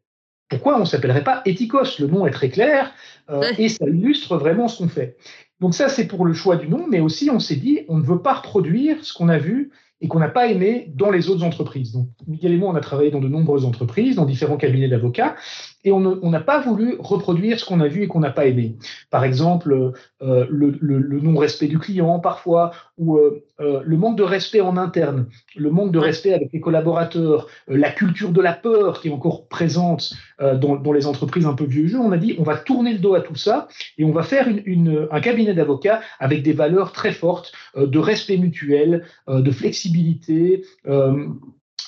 pourquoi 0.49 0.79
on 0.79 0.85
s'appellerait 0.85 1.23
pas 1.23 1.41
Ethicos 1.45 1.99
Le 1.99 2.07
nom 2.07 2.25
est 2.27 2.31
très 2.31 2.49
clair 2.49 2.91
euh, 3.29 3.43
et 3.57 3.69
ça 3.69 3.85
illustre 3.87 4.37
vraiment 4.37 4.67
ce 4.67 4.79
qu'on 4.79 4.89
fait. 4.89 5.15
Donc 5.61 5.75
ça, 5.75 5.89
c'est 5.89 6.07
pour 6.07 6.25
le 6.25 6.33
choix 6.33 6.55
du 6.57 6.67
nom, 6.67 6.87
mais 6.89 6.99
aussi 6.99 7.29
on 7.29 7.39
s'est 7.39 7.55
dit, 7.55 7.81
on 7.87 7.97
ne 7.97 8.03
veut 8.03 8.21
pas 8.21 8.33
reproduire 8.33 9.05
ce 9.05 9.13
qu'on 9.13 9.29
a 9.29 9.37
vu 9.37 9.71
et 10.01 10.07
qu'on 10.07 10.19
n'a 10.19 10.27
pas 10.27 10.47
aimé 10.47 10.91
dans 10.95 11.11
les 11.11 11.29
autres 11.29 11.43
entreprises. 11.43 11.91
Donc, 11.91 12.07
Miguel 12.27 12.53
et 12.53 12.57
moi, 12.57 12.71
on 12.71 12.75
a 12.75 12.81
travaillé 12.81 13.11
dans 13.11 13.19
de 13.19 13.27
nombreuses 13.27 13.65
entreprises, 13.65 14.15
dans 14.15 14.25
différents 14.25 14.57
cabinets 14.57 14.87
d'avocats, 14.87 15.35
et 15.83 15.91
on 15.91 16.29
n'a 16.29 16.39
pas 16.39 16.59
voulu 16.59 16.95
reproduire 16.99 17.59
ce 17.59 17.65
qu'on 17.65 17.79
a 17.79 17.87
vu 17.87 18.03
et 18.03 18.07
qu'on 18.07 18.19
n'a 18.19 18.29
pas 18.29 18.45
aimé. 18.45 18.75
Par 19.09 19.23
exemple, 19.23 19.93
euh, 20.21 20.45
le, 20.49 20.77
le 20.79 21.19
non-respect 21.19 21.67
du 21.67 21.79
client 21.79 22.19
parfois, 22.19 22.71
ou 22.97 23.17
euh, 23.17 23.43
euh, 23.59 23.81
le 23.83 23.97
manque 23.97 24.17
de 24.17 24.23
respect 24.23 24.61
en 24.61 24.77
interne, 24.77 25.27
le 25.55 25.71
manque 25.71 25.91
de 25.91 25.99
respect 25.99 26.33
avec 26.33 26.49
les 26.53 26.59
collaborateurs, 26.59 27.47
la 27.67 27.89
culture 27.89 28.31
de 28.31 28.41
la 28.41 28.53
peur 28.53 29.01
qui 29.01 29.07
est 29.07 29.11
encore 29.11 29.47
présente 29.47 30.13
dans, 30.39 30.75
dans, 30.75 30.91
les 30.91 31.05
entreprises 31.05 31.45
un 31.45 31.53
peu 31.53 31.65
vieux 31.65 31.87
jeu, 31.87 31.99
on 31.99 32.11
a 32.11 32.17
dit 32.17 32.35
on 32.39 32.43
va 32.43 32.57
tourner 32.57 32.93
le 32.93 32.99
dos 32.99 33.13
à 33.13 33.21
tout 33.21 33.35
ça 33.35 33.67
et 33.97 34.03
on 34.03 34.11
va 34.11 34.23
faire 34.23 34.47
une, 34.47 34.61
une, 34.65 35.07
un 35.11 35.19
cabinet 35.19 35.53
d'avocats 35.53 36.01
avec 36.19 36.43
des 36.43 36.53
valeurs 36.53 36.91
très 36.91 37.11
fortes 37.11 37.51
de 37.75 37.99
respect 37.99 38.37
mutuel, 38.37 39.05
de 39.27 39.51
flexibilité 39.51 40.63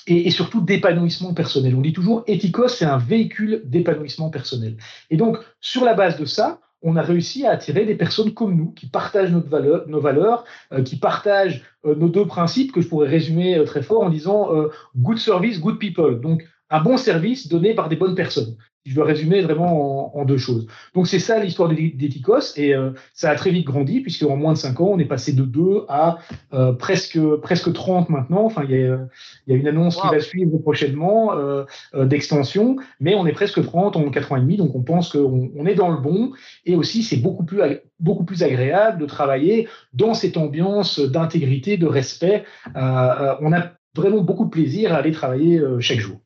et, 0.06 0.26
et 0.26 0.30
surtout 0.30 0.60
d'épanouissement 0.60 1.34
personnel. 1.34 1.74
On 1.74 1.80
dit 1.80 1.92
toujours, 1.92 2.24
Ethicos, 2.26 2.68
c'est 2.68 2.84
un 2.84 2.98
véhicule 2.98 3.62
d'épanouissement 3.64 4.30
personnel. 4.30 4.76
Et 5.10 5.16
donc, 5.16 5.38
sur 5.60 5.84
la 5.84 5.94
base 5.94 6.18
de 6.18 6.24
ça, 6.24 6.60
on 6.84 6.96
a 6.96 7.02
réussi 7.02 7.46
à 7.46 7.50
attirer 7.50 7.86
des 7.86 7.94
personnes 7.94 8.34
comme 8.34 8.54
nous, 8.54 8.70
qui 8.72 8.86
partagent 8.86 9.32
notre 9.32 9.48
valeur, 9.48 9.88
nos 9.88 10.00
valeurs, 10.00 10.44
euh, 10.72 10.82
qui 10.82 10.96
partagent 10.96 11.62
euh, 11.86 11.94
nos 11.94 12.10
deux 12.10 12.26
principes 12.26 12.72
que 12.72 12.82
je 12.82 12.88
pourrais 12.88 13.08
résumer 13.08 13.56
euh, 13.56 13.64
très 13.64 13.82
fort 13.82 14.02
en 14.02 14.10
disant 14.10 14.50
good 14.96 15.18
service, 15.18 15.60
good 15.60 15.78
people. 15.78 16.20
Donc, 16.20 16.44
un 16.70 16.82
bon 16.82 16.96
service 16.96 17.48
donné 17.48 17.74
par 17.74 17.88
des 17.88 17.96
bonnes 17.96 18.14
personnes 18.14 18.56
je 18.84 18.94
veux 18.94 19.02
résumer 19.02 19.40
vraiment 19.40 20.16
en, 20.16 20.24
deux 20.24 20.36
choses. 20.36 20.66
Donc 20.94 21.06
c'est 21.06 21.18
ça 21.18 21.38
l'histoire 21.38 21.70
d'Ethicos 21.70 22.56
et 22.56 22.74
euh, 22.74 22.90
ça 23.12 23.30
a 23.30 23.34
très 23.34 23.50
vite 23.50 23.66
grandi 23.66 24.00
puisque 24.00 24.22
en 24.24 24.36
moins 24.36 24.52
de 24.52 24.58
cinq 24.58 24.80
ans 24.80 24.90
on 24.92 24.98
est 24.98 25.06
passé 25.06 25.32
de 25.32 25.42
2 25.42 25.84
à 25.88 26.18
euh, 26.52 26.72
presque 26.72 27.18
presque 27.42 27.72
30 27.72 28.10
maintenant. 28.10 28.44
Enfin 28.44 28.62
il 28.64 28.70
y 28.70 28.84
a, 28.84 28.98
y 29.46 29.52
a 29.52 29.56
une 29.56 29.66
annonce 29.66 29.96
qui 29.96 30.06
va 30.06 30.20
suivre 30.20 30.58
prochainement 30.58 31.32
euh, 31.34 31.64
d'extension, 31.94 32.76
mais 33.00 33.14
on 33.14 33.26
est 33.26 33.32
presque 33.32 33.62
30 33.62 33.96
en 33.96 34.10
4 34.10 34.32
ans 34.32 34.36
et 34.36 34.40
demi 34.40 34.56
donc 34.56 34.74
on 34.74 34.82
pense 34.82 35.10
qu'on 35.10 35.50
on 35.56 35.66
est 35.66 35.74
dans 35.74 35.90
le 35.90 35.98
bon 35.98 36.32
et 36.66 36.76
aussi 36.76 37.02
c'est 37.02 37.16
beaucoup 37.16 37.44
plus 37.44 37.60
beaucoup 38.00 38.24
plus 38.24 38.42
agréable 38.42 39.00
de 39.00 39.06
travailler 39.06 39.68
dans 39.94 40.12
cette 40.12 40.36
ambiance 40.36 41.00
d'intégrité, 41.00 41.78
de 41.78 41.86
respect. 41.86 42.44
on 42.74 43.52
a 43.52 43.72
vraiment 43.96 44.20
beaucoup 44.20 44.44
de 44.44 44.50
plaisir 44.50 44.92
à 44.92 44.98
aller 44.98 45.12
travailler 45.12 45.62
chaque 45.80 46.00
jour. 46.00 46.23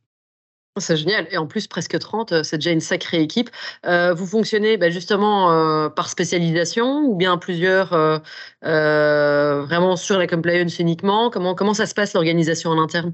C'est 0.80 0.96
génial. 0.96 1.26
Et 1.30 1.36
en 1.36 1.46
plus, 1.46 1.66
presque 1.66 1.98
30, 1.98 2.32
euh, 2.32 2.42
c'est 2.42 2.58
déjà 2.58 2.70
une 2.70 2.80
sacrée 2.80 3.20
équipe. 3.20 3.50
Euh, 3.86 4.14
vous 4.14 4.26
fonctionnez 4.26 4.76
bah, 4.76 4.90
justement 4.90 5.50
euh, 5.50 5.88
par 5.88 6.08
spécialisation 6.08 7.04
ou 7.04 7.16
bien 7.16 7.36
plusieurs, 7.38 7.90
vraiment 8.62 9.96
sur 9.96 10.18
la 10.18 10.26
compliance 10.26 10.78
uniquement? 10.78 11.30
Comment, 11.30 11.54
comment 11.54 11.74
ça 11.74 11.86
se 11.86 11.94
passe 11.94 12.14
l'organisation 12.14 12.70
en 12.70 12.80
interne? 12.80 13.12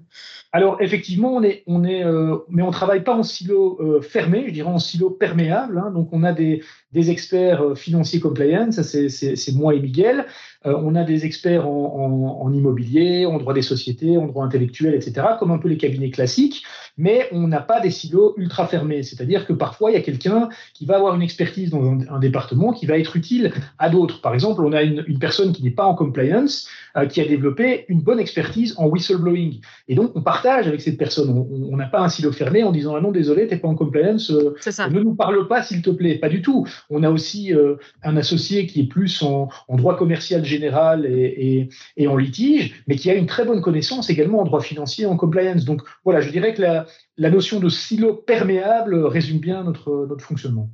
Alors, 0.52 0.80
effectivement, 0.80 1.34
on 1.34 1.42
est, 1.42 1.64
on 1.66 1.82
est, 1.84 2.04
mais 2.48 2.62
on 2.62 2.68
ne 2.68 2.72
travaille 2.72 3.02
pas 3.02 3.14
en 3.14 3.24
silo 3.24 4.00
fermé, 4.02 4.44
je 4.46 4.52
dirais 4.52 4.68
en 4.68 4.78
silo 4.78 5.10
perméable. 5.10 5.82
Hein. 5.84 5.90
donc, 5.90 6.08
on 6.12 6.22
a 6.22 6.32
des, 6.32 6.62
des 6.92 7.10
experts 7.10 7.76
financiers 7.76 8.20
compliance, 8.20 8.80
c'est 8.82 9.52
moi 9.52 9.74
et 9.74 9.80
Miguel. 9.80 10.26
on 10.64 10.94
a 10.94 11.02
des 11.02 11.26
experts 11.26 11.66
en, 11.66 12.38
en, 12.40 12.52
immobilier, 12.52 13.26
en 13.26 13.38
droit 13.38 13.52
des 13.52 13.62
sociétés, 13.62 14.16
en 14.16 14.26
droit 14.26 14.44
intellectuel, 14.44 14.94
etc., 14.94 15.26
comme 15.40 15.50
un 15.50 15.58
peu 15.58 15.68
les 15.68 15.76
cabinets 15.76 16.10
classiques. 16.10 16.64
Mais 16.96 17.28
on 17.32 17.48
n'a 17.48 17.60
pas 17.60 17.80
des 17.80 17.90
silos 17.90 18.34
ultra 18.36 18.66
fermés. 18.66 19.02
C'est-à-dire 19.02 19.46
que 19.46 19.52
parfois, 19.52 19.90
il 19.90 19.94
y 19.94 19.96
a 19.96 20.02
quelqu'un 20.02 20.48
qui 20.74 20.86
va 20.86 20.96
avoir 20.96 21.14
une 21.14 21.22
expertise 21.22 21.70
dans 21.70 21.82
un, 21.82 22.18
département 22.20 22.72
qui 22.72 22.86
va 22.86 22.98
être 22.98 23.16
utile 23.16 23.52
à 23.78 23.90
d'autres. 23.90 24.20
Par 24.20 24.34
exemple, 24.34 24.62
on 24.62 24.72
a 24.72 24.82
une, 24.82 25.18
personne 25.18 25.52
qui 25.52 25.62
n'est 25.62 25.70
pas 25.70 25.84
en 25.84 25.94
compliance, 25.94 26.68
qui 27.10 27.20
a 27.20 27.26
développé 27.26 27.84
une 27.88 28.00
bonne 28.00 28.20
expertise 28.20 28.74
en 28.78 28.86
whistleblowing. 28.86 29.60
Et 29.88 29.94
donc, 29.94 30.12
on 30.14 30.22
partage 30.22 30.68
avec 30.68 30.80
cette 30.80 30.96
personne. 30.96 31.30
On 31.30 31.76
n'a 31.76 31.86
pas 31.86 32.00
un 32.00 32.08
silo 32.08 32.30
fermé 32.30 32.62
en 32.62 32.70
disant, 32.70 32.94
ah 32.94 33.00
non, 33.00 33.10
désolé, 33.10 33.48
t'es 33.48 33.56
pas 33.56 33.68
en 33.68 33.74
compliance, 33.74 34.30
euh, 34.30 34.54
ne 34.90 35.00
nous 35.00 35.14
parle 35.14 35.48
pas, 35.48 35.62
s'il 35.62 35.82
te 35.82 35.90
plaît. 35.90 36.18
Pas 36.18 36.28
du 36.28 36.40
tout. 36.40 36.66
On 36.90 37.02
a 37.02 37.10
aussi 37.10 37.52
euh, 37.52 37.76
un 38.02 38.16
associé 38.16 38.66
qui 38.66 38.82
est 38.82 38.88
plus 38.88 39.22
en, 39.22 39.48
en 39.68 39.76
droit 39.76 39.96
commercial 39.96 40.44
général 40.44 41.04
et, 41.06 41.34
et, 41.56 41.68
et, 41.96 42.06
en 42.06 42.16
litige, 42.16 42.84
mais 42.86 42.96
qui 42.96 43.10
a 43.10 43.14
une 43.14 43.26
très 43.26 43.44
bonne 43.44 43.60
connaissance 43.60 44.08
également 44.10 44.40
en 44.40 44.44
droit 44.44 44.60
financier, 44.60 45.06
en 45.06 45.16
compliance. 45.16 45.64
Donc, 45.64 45.82
voilà, 46.04 46.20
je 46.20 46.30
dirais 46.30 46.54
que 46.54 46.62
la, 46.62 46.86
la 47.16 47.30
notion 47.30 47.58
de 47.58 47.68
silo 47.68 48.14
perméable 48.14 49.04
résume 49.04 49.38
bien 49.38 49.64
notre, 49.64 50.06
notre 50.08 50.24
fonctionnement. 50.24 50.70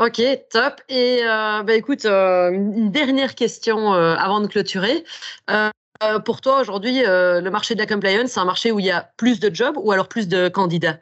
Ok, 0.00 0.22
top. 0.48 0.80
Et 0.88 1.18
euh, 1.24 1.62
bah, 1.62 1.74
écoute, 1.74 2.06
euh, 2.06 2.50
une 2.50 2.90
dernière 2.90 3.34
question 3.34 3.92
euh, 3.92 4.14
avant 4.14 4.40
de 4.40 4.46
clôturer. 4.46 5.04
pour 6.24 6.40
toi, 6.40 6.62
aujourd'hui, 6.62 7.02
le 7.02 7.48
marché 7.50 7.74
de 7.74 7.80
la 7.80 7.86
compliance, 7.86 8.30
c'est 8.30 8.40
un 8.40 8.46
marché 8.46 8.72
où 8.72 8.78
il 8.78 8.86
y 8.86 8.90
a 8.90 9.10
plus 9.18 9.40
de 9.40 9.54
jobs 9.54 9.76
ou 9.76 9.92
alors 9.92 10.08
plus 10.08 10.26
de 10.26 10.48
candidats? 10.48 10.98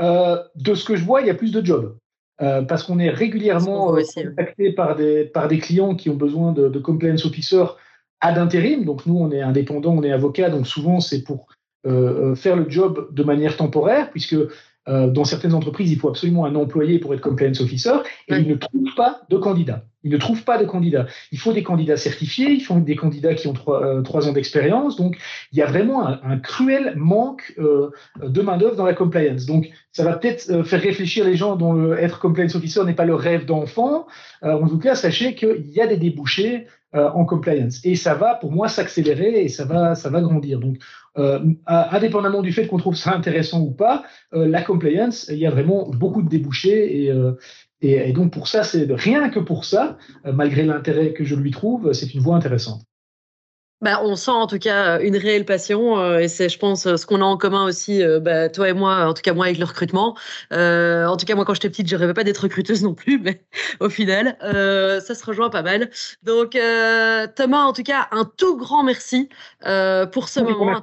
De 0.00 0.74
ce 0.74 0.84
que 0.84 0.96
je 0.96 1.04
vois, 1.04 1.20
il 1.20 1.28
y 1.28 1.30
a 1.30 1.34
plus 1.34 1.52
de 1.52 1.64
jobs. 1.64 1.96
parce 2.38 2.82
qu'on 2.82 2.98
est 2.98 3.10
régulièrement 3.10 3.94
contacté 3.94 4.72
par 4.72 4.96
des, 4.96 5.26
par 5.26 5.46
des 5.46 5.60
clients 5.60 5.94
qui 5.94 6.10
ont 6.10 6.16
besoin 6.16 6.50
de, 6.50 6.68
de 6.68 6.78
compliance 6.80 7.24
officers 7.24 7.76
ad 8.20 8.38
intérim. 8.38 8.84
Donc 8.84 9.06
nous, 9.06 9.16
on 9.16 9.30
est 9.30 9.42
indépendant, 9.42 9.92
on 9.92 10.02
est 10.02 10.10
avocat, 10.10 10.50
donc 10.50 10.66
souvent 10.66 10.98
c'est 10.98 11.22
pour 11.22 11.46
euh, 11.86 12.32
euh, 12.32 12.34
faire 12.34 12.56
le 12.56 12.68
job 12.68 13.08
de 13.12 13.22
manière 13.22 13.56
temporaire, 13.56 14.10
puisque 14.10 14.34
euh, 14.88 15.08
dans 15.08 15.24
certaines 15.24 15.54
entreprises, 15.54 15.92
il 15.92 15.98
faut 15.98 16.08
absolument 16.08 16.46
un 16.46 16.54
employé 16.54 16.98
pour 16.98 17.12
être 17.14 17.20
compliance 17.20 17.60
officer, 17.60 17.92
et 18.28 18.36
ils 18.36 18.48
ne 18.48 18.54
trouvent 18.54 18.94
pas 18.96 19.20
de 19.28 19.36
candidats. 19.36 19.84
Ils 20.04 20.10
ne 20.10 20.16
trouvent 20.16 20.44
pas 20.44 20.58
de 20.58 20.64
candidats. 20.64 21.06
Il 21.32 21.38
faut 21.38 21.52
des 21.52 21.62
candidats 21.62 21.96
certifiés, 21.96 22.50
il 22.52 22.60
faut 22.60 22.78
des 22.78 22.96
candidats 22.96 23.34
qui 23.34 23.48
ont 23.48 23.52
trois, 23.52 24.28
ans 24.28 24.32
d'expérience. 24.32 24.96
Donc, 24.96 25.18
il 25.52 25.58
y 25.58 25.62
a 25.62 25.66
vraiment 25.66 26.06
un, 26.06 26.38
cruel 26.38 26.94
manque 26.96 27.52
de 27.58 28.40
main-d'œuvre 28.40 28.76
dans 28.76 28.86
la 28.86 28.94
compliance. 28.94 29.44
Donc, 29.44 29.68
ça 29.90 30.04
va 30.04 30.16
peut-être 30.16 30.62
faire 30.62 30.80
réfléchir 30.80 31.24
les 31.24 31.34
gens 31.34 31.56
dont 31.56 31.72
le, 31.72 31.98
être 31.98 32.20
compliance 32.20 32.54
officer 32.54 32.84
n'est 32.84 32.94
pas 32.94 33.04
le 33.04 33.16
rêve 33.16 33.44
d'enfant. 33.44 34.06
en 34.42 34.68
tout 34.68 34.78
cas, 34.78 34.94
sachez 34.94 35.34
qu'il 35.34 35.66
y 35.66 35.80
a 35.80 35.88
des 35.88 35.96
débouchés 35.96 36.66
en 36.92 37.24
compliance. 37.24 37.84
Et 37.84 37.96
ça 37.96 38.14
va, 38.14 38.36
pour 38.36 38.52
moi, 38.52 38.68
s'accélérer 38.68 39.42
et 39.42 39.48
ça 39.48 39.64
va, 39.64 39.96
ça 39.96 40.10
va 40.10 40.20
grandir. 40.20 40.60
Donc, 40.60 40.76
euh, 41.18 41.40
indépendamment 41.66 42.42
du 42.42 42.52
fait 42.52 42.68
qu'on 42.68 42.76
trouve 42.76 42.94
ça 42.94 43.12
intéressant 43.12 43.60
ou 43.60 43.72
pas, 43.72 44.04
euh, 44.34 44.46
la 44.46 44.62
compliance, 44.62 45.26
il 45.28 45.38
y 45.38 45.46
a 45.46 45.50
vraiment 45.50 45.88
beaucoup 45.88 46.22
de 46.22 46.28
débouchés 46.28 47.02
et, 47.02 47.10
euh, 47.10 47.32
et, 47.80 48.12
donc 48.12 48.32
pour 48.32 48.46
ça, 48.46 48.62
c'est 48.62 48.86
rien 48.90 49.28
que 49.28 49.40
pour 49.40 49.64
ça, 49.64 49.98
malgré 50.24 50.64
l'intérêt 50.64 51.12
que 51.12 51.24
je 51.24 51.34
lui 51.34 51.50
trouve, 51.50 51.92
c'est 51.92 52.14
une 52.14 52.20
voie 52.20 52.36
intéressante. 52.36 52.82
Bah, 53.80 54.00
on 54.02 54.16
sent 54.16 54.32
en 54.32 54.48
tout 54.48 54.58
cas 54.58 55.00
une 55.00 55.16
réelle 55.16 55.44
passion 55.44 56.18
et 56.18 56.26
c'est, 56.26 56.48
je 56.48 56.58
pense, 56.58 56.82
ce 56.82 57.06
qu'on 57.06 57.20
a 57.20 57.24
en 57.24 57.36
commun 57.36 57.64
aussi, 57.66 58.02
bah, 58.20 58.48
toi 58.48 58.68
et 58.68 58.72
moi, 58.72 59.06
en 59.06 59.14
tout 59.14 59.22
cas 59.22 59.32
moi 59.32 59.46
avec 59.46 59.58
le 59.58 59.64
recrutement. 59.64 60.16
en 60.50 61.16
tout 61.16 61.26
cas 61.26 61.36
moi 61.36 61.44
quand 61.44 61.54
j'étais 61.54 61.70
petite, 61.70 61.88
je 61.88 61.94
rêvais 61.94 62.14
pas 62.14 62.24
d'être 62.24 62.38
recruteuse 62.38 62.82
non 62.84 62.94
plus, 62.94 63.20
mais 63.20 63.44
au 63.78 63.88
final, 63.88 64.36
ça 64.40 65.14
se 65.14 65.24
rejoint 65.24 65.50
pas 65.50 65.62
mal. 65.62 65.90
Donc 66.24 66.58
Thomas, 67.36 67.62
en 67.62 67.72
tout 67.72 67.84
cas, 67.84 68.08
un 68.10 68.24
tout 68.24 68.56
grand 68.56 68.82
merci 68.82 69.28
pour 70.10 70.28
ce 70.28 70.40
moment, 70.40 70.82